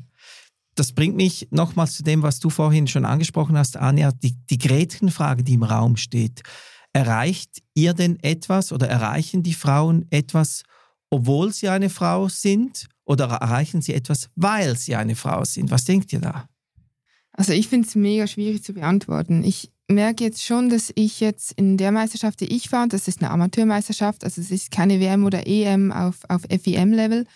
das 0.74 0.92
bringt 0.92 1.16
mich 1.16 1.48
nochmals 1.50 1.94
zu 1.94 2.02
dem, 2.02 2.22
was 2.22 2.40
du 2.40 2.50
vorhin 2.50 2.86
schon 2.86 3.04
angesprochen 3.04 3.56
hast, 3.56 3.76
Anja, 3.76 4.12
die, 4.12 4.36
die 4.50 4.58
Gretchenfrage, 4.58 5.44
die 5.44 5.54
im 5.54 5.62
Raum 5.62 5.96
steht. 5.96 6.42
Erreicht 6.92 7.62
ihr 7.74 7.94
denn 7.94 8.18
etwas 8.22 8.72
oder 8.72 8.88
erreichen 8.88 9.42
die 9.42 9.54
Frauen 9.54 10.06
etwas, 10.10 10.62
obwohl 11.10 11.52
sie 11.52 11.68
eine 11.68 11.90
Frau 11.90 12.28
sind? 12.28 12.86
Oder 13.04 13.26
erreichen 13.26 13.82
sie 13.82 13.92
etwas, 13.92 14.30
weil 14.34 14.76
sie 14.76 14.96
eine 14.96 15.14
Frau 15.14 15.44
sind? 15.44 15.70
Was 15.70 15.84
denkt 15.84 16.12
ihr 16.12 16.20
da? 16.20 16.48
Also 17.32 17.52
ich 17.52 17.68
finde 17.68 17.86
es 17.88 17.94
mega 17.94 18.26
schwierig 18.26 18.62
zu 18.62 18.72
beantworten. 18.74 19.44
Ich 19.44 19.72
merke 19.88 20.24
jetzt 20.24 20.42
schon, 20.42 20.70
dass 20.70 20.92
ich 20.94 21.20
jetzt 21.20 21.52
in 21.52 21.76
der 21.76 21.92
Meisterschaft, 21.92 22.40
die 22.40 22.46
ich 22.46 22.68
fahre, 22.68 22.88
das 22.88 23.08
ist 23.08 23.20
eine 23.20 23.30
Amateurmeisterschaft, 23.30 24.24
also 24.24 24.40
es 24.40 24.50
ist 24.50 24.70
keine 24.70 25.00
WM 25.00 25.24
oder 25.24 25.46
EM 25.46 25.92
auf, 25.92 26.20
auf 26.28 26.42
FIM-Level, 26.48 27.26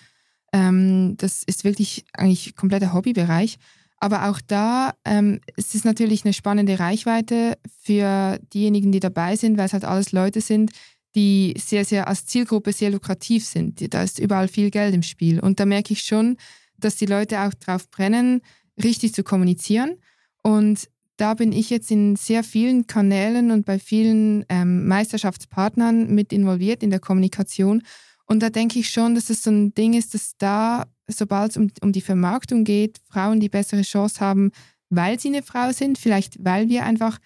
ähm, 0.53 1.17
das 1.17 1.43
ist 1.45 1.65
wirklich 1.65 2.05
eigentlich 2.13 2.57
kompletter 2.57 2.93
Hobbybereich. 2.93 3.59
Aber 4.01 4.29
auch 4.29 4.41
da 4.41 4.95
ähm, 5.05 5.41
es 5.57 5.75
ist 5.75 5.85
natürlich 5.85 6.25
eine 6.25 6.33
spannende 6.33 6.79
Reichweite 6.79 7.59
für 7.83 8.39
diejenigen, 8.55 8.93
die 8.93 9.01
dabei 9.01 9.37
sind, 9.37 9.59
weil 9.59 9.67
es 9.67 9.73
halt 9.73 9.85
alles 9.85 10.13
Leute 10.13 10.41
sind, 10.41 10.71
die 11.15 11.55
sehr, 11.59 11.85
sehr 11.85 12.07
als 12.07 12.27
Zielgruppe 12.27 12.73
sehr 12.73 12.91
lukrativ 12.91 13.45
sind. 13.45 13.93
Da 13.93 14.03
ist 14.03 14.19
überall 14.21 14.47
viel 14.49 14.71
Geld 14.71 14.95
im 14.95 15.03
Spiel. 15.03 15.41
Und 15.41 15.59
da 15.59 15.67
merke 15.67 15.93
ich 15.93 16.03
schon, 16.03 16.37
dass 16.77 16.97
die 16.97 17.07
Leute 17.07 17.41
auch 17.41 17.55
drauf 17.55 17.91
brennen, 17.91 18.41
richtig 18.83 19.15
zu 19.15 19.25
kommunizieren. 19.25 19.97
Und 20.43 20.89
da 21.17 21.35
bin 21.35 21.51
ich 21.51 21.71
jetzt 21.71 21.91
in 21.91 22.15
sehr 22.15 22.45
vielen 22.45 22.87
Kanälen 22.87 23.51
und 23.51 23.65
bei 23.65 23.81
vielen 23.81 24.45
ähm, 24.49 24.87
Meisterschaftspartnern 24.87 26.15
mit 26.15 26.33
involviert 26.33 26.85
in 26.85 26.91
der 26.91 27.01
Kommunikation. 27.01 27.83
Und 28.29 28.41
da 28.41 28.51
denke 28.51 28.79
ich 28.79 28.91
schon, 28.91 29.15
dass 29.15 29.31
es 29.31 29.43
so 29.43 29.51
ein 29.51 29.75
Ding 29.75 29.95
ist, 29.95 30.15
dass 30.15 30.37
da, 30.37 30.87
sobald 31.09 31.53
es 31.53 31.57
um, 31.57 31.71
um 31.83 31.93
die 31.93 32.03
Vermarktung 32.03 32.63
geht, 32.63 32.99
Frauen 33.09 33.41
die 33.41 33.49
bessere 33.49 33.83
Chance 33.83 34.21
haben, 34.21 34.53
weil 34.91 35.19
sie 35.19 35.29
eine 35.29 35.43
Frau 35.43 35.73
sind, 35.73 35.99
vielleicht 35.99 36.37
weil 36.45 36.69
wir 36.69 36.85
einfach 36.85 37.19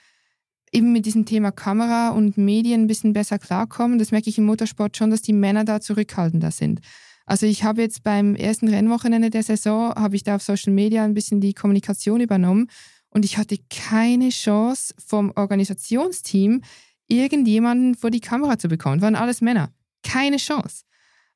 eben 0.73 0.93
mit 0.93 1.05
diesem 1.05 1.27
Thema 1.27 1.51
Kamera 1.51 2.11
und 2.11 2.39
Medien 2.39 2.83
ein 2.83 2.87
bisschen 2.87 3.13
besser 3.13 3.39
klarkommen. 3.39 3.99
Das 3.99 4.13
merke 4.13 4.31
ich 4.31 4.39
im 4.39 4.45
Motorsport 4.45 4.97
schon, 4.97 5.11
dass 5.11 5.23
die 5.23 5.33
Männer 5.33 5.65
da 5.65 5.81
zurückhaltender 5.81 6.51
sind. 6.51 6.81
Also 7.27 7.47
ich 7.47 7.65
habe 7.65 7.83
jetzt 7.83 8.03
beim 8.03 8.35
ersten 8.35 8.69
Rennwochenende 8.69 9.31
der 9.31 9.43
Saison, 9.43 9.95
habe 9.95 10.17
ich 10.17 10.23
da 10.23 10.37
auf 10.37 10.43
Social 10.43 10.73
Media 10.73 11.05
ein 11.05 11.15
bisschen 11.15 11.41
die 11.41 11.53
Kommunikation 11.53 12.21
übernommen 12.21 12.69
und 13.11 13.25
ich 13.25 13.39
hatte 13.39 13.59
keine 13.71 14.31
Chance 14.31 14.95
vom 15.05 15.33
Organisationsteam, 15.37 16.63
irgendjemanden 17.09 17.95
vor 17.95 18.11
die 18.11 18.21
Kamera 18.21 18.59
zu 18.59 18.69
bekommen. 18.69 18.97
Das 18.97 19.03
waren 19.03 19.17
alles 19.17 19.41
Männer. 19.41 19.73
Keine 20.03 20.39
Chance. 20.39 20.85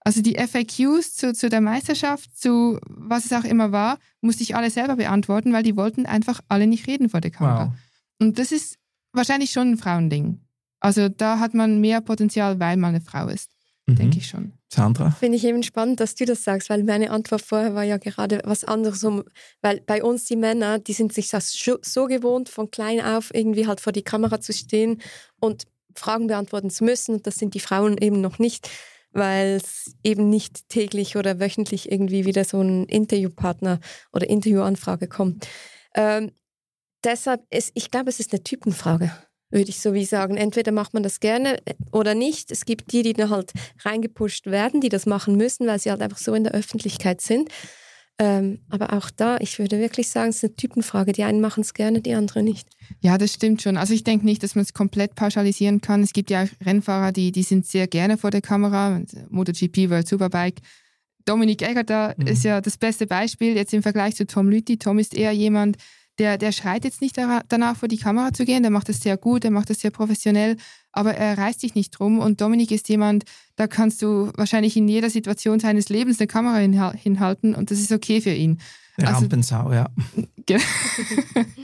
Also 0.07 0.23
die 0.23 0.37
FAQs 0.37 1.17
zu, 1.17 1.33
zu 1.33 1.49
der 1.49 1.61
Meisterschaft, 1.61 2.39
zu 2.39 2.79
was 2.87 3.25
es 3.25 3.33
auch 3.33 3.43
immer 3.43 3.73
war, 3.73 3.99
musste 4.21 4.45
ich 4.45 4.55
alle 4.55 4.71
selber 4.71 4.95
beantworten, 4.95 5.53
weil 5.53 5.65
die 5.65 5.77
wollten 5.77 6.07
einfach 6.07 6.41
alle 6.47 6.69
nicht 6.69 6.87
reden 6.87 7.09
vor 7.09 7.21
der 7.21 7.33
Kamera. 7.33 7.71
Wow. 7.71 7.79
Und 8.21 8.39
das 8.39 8.53
ist 8.53 8.79
wahrscheinlich 9.13 9.51
schon 9.51 9.73
ein 9.73 9.79
Frauending. 9.79 10.41
Also 10.79 11.09
da 11.09 11.41
hat 11.41 11.55
man 11.55 11.81
mehr 11.81 12.01
Potenzial, 12.03 12.61
weil 12.61 12.77
man 12.77 12.95
eine 12.95 13.01
Frau 13.01 13.27
ist, 13.27 13.51
mhm. 13.87 13.97
denke 13.97 14.19
ich 14.19 14.29
schon. 14.29 14.53
Sandra? 14.73 15.11
Finde 15.11 15.39
ich 15.39 15.45
eben 15.45 15.65
spannend, 15.65 15.99
dass 15.99 16.15
du 16.15 16.25
das 16.25 16.45
sagst, 16.45 16.71
weil 16.71 16.85
meine 16.85 17.11
Antwort 17.11 17.43
vorher 17.43 17.75
war 17.75 17.83
ja 17.83 17.97
gerade 17.97 18.41
was 18.45 18.63
anderes. 18.63 19.03
Um, 19.03 19.25
weil 19.61 19.81
bei 19.81 20.05
uns 20.05 20.25
die 20.27 20.37
Männer, 20.37 20.79
die 20.79 20.93
sind 20.93 21.15
sich 21.15 21.31
das 21.31 21.53
so 21.83 22.07
gewohnt, 22.07 22.49
von 22.49 22.71
klein 22.71 23.01
auf 23.01 23.35
irgendwie 23.35 23.67
halt 23.67 23.81
vor 23.81 23.93
die 23.93 24.05
Kamera 24.05 24.41
zu 24.41 24.53
stehen 24.53 25.03
und 25.41 25.65
Fragen 25.97 26.29
beantworten 26.29 26.71
zu 26.71 26.85
müssen. 26.85 27.17
Und 27.17 27.27
das 27.27 27.39
sind 27.39 27.55
die 27.55 27.61
Frauen 27.61 27.99
eben 27.99 28.21
noch 28.21 28.39
nicht, 28.39 28.71
weil 29.17 29.57
es 29.57 29.95
eben 30.05 30.31
nicht 30.31 30.69
täglich 30.69 31.17
oder 31.17 31.41
wöchentlich 31.41 31.91
irgendwie 31.91 32.25
wieder 32.25 32.45
so 32.45 32.61
ein 32.61 32.85
Interviewpartner 32.87 33.81
oder 34.13 34.29
Interviewanfrage 34.29 35.09
kommt. 35.09 35.49
Ähm, 35.95 36.33
deshalb 37.05 37.43
ist, 37.51 37.73
ich 37.75 37.91
glaube, 37.91 38.11
es 38.11 38.21
ist 38.21 38.33
eine 38.33 38.43
Typenfrage 38.43 39.13
würde 39.51 39.71
ich 39.71 39.81
so 39.81 39.95
wie 39.95 40.05
sagen. 40.05 40.37
Entweder 40.37 40.73
macht 40.73 40.95
man 40.95 41.03
das 41.03 41.21
gerne 41.21 41.59
äh, 41.67 41.75
oder 41.93 42.15
nicht. 42.15 42.51
Es 42.51 42.65
gibt 42.65 42.93
die, 42.93 43.03
die 43.03 43.13
da 43.13 43.31
halt 43.31 43.53
reingepusht 43.85 44.47
werden, 44.47 44.81
die 44.81 44.89
das 44.89 45.07
machen 45.07 45.37
müssen, 45.37 45.67
weil 45.67 45.79
sie 45.79 45.91
halt 45.91 46.03
einfach 46.03 46.19
so 46.19 46.35
in 46.35 46.45
der 46.45 46.53
Öffentlichkeit 46.53 47.21
sind. 47.21 47.49
Ähm, 48.19 48.61
aber 48.71 48.95
auch 48.95 49.11
da, 49.11 49.37
ich 49.41 49.59
würde 49.59 49.79
wirklich 49.79 50.09
sagen, 50.09 50.31
es 50.31 50.37
ist 50.37 50.45
eine 50.45 50.57
Typenfrage. 50.57 51.13
Die 51.13 51.25
einen 51.25 51.41
machen 51.41 51.61
es 51.61 51.75
gerne, 51.75 52.01
die 52.01 52.15
anderen 52.15 52.45
nicht. 52.45 52.69
Ja, 53.01 53.19
das 53.19 53.35
stimmt 53.35 53.61
schon. 53.61 53.77
Also 53.77 53.93
ich 53.93 54.05
denke 54.05 54.25
nicht, 54.25 54.43
dass 54.43 54.55
man 54.55 54.63
es 54.63 54.73
komplett 54.73 55.15
pauschalisieren 55.15 55.83
kann. 55.83 56.03
Es 56.03 56.15
gibt 56.15 56.31
ja 56.31 56.45
auch 56.45 56.67
Rennfahrer, 56.67 57.13
die, 57.13 57.31
die 57.31 57.43
sind 57.43 57.67
sehr 57.67 57.87
gerne 57.87 58.17
vor 58.17 58.31
der 58.31 58.41
Kamera. 58.41 59.03
MotoGP, 59.29 59.91
World 59.91 60.09
Superbike. 60.09 60.63
Dominik 61.27 61.61
Egger 61.61 61.85
da 61.85 62.15
mhm. 62.17 62.27
ist 62.27 62.45
ja 62.45 62.61
das 62.63 62.79
beste 62.79 63.07
Beispiel 63.07 63.55
jetzt 63.55 63.75
im 63.75 63.83
Vergleich 63.83 64.17
zu 64.17 64.27
Tom 64.27 64.49
Lüthi. 64.49 64.79
Tom 64.79 64.99
ist 64.99 65.15
eher 65.15 65.33
jemand, 65.33 65.77
der, 66.19 66.39
der 66.39 66.53
schreit 66.53 66.85
jetzt 66.85 67.03
nicht 67.03 67.19
danach, 67.19 67.77
vor 67.77 67.89
die 67.89 67.99
Kamera 67.99 68.33
zu 68.33 68.47
gehen, 68.47 68.63
der 68.63 68.71
macht 68.71 68.89
das 68.89 69.01
sehr 69.01 69.19
gut, 69.19 69.45
der 69.45 69.51
macht 69.51 69.69
das 69.69 69.81
sehr 69.81 69.91
professionell, 69.91 70.57
aber 70.97 71.15
er 71.15 71.39
reißt 71.39 71.61
sich 71.61 71.75
nicht 71.75 71.91
drum. 71.91 72.19
Und 72.19 72.41
Dominik 72.41 72.71
ist 72.71 72.89
jemand, 72.89 73.25
da 73.57 73.67
kannst 73.67 74.03
du 74.03 74.31
wahrscheinlich 74.37 74.77
in 74.77 74.89
jeder 74.89 75.11
Situation 75.11 75.61
seines 75.61 75.89
Lebens 75.89 76.19
eine 76.19 76.27
Kamera 76.27 76.59
hinhalten 76.91 77.55
und 77.55 77.71
das 77.71 77.79
ist 77.79 77.93
okay 77.93 78.21
für 78.21 78.33
ihn. 78.33 78.59
Also, 78.99 79.13
Rampensau, 79.13 79.73
ja. 79.73 79.89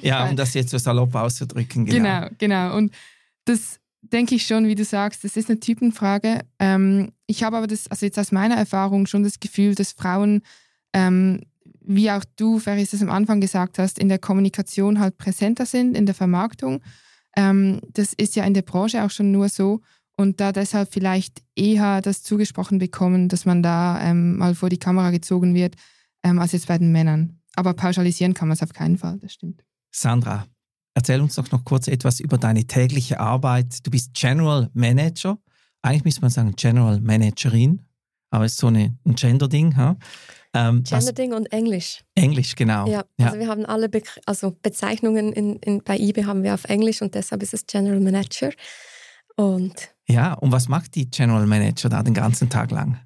ja, 0.03 0.29
um 0.29 0.37
das 0.37 0.55
jetzt 0.55 0.71
so 0.71 0.79
salopp 0.79 1.15
auszudrücken. 1.15 1.87
Genau, 1.87 2.21
genau. 2.21 2.29
genau. 2.39 2.77
Und 2.77 2.93
das 3.45 3.81
denke 4.03 4.35
ich 4.35 4.47
schon, 4.47 4.67
wie 4.67 4.75
du 4.75 4.85
sagst, 4.85 5.25
das 5.25 5.37
ist 5.37 5.49
eine 5.49 5.61
Typenfrage. 5.61 6.41
Ähm, 6.59 7.13
ich 7.27 7.43
habe 7.43 7.57
aber 7.57 7.67
das, 7.67 7.89
also 7.89 8.05
jetzt 8.05 8.19
aus 8.19 8.33
meiner 8.33 8.57
Erfahrung 8.57 9.07
schon 9.07 9.23
das 9.23 9.41
Gefühl, 9.41 9.75
dass 9.75 9.93
Frauen 9.93 10.43
ähm, 10.93 11.41
wie 11.85 12.11
auch 12.11 12.25
du, 12.37 12.59
Ferris, 12.59 12.93
es 12.93 13.03
am 13.03 13.11
Anfang 13.11 13.41
gesagt 13.41 13.79
hast, 13.79 13.99
in 13.99 14.09
der 14.09 14.19
Kommunikation 14.19 15.01
halt 15.01 15.19
präsenter 15.19 15.67
sind, 15.67 15.97
in 15.97 16.07
der 16.07 16.15
Vermarktung. 16.15 16.83
Ähm, 17.37 17.81
das 17.93 18.13
ist 18.13 18.37
ja 18.37 18.45
in 18.45 18.55
der 18.55 18.63
Branche 18.63 19.03
auch 19.05 19.11
schon 19.11 19.33
nur 19.33 19.49
so 19.49 19.81
und 20.17 20.41
da 20.41 20.53
deshalb 20.53 20.93
vielleicht 20.93 21.43
eher 21.57 22.01
das 22.01 22.23
zugesprochen 22.23 22.79
bekommen, 22.79 23.29
dass 23.29 23.45
man 23.45 23.63
da 23.63 24.01
ähm, 24.03 24.37
mal 24.37 24.55
vor 24.55 24.69
die 24.69 24.79
Kamera 24.79 25.11
gezogen 25.11 25.55
wird, 25.55 25.77
ähm, 26.23 26.39
als 26.39 26.53
jetzt 26.53 26.69
bei 26.69 26.79
den 26.79 26.93
Männern. 26.93 27.41
Aber 27.55 27.75
pauschalisieren 27.75 28.35
kann 28.35 28.49
man 28.49 28.57
es 28.57 28.63
auf 28.63 28.73
keinen 28.73 28.99
Fall, 28.99 29.19
das 29.19 29.33
stimmt. 29.33 29.65
Sandra, 29.91 30.47
erzähl 30.95 31.21
uns 31.21 31.35
doch 31.35 31.51
noch 31.51 31.65
kurz 31.65 31.89
etwas 31.89 32.21
über 32.21 32.39
deine 32.39 32.67
tägliche 32.67 33.21
Arbeit. 33.21 33.87
Du 33.87 33.91
bist 33.91 34.15
General 34.15 34.71
Manager. 34.75 35.39
Eigentlich 35.83 36.05
müsste 36.05 36.21
man 36.23 36.31
sagen 36.31 36.55
General 36.57 37.01
Managerin, 37.01 37.83
aber 38.31 38.45
es 38.45 38.53
ist 38.53 38.59
so 38.59 38.69
eine, 38.69 38.97
ein 39.05 39.15
Gender-Ding. 39.15 39.77
Ha? 39.77 39.97
Ähm, 40.55 40.85
Genderding 40.85 41.33
und 41.33 41.51
Englisch. 41.51 42.03
Englisch, 42.15 42.55
genau. 42.57 42.87
Ja, 42.87 43.05
ja. 43.19 43.27
also 43.27 43.39
wir 43.39 43.49
haben 43.49 43.65
alle 43.65 43.89
Be 43.89 44.03
also 44.27 44.55
Bezeichnungen 44.63 45.33
in, 45.33 45.57
in, 45.57 45.83
bei 45.83 45.97
eBay 45.99 46.25
haben 46.25 46.43
wir 46.43 46.53
auf 46.55 46.65
Englisch 46.65 47.01
und 47.01 47.15
deshalb 47.15 47.43
ist 47.43 47.55
es 47.55 47.67
General 47.67 48.01
Manager. 48.01 48.51
Und 49.37 49.75
ja, 50.07 50.35
und 50.35 50.53
was 50.53 50.69
macht 50.69 50.95
die 50.95 51.09
General 51.09 51.47
Manager 51.47 51.89
da 51.89 52.03
den 52.03 52.15
ganzen 52.15 52.51
Tag 52.51 52.71
lang? 52.71 53.01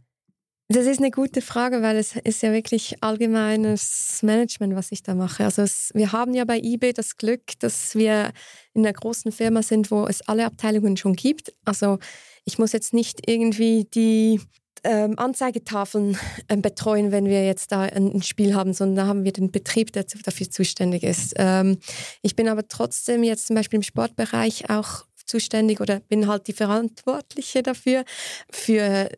Das 0.69 0.87
ist 0.87 0.99
eine 0.99 1.13
gute 1.13 1.43
Frage, 1.43 1.81
weil 1.83 1.97
es 1.97 2.17
ist 2.17 2.43
ja 2.43 2.53
wirklich 2.53 3.01
allgemeines 3.01 4.21
Management, 4.25 4.75
was 4.75 4.91
ich 4.91 5.05
da 5.05 5.15
mache. 5.15 5.45
Also 5.45 5.63
es, 5.63 5.93
wir 5.95 6.11
haben 6.11 6.35
ja 6.35 6.45
bei 6.45 6.59
eBay 6.59 6.93
das 6.93 7.17
Glück, 7.17 7.43
dass 7.61 7.95
wir 7.95 8.33
in 8.75 8.85
einer 8.85 8.93
großen 8.93 9.31
Firma 9.31 9.63
sind, 9.63 9.93
wo 9.93 10.07
es 10.07 10.27
alle 10.27 10.45
Abteilungen 10.45 10.97
schon 10.97 11.15
gibt. 11.15 11.53
Also 11.65 12.01
ich 12.45 12.59
muss 12.59 12.73
jetzt 12.73 12.93
nicht 12.95 13.31
irgendwie 13.31 13.85
die 13.85 14.41
ähm, 14.85 15.19
Anzeigetafeln 15.19 16.19
ähm, 16.49 16.62
betreuen, 16.62 17.12
wenn 17.12 17.27
wir 17.27 17.45
jetzt 17.45 17.73
da 17.73 17.83
ein, 17.83 18.23
Spiel 18.23 18.55
haben, 18.55 18.73
sondern 18.73 18.97
da 18.97 19.07
haben 19.07 19.25
wir 19.25 19.33
den 19.33 19.51
Betrieb, 19.51 19.93
der 19.93 20.05
dafür 20.25 20.51
zuständig 20.51 21.03
ist. 21.03 21.35
Ähm, 21.37 21.79
ich 22.23 22.37
bin 22.37 22.49
aber 22.49 22.69
trotzdem 22.69 23.23
jetzt 23.23 23.47
zum 23.47 23.57
Beispiel 23.57 23.79
im 23.79 23.83
Sportbereich 23.83 24.71
auch 24.71 25.05
zuständig 25.25 25.81
oder 25.81 26.01
bin 26.01 26.29
halt 26.29 26.47
die 26.47 26.53
Verantwortliche 26.53 27.62
dafür, 27.62 28.05
für 28.51 29.09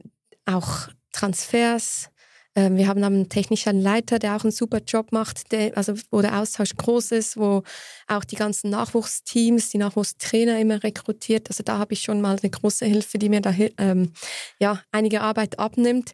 auch 0.46 0.88
Transfers, 1.12 2.10
wir 2.70 2.88
haben 2.88 3.02
einen 3.02 3.28
technischen 3.28 3.80
Leiter, 3.80 4.18
der 4.18 4.36
auch 4.36 4.42
einen 4.42 4.52
super 4.52 4.80
Job 4.86 5.12
macht, 5.12 5.52
der, 5.52 5.76
also 5.76 5.94
wo 6.10 6.20
der 6.20 6.38
Austausch 6.40 6.74
groß 6.76 7.12
ist, 7.12 7.36
wo 7.36 7.62
auch 8.06 8.24
die 8.24 8.36
ganzen 8.36 8.70
Nachwuchsteams, 8.70 9.70
die 9.70 9.78
Nachwuchstrainer 9.78 10.58
immer 10.58 10.82
rekrutiert. 10.82 11.48
Also 11.48 11.62
da 11.62 11.78
habe 11.78 11.92
ich 11.92 12.02
schon 12.02 12.20
mal 12.20 12.38
eine 12.40 12.50
große 12.50 12.86
Hilfe, 12.86 13.18
die 13.18 13.28
mir 13.28 13.40
da 13.40 13.54
ähm, 13.78 14.12
ja, 14.58 14.82
einige 14.92 15.20
Arbeit 15.20 15.58
abnimmt. 15.58 16.12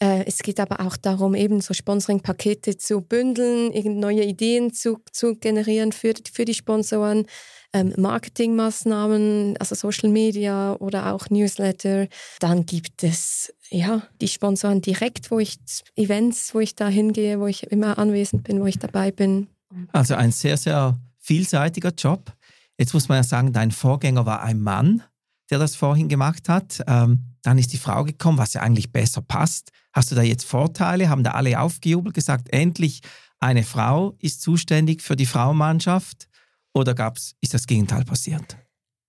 Äh, 0.00 0.24
es 0.26 0.38
geht 0.38 0.60
aber 0.60 0.80
auch 0.80 0.96
darum, 0.96 1.34
eben 1.34 1.60
so 1.60 1.74
Sponsoring-Pakete 1.74 2.76
zu 2.76 3.00
bündeln, 3.00 3.72
neue 3.98 4.24
Ideen 4.24 4.72
zu, 4.72 4.98
zu 5.12 5.34
generieren 5.34 5.92
für, 5.92 6.14
für 6.32 6.44
die 6.44 6.54
Sponsoren 6.54 7.26
ähm, 7.72 7.92
Marketingmaßnahmen, 7.96 9.56
also 9.58 9.74
Social 9.74 10.08
Media 10.10 10.74
oder 10.76 11.12
auch 11.12 11.28
Newsletter. 11.30 12.06
Dann 12.38 12.64
gibt 12.64 13.02
es 13.02 13.52
ja 13.70 14.02
die 14.20 14.28
Sponsoren 14.28 14.80
direkt, 14.80 15.30
wo 15.30 15.38
ich 15.38 15.58
Events, 15.96 16.54
wo 16.54 16.60
ich 16.60 16.74
da 16.74 16.88
hingehe, 16.88 17.40
wo 17.40 17.46
ich 17.46 17.64
immer 17.64 17.98
anwesend 17.98 18.44
bin, 18.44 18.60
wo 18.60 18.66
ich 18.66 18.78
dabei 18.78 19.10
bin. 19.10 19.48
Also 19.92 20.14
ein 20.14 20.32
sehr, 20.32 20.56
sehr 20.56 20.98
vielseitiger 21.18 21.90
Job. 21.90 22.32
Jetzt 22.78 22.94
muss 22.94 23.08
man 23.08 23.16
ja 23.16 23.22
sagen, 23.24 23.52
dein 23.52 23.72
Vorgänger 23.72 24.24
war 24.24 24.42
ein 24.42 24.60
Mann, 24.60 25.02
der 25.50 25.58
das 25.58 25.76
vorhin 25.76 26.08
gemacht 26.08 26.48
hat. 26.48 26.82
Ähm, 26.86 27.24
dann 27.42 27.58
ist 27.58 27.72
die 27.72 27.78
Frau 27.78 28.04
gekommen, 28.04 28.38
was 28.38 28.54
ja 28.54 28.62
eigentlich 28.62 28.92
besser 28.92 29.22
passt. 29.22 29.70
Hast 29.92 30.10
du 30.10 30.14
da 30.14 30.22
jetzt 30.22 30.44
Vorteile? 30.44 31.08
Haben 31.08 31.24
da 31.24 31.32
alle 31.32 31.60
aufgejubelt, 31.60 32.14
gesagt, 32.14 32.52
endlich 32.52 33.00
eine 33.40 33.62
Frau 33.62 34.16
ist 34.20 34.42
zuständig 34.42 35.02
für 35.02 35.16
die 35.16 35.26
Frauenmannschaft? 35.26 36.28
Oder 36.74 36.94
gab's, 36.94 37.34
ist 37.40 37.54
das 37.54 37.66
Gegenteil 37.66 38.04
passiert? 38.04 38.56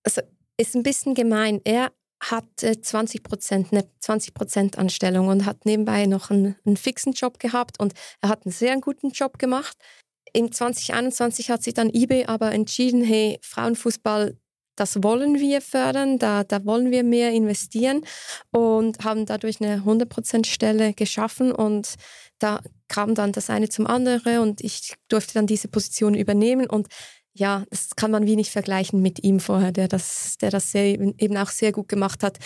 Also 0.04 0.22
ist 0.56 0.74
ein 0.74 0.82
bisschen 0.82 1.14
gemein. 1.14 1.60
Er 1.64 1.92
hat 2.22 2.60
20 2.60 3.22
Prozent, 3.22 3.72
eine 3.72 3.88
20 4.00 4.34
Prozent 4.34 4.78
Anstellung 4.78 5.28
und 5.28 5.46
hat 5.46 5.64
nebenbei 5.64 6.06
noch 6.06 6.30
einen, 6.30 6.56
einen, 6.64 6.76
fixen 6.76 7.12
Job 7.12 7.38
gehabt 7.38 7.80
und 7.80 7.94
er 8.20 8.28
hat 8.28 8.44
einen 8.44 8.52
sehr 8.52 8.78
guten 8.80 9.10
Job 9.10 9.38
gemacht. 9.38 9.76
Im 10.32 10.52
2021 10.52 11.50
hat 11.50 11.62
sich 11.62 11.74
dann 11.74 11.90
eBay 11.90 12.26
aber 12.26 12.52
entschieden, 12.52 13.02
hey, 13.02 13.38
Frauenfußball, 13.42 14.36
das 14.80 15.02
wollen 15.02 15.38
wir 15.38 15.60
fördern, 15.60 16.18
da, 16.18 16.42
da 16.42 16.64
wollen 16.64 16.90
wir 16.90 17.04
mehr 17.04 17.32
investieren 17.32 18.02
und 18.50 19.04
haben 19.04 19.26
dadurch 19.26 19.60
eine 19.60 19.82
100% 19.82 20.46
Stelle 20.46 20.94
geschaffen 20.94 21.52
und 21.52 21.96
da 22.38 22.60
kam 22.88 23.14
dann 23.14 23.32
das 23.32 23.50
eine 23.50 23.68
zum 23.68 23.86
anderen 23.86 24.38
und 24.38 24.62
ich 24.62 24.94
durfte 25.08 25.34
dann 25.34 25.46
diese 25.46 25.68
Position 25.68 26.14
übernehmen 26.14 26.66
und 26.66 26.88
ja, 27.34 27.64
das 27.70 27.90
kann 27.94 28.10
man 28.10 28.26
wie 28.26 28.36
nicht 28.36 28.50
vergleichen 28.50 29.02
mit 29.02 29.22
ihm 29.22 29.38
vorher, 29.38 29.70
der 29.70 29.86
das, 29.86 30.38
der 30.38 30.50
das 30.50 30.72
sehr, 30.72 30.98
eben 30.98 31.36
auch 31.36 31.50
sehr 31.50 31.72
gut 31.72 31.88
gemacht 31.88 32.22
hat 32.22 32.38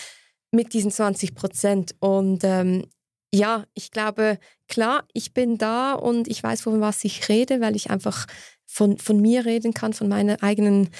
mit 0.50 0.72
diesen 0.74 0.90
20 0.90 1.34
Prozent. 1.34 1.94
Und 2.00 2.44
ähm, 2.44 2.84
ja, 3.32 3.64
ich 3.72 3.90
glaube, 3.90 4.38
klar, 4.68 5.04
ich 5.14 5.32
bin 5.32 5.56
da 5.56 5.94
und 5.94 6.28
ich 6.28 6.42
weiß, 6.42 6.60
von 6.60 6.80
was 6.80 7.02
ich 7.04 7.28
rede, 7.28 7.60
weil 7.60 7.76
ich 7.76 7.90
einfach 7.90 8.26
von, 8.66 8.98
von 8.98 9.20
mir 9.20 9.46
reden 9.46 9.72
kann, 9.72 9.94
von 9.94 10.08
meiner 10.08 10.42
eigenen 10.42 10.90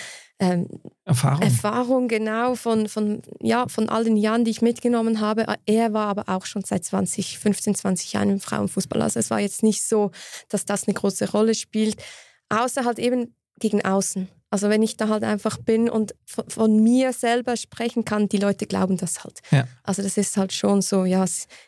ähm, 0.52 0.68
Erfahrung. 1.04 1.42
Erfahrung, 1.42 2.08
genau, 2.08 2.54
von, 2.54 2.88
von, 2.88 3.22
ja, 3.40 3.68
von 3.68 3.88
all 3.88 4.04
den 4.04 4.16
Jahren, 4.16 4.44
die 4.44 4.50
ich 4.50 4.62
mitgenommen 4.62 5.20
habe. 5.20 5.46
Er 5.66 5.92
war 5.92 6.08
aber 6.08 6.28
auch 6.28 6.46
schon 6.46 6.62
seit 6.64 6.84
20, 6.84 7.38
15, 7.38 7.74
20 7.74 8.12
Jahren 8.12 8.30
im 8.30 8.40
Frauenfußball. 8.40 9.02
Also 9.02 9.20
es 9.20 9.30
war 9.30 9.40
jetzt 9.40 9.62
nicht 9.62 9.82
so, 9.82 10.10
dass 10.48 10.64
das 10.64 10.86
eine 10.86 10.94
große 10.94 11.30
Rolle 11.30 11.54
spielt, 11.54 11.96
außer 12.48 12.84
halt 12.84 12.98
eben 12.98 13.34
gegen 13.58 13.84
außen. 13.84 14.28
Also 14.54 14.68
wenn 14.68 14.84
ich 14.84 14.96
da 14.96 15.08
halt 15.08 15.24
einfach 15.24 15.58
bin 15.58 15.90
und 15.90 16.14
von, 16.24 16.48
von 16.48 16.80
mir 16.80 17.12
selber 17.12 17.56
sprechen 17.56 18.04
kann, 18.04 18.28
die 18.28 18.36
Leute 18.36 18.66
glauben 18.66 18.96
das 18.96 19.24
halt. 19.24 19.40
Ja. 19.50 19.66
Also 19.82 20.00
das 20.00 20.16
ist 20.16 20.36
halt 20.36 20.52
schon 20.52 20.80
so, 20.80 21.04
ja, 21.04 21.24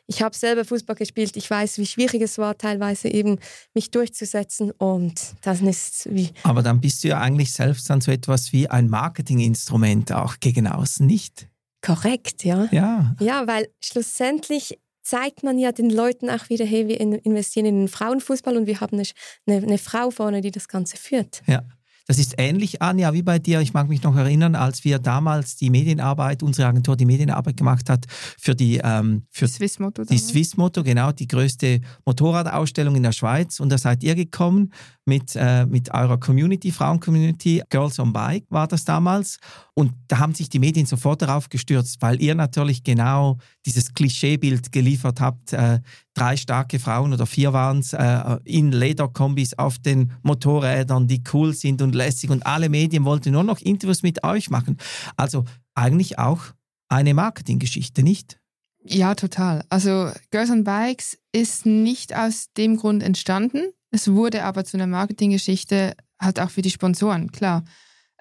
ich 0.07 0.23
habe 0.23 0.37
selber 0.37 0.65
Fußball 0.65 0.95
gespielt, 0.95 1.37
ich 1.37 1.51
weiß, 1.51 1.79
wie 1.79 1.87
schwierig 1.87 2.23
es 2.23 2.39
war, 2.39 2.57
teilweise 2.57 3.09
eben 3.09 3.41
mich 3.75 3.91
durchzusetzen 3.91 4.71
und 4.71 5.21
das 5.43 5.63
ist 5.63 6.15
wie... 6.15 6.31
Aber 6.45 6.63
dann 6.63 6.81
bist 6.81 7.03
du 7.03 7.09
ja 7.09 7.19
eigentlich 7.19 7.53
selbst 7.53 7.91
dann 7.91 8.01
so 8.01 8.13
etwas 8.13 8.53
wie 8.53 8.71
ein 8.71 8.89
Marketinginstrument 8.89 10.13
auch 10.13 10.39
gegen 10.39 10.69
außen, 10.69 11.05
nicht? 11.05 11.49
Korrekt, 11.83 12.45
ja. 12.45 12.69
Ja. 12.71 13.17
Ja, 13.19 13.49
weil 13.49 13.67
schlussendlich 13.83 14.79
zeigt 15.03 15.43
man 15.43 15.59
ja 15.59 15.73
den 15.73 15.91
Leuten 15.91 16.31
auch 16.31 16.51
wieder, 16.51 16.65
hey, 16.65 16.87
wir 16.87 17.01
investieren 17.01 17.67
in 17.67 17.79
den 17.81 17.89
Frauenfußball 17.89 18.57
und 18.57 18.69
wir 18.69 18.81
haben 18.81 18.97
eine, 18.97 19.57
eine 19.57 19.79
Frau 19.79 20.13
vorne, 20.13 20.41
die 20.41 20.53
das 20.53 20.69
Ganze 20.69 20.97
führt. 20.97 21.43
Ja. 21.49 21.65
Das 22.07 22.19
ist 22.19 22.35
ähnlich, 22.39 22.83
Anja, 22.83 23.13
wie 23.13 23.23
bei 23.23 23.39
dir. 23.41 23.61
Ich 23.61 23.75
mag 23.75 23.89
mich 23.89 24.03
noch 24.03 24.17
erinnern, 24.17 24.55
als 24.55 24.85
wir 24.85 25.01
damals 25.01 25.57
die 25.57 25.71
Medienarbeit, 25.71 26.43
unsere 26.43 26.69
Agentur 26.69 26.97
die 26.97 27.05
Medienarbeit 27.05 27.57
gemacht 27.57 27.91
hat 27.91 28.07
für 28.39 28.55
die, 28.55 28.81
ähm, 28.83 29.27
für 29.31 29.49
Swiss 29.49 29.81
Moto. 29.81 30.05
die 30.05 30.19
Swiss 30.19 30.57
Moto, 30.57 30.85
genau, 30.85 31.11
die 31.11 31.27
größte 31.27 31.81
Motorradausstellung 32.05 32.95
in 32.95 33.03
der 33.03 33.13
Schweiz. 33.13 33.59
Und 33.59 33.71
da 33.71 33.79
seid 33.79 34.05
ihr 34.05 34.15
gekommen 34.15 34.73
mit, 35.07 35.37
äh, 35.37 35.65
mit 35.67 35.95
eurer 35.95 36.19
Community, 36.19 36.73
Frauen-Community, 36.73 37.63
Girls 37.71 37.99
on 37.99 38.13
Bike 38.13 38.45
war 38.51 38.67
das 38.67 38.85
damals. 38.85 39.39
Und 39.75 39.93
da 40.09 40.19
haben 40.19 40.35
sich 40.35 40.49
die 40.49 40.59
Medien 40.59 40.85
sofort 40.85 41.23
darauf 41.23 41.49
gestürzt, 41.49 42.03
weil 42.03 42.21
ihr 42.21 42.35
natürlich 42.35 42.83
genau 42.83 43.39
dieses 43.65 43.95
Klischeebild 43.95 44.73
geliefert 44.73 45.21
habt. 45.21 45.53
Äh, 45.53 45.81
drei 46.15 46.37
starke 46.37 46.79
Frauen 46.79 47.13
oder 47.13 47.27
vier 47.27 47.53
waren 47.53 47.79
es 47.79 47.93
äh, 47.93 48.39
in 48.45 48.73
Lederkombis 48.73 49.55
auf 49.55 49.79
den 49.79 50.13
Motorrädern, 50.23 51.07
die 51.07 51.23
cool 51.33 51.55
sind 51.55 51.83
und 51.83 51.95
lässig. 51.95 52.31
Und 52.31 52.45
alle 52.45 52.69
Medien 52.69 53.05
wollten 53.05 53.33
nur 53.33 53.45
noch 53.45 53.61
Interviews 53.61 54.03
mit 54.03 54.25
euch 54.25 54.51
machen. 54.51 54.77
Also 55.17 55.45
eigentlich 55.75 56.19
auch 56.19 56.41
eine 56.89 57.15
Marketinggeschichte, 57.15 58.03
nicht? 58.03 58.41
Ja, 58.89 59.15
total. 59.15 59.65
Also 59.69 60.11
Girls 60.31 60.51
on 60.51 60.65
Bikes 60.65 61.19
ist 61.33 61.67
nicht 61.67 62.15
aus 62.17 62.53
dem 62.57 62.77
Grund 62.77 63.03
entstanden. 63.03 63.73
Es 63.91 64.11
wurde 64.11 64.45
aber 64.45 64.65
zu 64.65 64.77
einer 64.77 64.87
Marketinggeschichte 64.87 65.95
halt 66.21 66.41
auch 66.41 66.51
für 66.51 66.63
die 66.63 66.71
Sponsoren, 66.71 67.31
klar. 67.31 67.65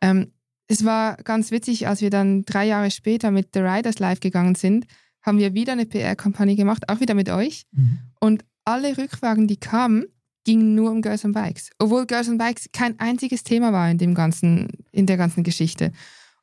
Ähm, 0.02 0.32
es 0.68 0.84
war 0.84 1.18
ganz 1.18 1.52
witzig, 1.52 1.88
als 1.88 2.02
wir 2.02 2.10
dann 2.10 2.44
drei 2.46 2.66
Jahre 2.66 2.92
später 2.92 3.32
mit 3.32 3.50
The 3.54 3.60
Riders 3.60 4.00
live 4.00 4.20
gegangen 4.20 4.56
sind, 4.56 4.86
haben 5.22 5.38
wir 5.38 5.54
wieder 5.54 5.74
eine 5.74 5.86
PR-Kampagne 5.86 6.56
gemacht, 6.56 6.90
auch 6.90 7.00
wieder 7.00 7.14
mit 7.14 7.30
euch. 7.30 7.66
Mhm. 7.72 8.00
Und 8.20 8.46
alle 8.64 8.98
Rückfragen, 8.98 9.48
die 9.48 9.58
kamen, 9.58 10.06
gingen 10.44 10.76
nur 10.76 10.92
um 10.92 11.02
Girls 11.02 11.26
on 11.26 11.34
Bikes. 11.34 11.72
Obwohl 11.80 12.06
Girls 12.06 12.30
on 12.30 12.38
Bikes 12.38 12.70
kein 12.72 13.00
einziges 13.00 13.44
Thema 13.44 13.74
war 13.74 13.90
in, 13.90 13.98
dem 13.98 14.14
ganzen, 14.14 14.70
in 14.92 15.06
der 15.06 15.18
ganzen 15.18 15.44
Geschichte. 15.44 15.92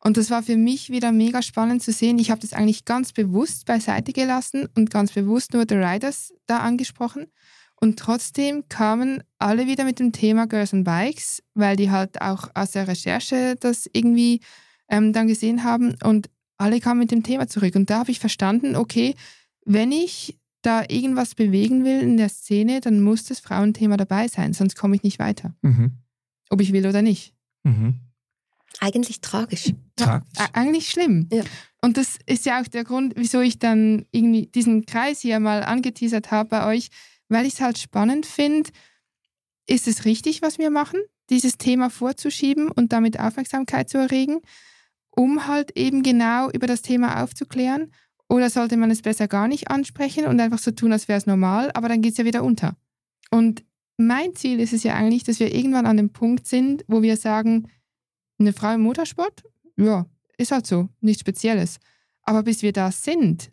Und 0.01 0.16
das 0.16 0.31
war 0.31 0.43
für 0.43 0.57
mich 0.57 0.91
wieder 0.91 1.12
mega 1.12 1.43
spannend 1.43 1.83
zu 1.83 1.93
sehen. 1.93 2.18
Ich 2.18 2.31
habe 2.33 2.41
das 2.41 2.53
eigentlich 2.53 2.85
ganz 2.85 3.12
bewusst 3.12 3.66
beiseite 3.66 4.12
gelassen 4.12 4.68
und 4.75 4.91
ganz 4.91 5.12
bewusst 5.12 5.53
nur 5.53 5.64
The 5.68 5.77
Riders 5.77 6.35
da 6.47 6.59
angesprochen. 6.59 7.27
Und 7.83 7.99
trotzdem 7.99 8.68
kamen 8.68 9.24
alle 9.41 9.66
wieder 9.66 9.85
mit 9.85 9.99
dem 9.99 10.12
Thema 10.12 10.47
Girls 10.47 10.72
on 10.72 10.85
Bikes, 10.85 11.43
weil 11.55 11.74
die 11.74 11.91
halt 11.91 12.22
auch 12.22 12.49
aus 12.55 12.70
der 12.70 12.87
Recherche 12.87 13.57
das 13.59 13.91
irgendwie 13.93 14.39
ähm, 14.89 15.12
dann 15.12 15.26
gesehen 15.26 15.64
haben. 15.64 15.97
Und 16.05 16.30
alle 16.59 16.78
kamen 16.78 17.01
mit 17.01 17.11
dem 17.11 17.24
Thema 17.24 17.49
zurück. 17.49 17.74
Und 17.74 17.91
da 17.91 17.99
habe 17.99 18.12
ich 18.12 18.20
verstanden, 18.20 18.76
okay, 18.76 19.16
wenn 19.64 19.91
ich 19.91 20.39
da 20.62 20.85
irgendwas 20.87 21.35
bewegen 21.35 21.85
will 21.85 22.01
in 22.03 22.18
der 22.18 22.28
Szene, 22.28 22.80
dann 22.80 23.01
muss 23.01 23.24
das 23.24 23.41
Frauenthema 23.41 23.97
dabei 23.97 24.28
sein, 24.28 24.53
sonst 24.53 24.76
komme 24.76 24.95
ich 24.95 25.03
nicht 25.03 25.18
weiter. 25.18 25.53
Mhm. 25.62 25.91
Ob 26.51 26.61
ich 26.61 26.72
will 26.72 26.87
oder 26.87 27.03
nicht. 27.03 27.35
Mhm. 27.64 27.99
Eigentlich 28.78 29.20
tragisch. 29.20 29.72
tragisch. 29.97 30.28
Ja, 30.39 30.49
eigentlich 30.53 30.89
schlimm. 30.89 31.28
Ja. 31.33 31.43
Und 31.80 31.97
das 31.97 32.16
ist 32.26 32.47
ja 32.47 32.61
auch 32.61 32.68
der 32.68 32.85
Grund, 32.85 33.14
wieso 33.16 33.41
ich 33.41 33.59
dann 33.59 34.07
irgendwie 34.12 34.47
diesen 34.47 34.87
Kreis 34.87 35.20
hier 35.20 35.41
mal 35.41 35.64
angeteasert 35.64 36.30
habe 36.30 36.49
bei 36.49 36.66
euch, 36.66 36.89
weil 37.33 37.47
ich 37.47 37.55
es 37.55 37.61
halt 37.61 37.78
spannend 37.78 38.26
finde. 38.26 38.70
Ist 39.66 39.89
es 39.89 40.05
richtig, 40.05 40.43
was 40.43 40.59
wir 40.59 40.70
machen, 40.70 41.01
dieses 41.30 41.59
Thema 41.59 41.91
vorzuschieben 41.91 42.70
und 42.70 42.93
damit 42.93 43.18
Aufmerksamkeit 43.18 43.89
zu 43.89 43.99
erregen? 43.99 44.41
um 45.14 45.47
halt 45.47 45.76
eben 45.76 46.03
genau 46.03 46.51
über 46.51 46.66
das 46.66 46.83
Thema 46.83 47.22
aufzuklären? 47.22 47.93
Oder 48.28 48.49
sollte 48.49 48.76
man 48.76 48.91
es 48.91 49.03
besser 49.03 49.28
gar 49.28 49.47
nicht 49.47 49.70
ansprechen 49.70 50.26
und 50.26 50.41
einfach 50.41 50.59
so 50.59 50.70
tun, 50.70 50.93
als 50.93 51.07
wäre 51.07 51.18
es 51.18 51.26
normal, 51.26 51.70
aber 51.74 51.89
dann 51.89 52.01
geht 52.01 52.12
es 52.12 52.18
ja 52.18 52.24
wieder 52.24 52.43
unter. 52.43 52.76
Und 53.30 53.62
mein 53.99 54.35
Ziel 54.35 54.59
ist 54.59 54.72
es 54.72 54.85
ja 54.85 54.95
eigentlich, 54.95 55.22
dass 55.22 55.39
wir 55.39 55.55
irgendwann 55.55 55.87
an 55.87 55.99
dem 55.99 56.11
Punkt 56.11 56.47
sind, 56.47 56.83
wo 56.89 57.03
wir 57.03 57.16
sagen, 57.16 57.68
eine 58.39 58.55
Frau 58.55 58.72
im 58.72 58.80
Motorsport, 58.80 59.45
ja, 59.76 60.07
ist 60.39 60.51
halt 60.51 60.66
so, 60.66 60.89
nichts 61.01 61.20
Spezielles. 61.20 61.78
Aber 62.22 62.43
bis 62.43 62.62
wir 62.62 62.72
da 62.72 62.91
sind, 62.91 63.53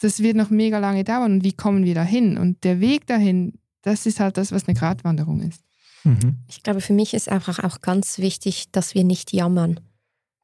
das 0.00 0.20
wird 0.20 0.36
noch 0.36 0.50
mega 0.50 0.78
lange 0.78 1.04
dauern. 1.04 1.34
Und 1.34 1.44
wie 1.44 1.52
kommen 1.52 1.84
wir 1.84 1.94
dahin? 1.94 2.38
Und 2.38 2.64
der 2.64 2.80
Weg 2.80 3.06
dahin, 3.06 3.58
das 3.82 4.06
ist 4.06 4.20
halt 4.20 4.36
das, 4.36 4.52
was 4.52 4.66
eine 4.66 4.76
Gratwanderung 4.76 5.40
ist. 5.42 5.62
Mhm. 6.04 6.38
Ich 6.48 6.62
glaube, 6.62 6.80
für 6.80 6.92
mich 6.92 7.14
ist 7.14 7.28
einfach 7.28 7.62
auch 7.62 7.80
ganz 7.80 8.18
wichtig, 8.18 8.72
dass 8.72 8.94
wir 8.94 9.04
nicht 9.04 9.32
jammern. 9.32 9.80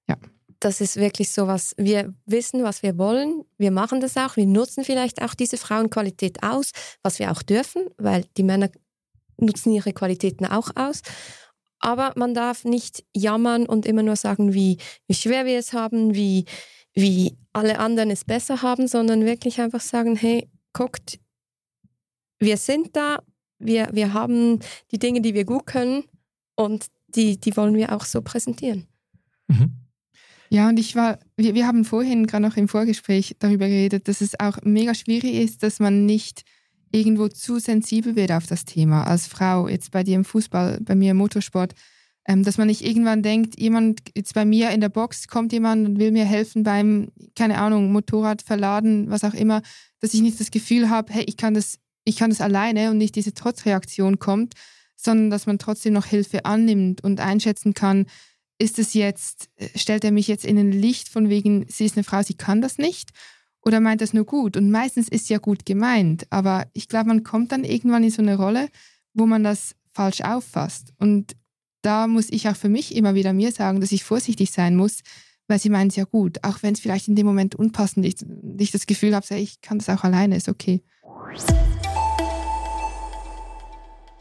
Ja 0.09 0.17
das 0.61 0.81
ist 0.81 0.97
wirklich 0.97 1.31
so 1.31 1.47
was, 1.47 1.75
wir 1.77 2.15
wissen, 2.25 2.63
was 2.63 2.83
wir 2.83 2.99
wollen, 2.99 3.45
wir 3.59 3.71
machen 3.71 4.01
das 4.01 4.17
auch, 4.17 4.37
wir 4.37 4.47
nutzen 4.47 4.85
vielleicht 4.85 5.23
auch 5.23 5.35
diese 5.35 5.57
Frauenqualität 5.57 6.43
aus, 6.43 6.71
was 7.03 7.19
wir 7.19 7.31
auch 7.31 7.43
dürfen, 7.43 7.87
weil 7.99 8.25
die 8.37 8.43
Männer 8.43 8.71
nutzen 9.39 9.73
ihre 9.73 9.93
Qualitäten 9.93 10.47
auch 10.47 10.71
aus. 10.75 11.03
Aber 11.79 12.15
man 12.17 12.33
darf 12.33 12.65
nicht 12.65 13.05
jammern 13.15 13.67
und 13.67 13.85
immer 13.85 14.03
nur 14.03 14.17
sagen, 14.17 14.55
wie, 14.55 14.79
wie 15.07 15.15
schwer 15.15 15.45
wir 15.45 15.59
es 15.59 15.73
haben, 15.73 16.15
wie, 16.15 16.47
wie 16.97 17.37
alle 17.53 17.79
anderen 17.79 18.11
es 18.11 18.25
besser 18.25 18.63
haben, 18.63 18.89
sondern 18.89 19.25
wirklich 19.25 19.61
einfach 19.61 19.81
sagen, 19.81 20.17
hey, 20.17 20.49
guckt, 20.73 21.21
wir 22.39 22.57
sind 22.57 22.97
da, 22.97 23.23
wir, 23.59 23.89
wir 23.93 24.13
haben 24.13 24.59
die 24.91 24.99
Dinge, 24.99 25.21
die 25.21 25.35
wir 25.35 25.45
gut 25.45 25.67
können 25.67 26.05
und 26.57 26.87
die, 27.09 27.39
die 27.39 27.57
wollen 27.57 27.75
wir 27.75 27.95
auch 27.95 28.05
so 28.05 28.23
präsentieren. 28.23 28.87
Mhm. 29.49 29.73
Ja, 30.49 30.69
und 30.69 30.79
ich 30.79 30.95
war, 30.95 31.19
wir, 31.37 31.55
wir 31.55 31.67
haben 31.67 31.85
vorhin 31.85 32.27
gerade 32.27 32.45
noch 32.45 32.57
im 32.57 32.69
Vorgespräch 32.69 33.37
darüber 33.39 33.67
geredet, 33.67 34.09
dass 34.09 34.21
es 34.21 34.39
auch 34.39 34.59
mega 34.63 34.95
schwierig 34.95 35.35
ist, 35.35 35.63
dass 35.63 35.81
man 35.81 36.07
nicht 36.07 36.43
irgendwo 36.93 37.29
zu 37.29 37.59
sensibel 37.59 38.17
wird 38.17 38.33
auf 38.33 38.47
das 38.47 38.65
Thema 38.65 39.05
als 39.05 39.27
Frau, 39.27 39.69
jetzt 39.69 39.91
bei 39.91 40.03
dir 40.03 40.15
im 40.15 40.25
Fußball, 40.25 40.81
bei 40.83 40.95
mir 40.95 41.11
im 41.11 41.17
Motorsport, 41.19 41.75
ähm, 42.27 42.43
dass 42.43 42.59
man 42.59 42.67
nicht 42.67 42.85
irgendwann 42.85 43.23
denkt, 43.23 43.59
jemand, 43.61 44.01
jetzt 44.15 44.35
bei 44.35 44.45
mir 44.45 44.71
in 44.71 44.81
der 44.81 44.89
Box 44.89 45.29
kommt 45.29 45.53
jemand 45.53 45.87
und 45.87 45.99
will 45.99 46.11
mir 46.11 46.25
helfen 46.25 46.65
beim, 46.65 47.09
keine 47.37 47.59
Ahnung, 47.59 47.93
Motorrad 47.93 48.43
verladen, 48.43 49.09
was 49.11 49.25
auch 49.25 49.35
immer, 49.35 49.63
dass 50.01 50.15
ich 50.15 50.23
nicht 50.23 50.41
das 50.41 50.51
Gefühl 50.51 50.91
habe, 50.91 51.13
hey, 51.13 51.25
ich 51.27 51.37
kann 51.37 51.55
das, 51.55 51.79
ich 52.05 52.17
kann 52.17 52.31
das 52.31 52.41
alleine 52.41 52.91
und 52.91 52.99
nicht 52.99 53.15
diese 53.15 53.33
Trotzreaktion 53.33 54.19
kommt, 54.19 54.55
sondern 54.97 55.31
dass 55.31 55.47
man 55.47 55.59
trotzdem 55.59 55.93
noch 55.93 56.07
Hilfe 56.07 56.45
annimmt 56.45 57.05
und 57.05 57.21
einschätzen 57.21 57.75
kann, 57.75 58.07
ist 58.59 58.79
es 58.79 58.95
jetzt, 58.95 59.49
äh, 59.57 59.69
stellt 59.79 60.05
er 60.05 60.13
mich 60.13 60.27
jetzt 60.27 60.45
in 60.45 60.59
ein 60.59 60.73
Licht 60.73 61.09
von 61.09 61.29
wegen, 61.29 61.67
sie 61.69 61.85
ist 61.85 61.97
eine 61.97 62.05
Frau, 62.05 62.23
sie 62.23 62.35
kann 62.35 62.61
das 62.61 62.79
nicht? 62.79 63.11
Oder 63.61 63.81
meint 63.81 64.01
das 64.01 64.13
nur 64.13 64.25
gut? 64.25 64.57
Und 64.57 64.71
meistens 64.71 65.09
ist 65.09 65.29
ja 65.29 65.39
gut 65.39 65.67
gemeint, 65.67 66.27
aber 66.31 66.67
ich 66.73 66.89
glaube, 66.89 67.09
man 67.09 67.23
kommt 67.23 67.53
dann 67.53 67.65
irgendwann 67.65 68.05
in 68.05 68.11
so 68.11 68.23
eine 68.23 68.37
Rolle, 68.37 68.69
wo 69.13 69.27
man 69.27 69.45
das 69.45 69.75
falsch 69.93 70.21
auffasst. 70.21 70.93
Und 70.99 71.37
da 71.83 72.07
muss 72.07 72.31
ich 72.31 72.49
auch 72.49 72.57
für 72.57 72.69
mich 72.69 72.95
immer 72.95 73.15
wieder 73.15 73.33
mir 73.33 73.53
sagen, 73.53 73.81
dass 73.81 73.93
ich 73.93 74.05
vorsichtig 74.05 74.51
sein 74.51 74.77
muss, 74.77 75.01
weil 75.49 75.59
sie 75.59 75.71
meint 75.71 75.93
es 75.93 75.97
ja 75.97 76.05
gut, 76.05 76.43
auch 76.43 76.63
wenn 76.63 76.75
es 76.75 76.81
vielleicht 76.81 77.09
in 77.09 77.17
dem 77.17 77.27
Moment 77.27 77.55
unpassend 77.55 78.05
ist, 78.05 78.27
ich 78.59 78.71
das 78.71 78.87
Gefühl 78.87 79.15
habe, 79.15 79.35
ich 79.37 79.61
kann 79.61 79.79
das 79.79 79.89
auch 79.89 80.05
alleine, 80.05 80.37
ist 80.37 80.49
okay. 80.49 80.83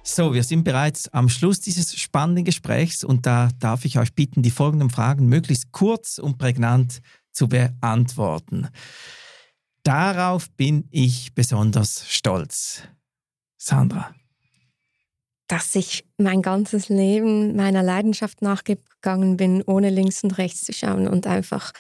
So, 0.08 0.36
wir 0.36 0.44
sind 0.44 0.64
bereits 0.64 1.10
am 1.10 1.30
Schluss 1.30 1.60
dieses 1.62 1.96
spannenden 1.96 2.46
Gesprächs 2.46 3.04
und 3.04 3.26
da 3.26 3.50
darf 3.60 3.86
ich 3.86 3.98
euch 3.98 4.14
bitten, 4.14 4.44
die 4.44 4.52
folgenden 4.52 4.92
Fragen 4.92 5.28
möglichst 5.28 5.72
kurz 5.72 6.20
und 6.20 6.38
prägnant 6.38 7.02
zu 7.32 7.48
beantworten. 7.48 8.68
Darauf 9.82 10.50
bin 10.52 10.88
ich 10.92 11.34
besonders 11.34 12.08
stolz. 12.08 12.84
Sandra. 13.58 14.14
Dass 15.48 15.76
ich 15.76 16.06
mein 16.18 16.42
ganzes 16.42 16.90
Leben 16.90 17.56
meiner 17.56 17.84
Leidenschaft 17.84 18.42
nachgegangen 18.42 19.38
bin, 19.38 19.62
ohne 19.64 19.90
links 19.90 20.24
und 20.24 20.38
rechts 20.38 20.66
zu 20.66 20.74
schauen 20.74 21.08
und 21.08 21.28
einfach 21.28 21.72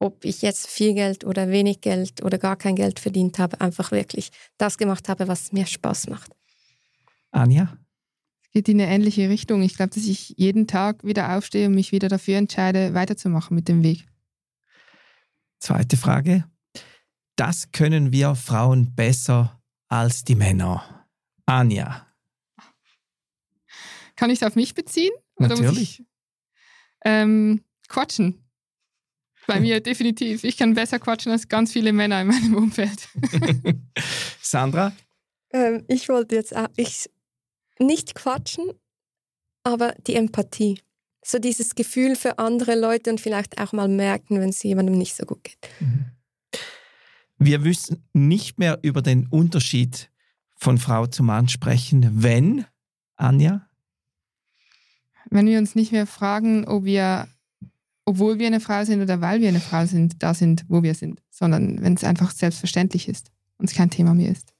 ob 0.00 0.24
ich 0.24 0.42
jetzt 0.42 0.66
viel 0.66 0.94
Geld 0.94 1.24
oder 1.24 1.50
wenig 1.50 1.82
Geld 1.82 2.24
oder 2.24 2.38
gar 2.38 2.56
kein 2.56 2.74
Geld 2.74 2.98
verdient 2.98 3.38
habe, 3.38 3.60
einfach 3.60 3.92
wirklich 3.92 4.30
das 4.56 4.78
gemacht 4.78 5.08
habe, 5.08 5.28
was 5.28 5.52
mir 5.52 5.66
Spaß 5.66 6.08
macht. 6.08 6.32
Anja? 7.30 7.76
Es 8.42 8.50
geht 8.50 8.68
in 8.68 8.80
eine 8.80 8.90
ähnliche 8.90 9.28
Richtung. 9.28 9.62
Ich 9.62 9.76
glaube, 9.76 9.94
dass 9.94 10.04
ich 10.04 10.34
jeden 10.36 10.66
Tag 10.66 11.04
wieder 11.04 11.36
aufstehe 11.36 11.68
und 11.68 11.74
mich 11.74 11.92
wieder 11.92 12.08
dafür 12.08 12.38
entscheide, 12.38 12.94
weiterzumachen 12.94 13.54
mit 13.54 13.68
dem 13.68 13.82
Weg. 13.82 14.08
Zweite 15.60 15.98
Frage. 15.98 16.44
Das 17.36 17.70
können 17.70 18.10
wir 18.10 18.34
Frauen 18.34 18.94
besser 18.94 19.60
als 19.88 20.24
die 20.24 20.34
Männer. 20.34 21.06
Anja. 21.46 22.09
Kann 24.20 24.28
ich 24.28 24.42
es 24.42 24.46
auf 24.46 24.54
mich 24.54 24.74
beziehen? 24.74 25.12
Natürlich. 25.38 26.00
Ich, 26.00 26.06
ähm, 27.06 27.64
quatschen. 27.88 28.44
Bei 29.46 29.58
mir 29.58 29.80
definitiv. 29.80 30.44
Ich 30.44 30.58
kann 30.58 30.74
besser 30.74 30.98
quatschen 30.98 31.32
als 31.32 31.48
ganz 31.48 31.72
viele 31.72 31.94
Männer 31.94 32.20
in 32.20 32.26
meinem 32.26 32.54
Umfeld. 32.54 33.08
Sandra? 34.42 34.92
Ähm, 35.54 35.86
ich 35.88 36.10
wollte 36.10 36.34
jetzt 36.34 36.54
auch 36.54 36.68
ich, 36.76 37.08
nicht 37.78 38.14
quatschen, 38.14 38.70
aber 39.64 39.94
die 40.06 40.16
Empathie. 40.16 40.78
So 41.24 41.38
dieses 41.38 41.74
Gefühl 41.74 42.14
für 42.14 42.38
andere 42.38 42.78
Leute 42.78 43.08
und 43.08 43.22
vielleicht 43.22 43.58
auch 43.58 43.72
mal 43.72 43.88
merken, 43.88 44.38
wenn 44.38 44.50
es 44.50 44.62
jemandem 44.62 44.98
nicht 44.98 45.16
so 45.16 45.24
gut 45.24 45.42
geht. 45.44 45.70
Mhm. 45.80 46.10
Wir 47.38 47.58
müssen 47.58 48.06
nicht 48.12 48.58
mehr 48.58 48.80
über 48.82 49.00
den 49.00 49.28
Unterschied 49.28 50.10
von 50.56 50.76
Frau 50.76 51.06
zu 51.06 51.22
Mann 51.22 51.48
sprechen, 51.48 52.22
wenn, 52.22 52.66
Anja? 53.16 53.66
Wenn 55.30 55.46
wir 55.46 55.58
uns 55.58 55.74
nicht 55.74 55.92
mehr 55.92 56.06
fragen, 56.06 56.66
ob 56.66 56.84
wir 56.84 57.28
obwohl 58.10 58.40
wir 58.40 58.48
eine 58.48 58.58
Frau 58.58 58.84
sind 58.84 59.00
oder 59.02 59.20
weil 59.20 59.40
wir 59.40 59.48
eine 59.48 59.60
Frau 59.60 59.86
sind, 59.86 60.20
da 60.20 60.34
sind, 60.34 60.64
wo 60.68 60.82
wir 60.82 60.94
sind, 60.94 61.22
sondern 61.30 61.80
wenn 61.80 61.94
es 61.94 62.02
einfach 62.02 62.32
selbstverständlich 62.32 63.08
ist 63.08 63.30
und 63.56 63.70
es 63.70 63.76
kein 63.76 63.90
Thema 63.90 64.14
mehr 64.14 64.32
ist. 64.32 64.52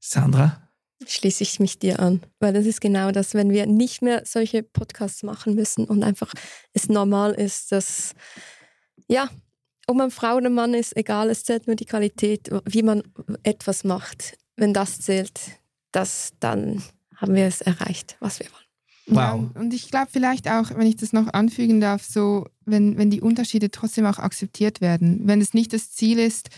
Sandra? 0.00 0.70
Schließe 1.04 1.42
ich 1.42 1.60
mich 1.60 1.78
dir 1.78 2.00
an, 2.00 2.22
weil 2.38 2.54
das 2.54 2.64
ist 2.64 2.80
genau 2.80 3.10
das, 3.10 3.34
wenn 3.34 3.50
wir 3.50 3.66
nicht 3.66 4.00
mehr 4.00 4.22
solche 4.24 4.62
Podcasts 4.62 5.22
machen 5.22 5.54
müssen 5.54 5.84
und 5.84 6.02
einfach 6.04 6.32
es 6.72 6.88
normal 6.88 7.32
ist, 7.32 7.70
dass, 7.70 8.14
ja, 9.08 9.28
ob 9.86 9.96
man 9.96 10.10
Frau 10.10 10.36
oder 10.36 10.48
Mann 10.48 10.72
ist, 10.72 10.96
egal, 10.96 11.28
es 11.28 11.44
zählt 11.44 11.66
nur 11.66 11.76
die 11.76 11.86
Qualität, 11.86 12.48
wie 12.64 12.82
man 12.82 13.02
etwas 13.42 13.84
macht. 13.84 14.38
Wenn 14.56 14.72
das 14.72 15.00
zählt, 15.00 15.38
das, 15.90 16.32
dann 16.40 16.82
haben 17.16 17.34
wir 17.34 17.46
es 17.46 17.60
erreicht, 17.60 18.16
was 18.20 18.38
wir 18.38 18.46
wollen. 18.46 18.61
Wow. 19.06 19.16
Ja, 19.16 19.60
und 19.60 19.74
ich 19.74 19.90
glaube 19.90 20.08
vielleicht 20.10 20.48
auch, 20.48 20.70
wenn 20.70 20.86
ich 20.86 20.96
das 20.96 21.12
noch 21.12 21.32
anfügen 21.32 21.80
darf, 21.80 22.04
so, 22.04 22.46
wenn, 22.64 22.96
wenn 22.98 23.10
die 23.10 23.20
Unterschiede 23.20 23.70
trotzdem 23.70 24.06
auch 24.06 24.18
akzeptiert 24.18 24.80
werden. 24.80 25.22
Wenn 25.24 25.40
es 25.40 25.54
nicht 25.54 25.72
das 25.72 25.90
Ziel 25.90 26.18
ist, 26.18 26.50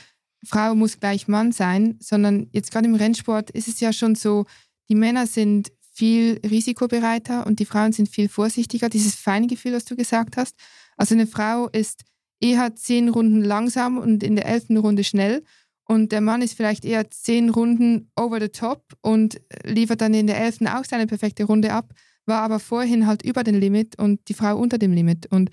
Frau 0.45 0.75
muss 0.75 1.01
gleich 1.01 1.27
Mann 1.27 1.53
sein, 1.53 1.97
sondern 2.01 2.49
jetzt 2.53 2.71
gerade 2.71 2.87
im 2.87 2.95
Rennsport 2.95 3.51
ist 3.51 3.69
es 3.69 3.81
ja 3.81 3.93
schon 3.93 4.15
so, 4.15 4.45
die 4.91 4.95
Männer 4.95 5.27
sind 5.27 5.73
viel 5.95 6.41
risikobereiter 6.45 7.47
und 7.47 7.61
die 7.61 7.65
Frauen 7.65 7.93
sind 7.93 8.09
viel 8.09 8.29
vorsichtiger. 8.29 8.89
Dieses 8.89 9.15
feine 9.15 9.47
Gefühl, 9.47 9.73
was 9.73 9.85
du 9.85 9.97
gesagt 9.97 10.37
hast. 10.37 10.57
Also 10.97 11.15
eine 11.15 11.27
Frau 11.27 11.69
ist 11.69 12.03
eher 12.41 12.75
zehn 12.75 13.09
Runden 13.09 13.43
langsam 13.43 13.97
und 13.97 14.23
in 14.23 14.37
der 14.37 14.47
elften 14.47 14.77
Runde 14.77 15.05
schnell. 15.05 15.43
Und 15.87 16.13
der 16.13 16.21
Mann 16.21 16.43
ist 16.43 16.55
vielleicht 16.55 16.85
eher 16.85 17.11
zehn 17.11 17.49
Runden 17.49 18.11
over 18.17 18.41
the 18.41 18.49
top 18.49 18.85
und 19.03 19.41
liefert 19.65 20.01
dann 20.01 20.15
in 20.15 20.27
der 20.27 20.39
elften 20.39 20.67
auch 20.67 20.85
seine 20.85 21.07
perfekte 21.07 21.45
Runde 21.45 21.73
ab 21.73 21.95
war 22.27 22.43
aber 22.43 22.61
vorhin 22.61 23.07
halt 23.07 23.23
über 23.23 23.45
dem 23.45 23.57
Limit 23.57 23.99
und 23.99 24.29
die 24.29 24.35
Frau 24.35 24.57
unter 24.57 24.79
dem 24.79 24.93
Limit. 24.93 25.27
Und 25.27 25.51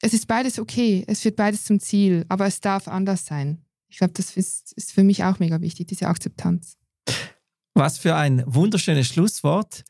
es 0.00 0.12
ist 0.14 0.26
beides 0.26 0.58
okay, 0.58 1.04
es 1.06 1.20
führt 1.20 1.36
beides 1.36 1.64
zum 1.64 1.80
Ziel, 1.80 2.24
aber 2.28 2.46
es 2.46 2.60
darf 2.60 2.88
anders 2.88 3.24
sein. 3.24 3.64
Ich 3.88 3.98
glaube, 3.98 4.12
das 4.14 4.36
ist, 4.36 4.72
ist 4.72 4.92
für 4.92 5.04
mich 5.04 5.24
auch 5.24 5.38
mega 5.38 5.60
wichtig, 5.60 5.88
diese 5.88 6.08
Akzeptanz. 6.08 6.76
Was 7.74 7.98
für 7.98 8.14
ein 8.14 8.42
wunderschönes 8.46 9.06
Schlusswort. 9.08 9.84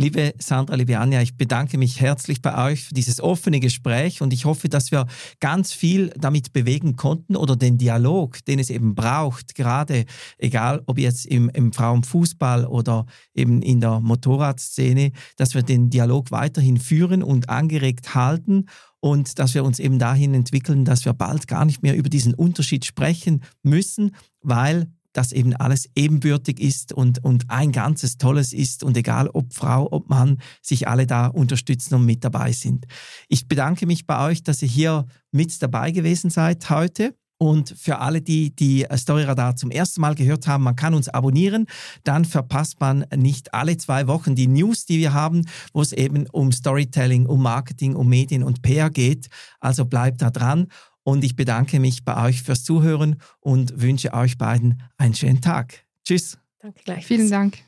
Liebe 0.00 0.32
Sandra, 0.38 0.76
liebe 0.76 0.98
Anja, 0.98 1.20
ich 1.20 1.36
bedanke 1.36 1.76
mich 1.76 2.00
herzlich 2.00 2.40
bei 2.40 2.70
euch 2.70 2.84
für 2.84 2.94
dieses 2.94 3.20
offene 3.20 3.60
Gespräch 3.60 4.22
und 4.22 4.32
ich 4.32 4.46
hoffe, 4.46 4.70
dass 4.70 4.90
wir 4.90 5.06
ganz 5.40 5.74
viel 5.74 6.08
damit 6.16 6.54
bewegen 6.54 6.96
konnten 6.96 7.36
oder 7.36 7.54
den 7.54 7.76
Dialog, 7.76 8.42
den 8.46 8.58
es 8.58 8.70
eben 8.70 8.94
braucht, 8.94 9.54
gerade 9.54 10.06
egal 10.38 10.82
ob 10.86 10.98
jetzt 10.98 11.26
im, 11.26 11.50
im 11.50 11.74
Frauenfußball 11.74 12.64
oder 12.64 13.04
eben 13.34 13.60
in 13.60 13.82
der 13.82 14.00
Motorradszene, 14.00 15.12
dass 15.36 15.52
wir 15.52 15.62
den 15.62 15.90
Dialog 15.90 16.30
weiterhin 16.30 16.78
führen 16.78 17.22
und 17.22 17.50
angeregt 17.50 18.14
halten 18.14 18.70
und 19.00 19.38
dass 19.38 19.52
wir 19.52 19.64
uns 19.64 19.78
eben 19.78 19.98
dahin 19.98 20.32
entwickeln, 20.32 20.86
dass 20.86 21.04
wir 21.04 21.12
bald 21.12 21.46
gar 21.46 21.66
nicht 21.66 21.82
mehr 21.82 21.94
über 21.94 22.08
diesen 22.08 22.32
Unterschied 22.32 22.86
sprechen 22.86 23.42
müssen, 23.62 24.16
weil 24.40 24.86
dass 25.12 25.32
eben 25.32 25.54
alles 25.54 25.88
ebenbürtig 25.94 26.60
ist 26.60 26.92
und, 26.92 27.24
und 27.24 27.50
ein 27.50 27.72
ganzes 27.72 28.18
Tolles 28.18 28.52
ist 28.52 28.84
und 28.84 28.96
egal 28.96 29.28
ob 29.28 29.52
Frau, 29.54 29.88
ob 29.90 30.08
Mann, 30.08 30.38
sich 30.62 30.88
alle 30.88 31.06
da 31.06 31.26
unterstützen 31.26 31.94
und 31.94 32.04
mit 32.04 32.24
dabei 32.24 32.52
sind. 32.52 32.86
Ich 33.28 33.48
bedanke 33.48 33.86
mich 33.86 34.06
bei 34.06 34.28
euch, 34.28 34.42
dass 34.42 34.62
ihr 34.62 34.68
hier 34.68 35.06
mit 35.32 35.62
dabei 35.62 35.90
gewesen 35.90 36.30
seid 36.30 36.68
heute. 36.70 37.14
Und 37.42 37.70
für 37.70 38.00
alle, 38.00 38.20
die 38.20 38.54
die 38.54 38.86
Storyradar 38.94 39.56
zum 39.56 39.70
ersten 39.70 40.02
Mal 40.02 40.14
gehört 40.14 40.46
haben, 40.46 40.62
man 40.62 40.76
kann 40.76 40.92
uns 40.92 41.08
abonnieren, 41.08 41.64
dann 42.04 42.26
verpasst 42.26 42.80
man 42.80 43.06
nicht 43.16 43.54
alle 43.54 43.78
zwei 43.78 44.06
Wochen 44.08 44.34
die 44.34 44.46
News, 44.46 44.84
die 44.84 44.98
wir 44.98 45.14
haben, 45.14 45.46
wo 45.72 45.80
es 45.80 45.94
eben 45.94 46.26
um 46.32 46.52
Storytelling, 46.52 47.24
um 47.24 47.42
Marketing, 47.42 47.96
um 47.96 48.10
Medien 48.10 48.42
und 48.42 48.60
PR 48.60 48.90
geht. 48.90 49.28
Also 49.58 49.86
bleibt 49.86 50.20
da 50.20 50.28
dran. 50.28 50.66
Und 51.02 51.24
ich 51.24 51.36
bedanke 51.36 51.80
mich 51.80 52.04
bei 52.04 52.26
euch 52.26 52.42
fürs 52.42 52.64
Zuhören 52.64 53.20
und 53.40 53.80
wünsche 53.80 54.12
euch 54.12 54.38
beiden 54.38 54.82
einen 54.96 55.14
schönen 55.14 55.40
Tag. 55.40 55.86
Tschüss. 56.04 56.38
Danke 56.58 56.82
gleich. 56.84 57.06
Vielen 57.06 57.30
Dank. 57.30 57.58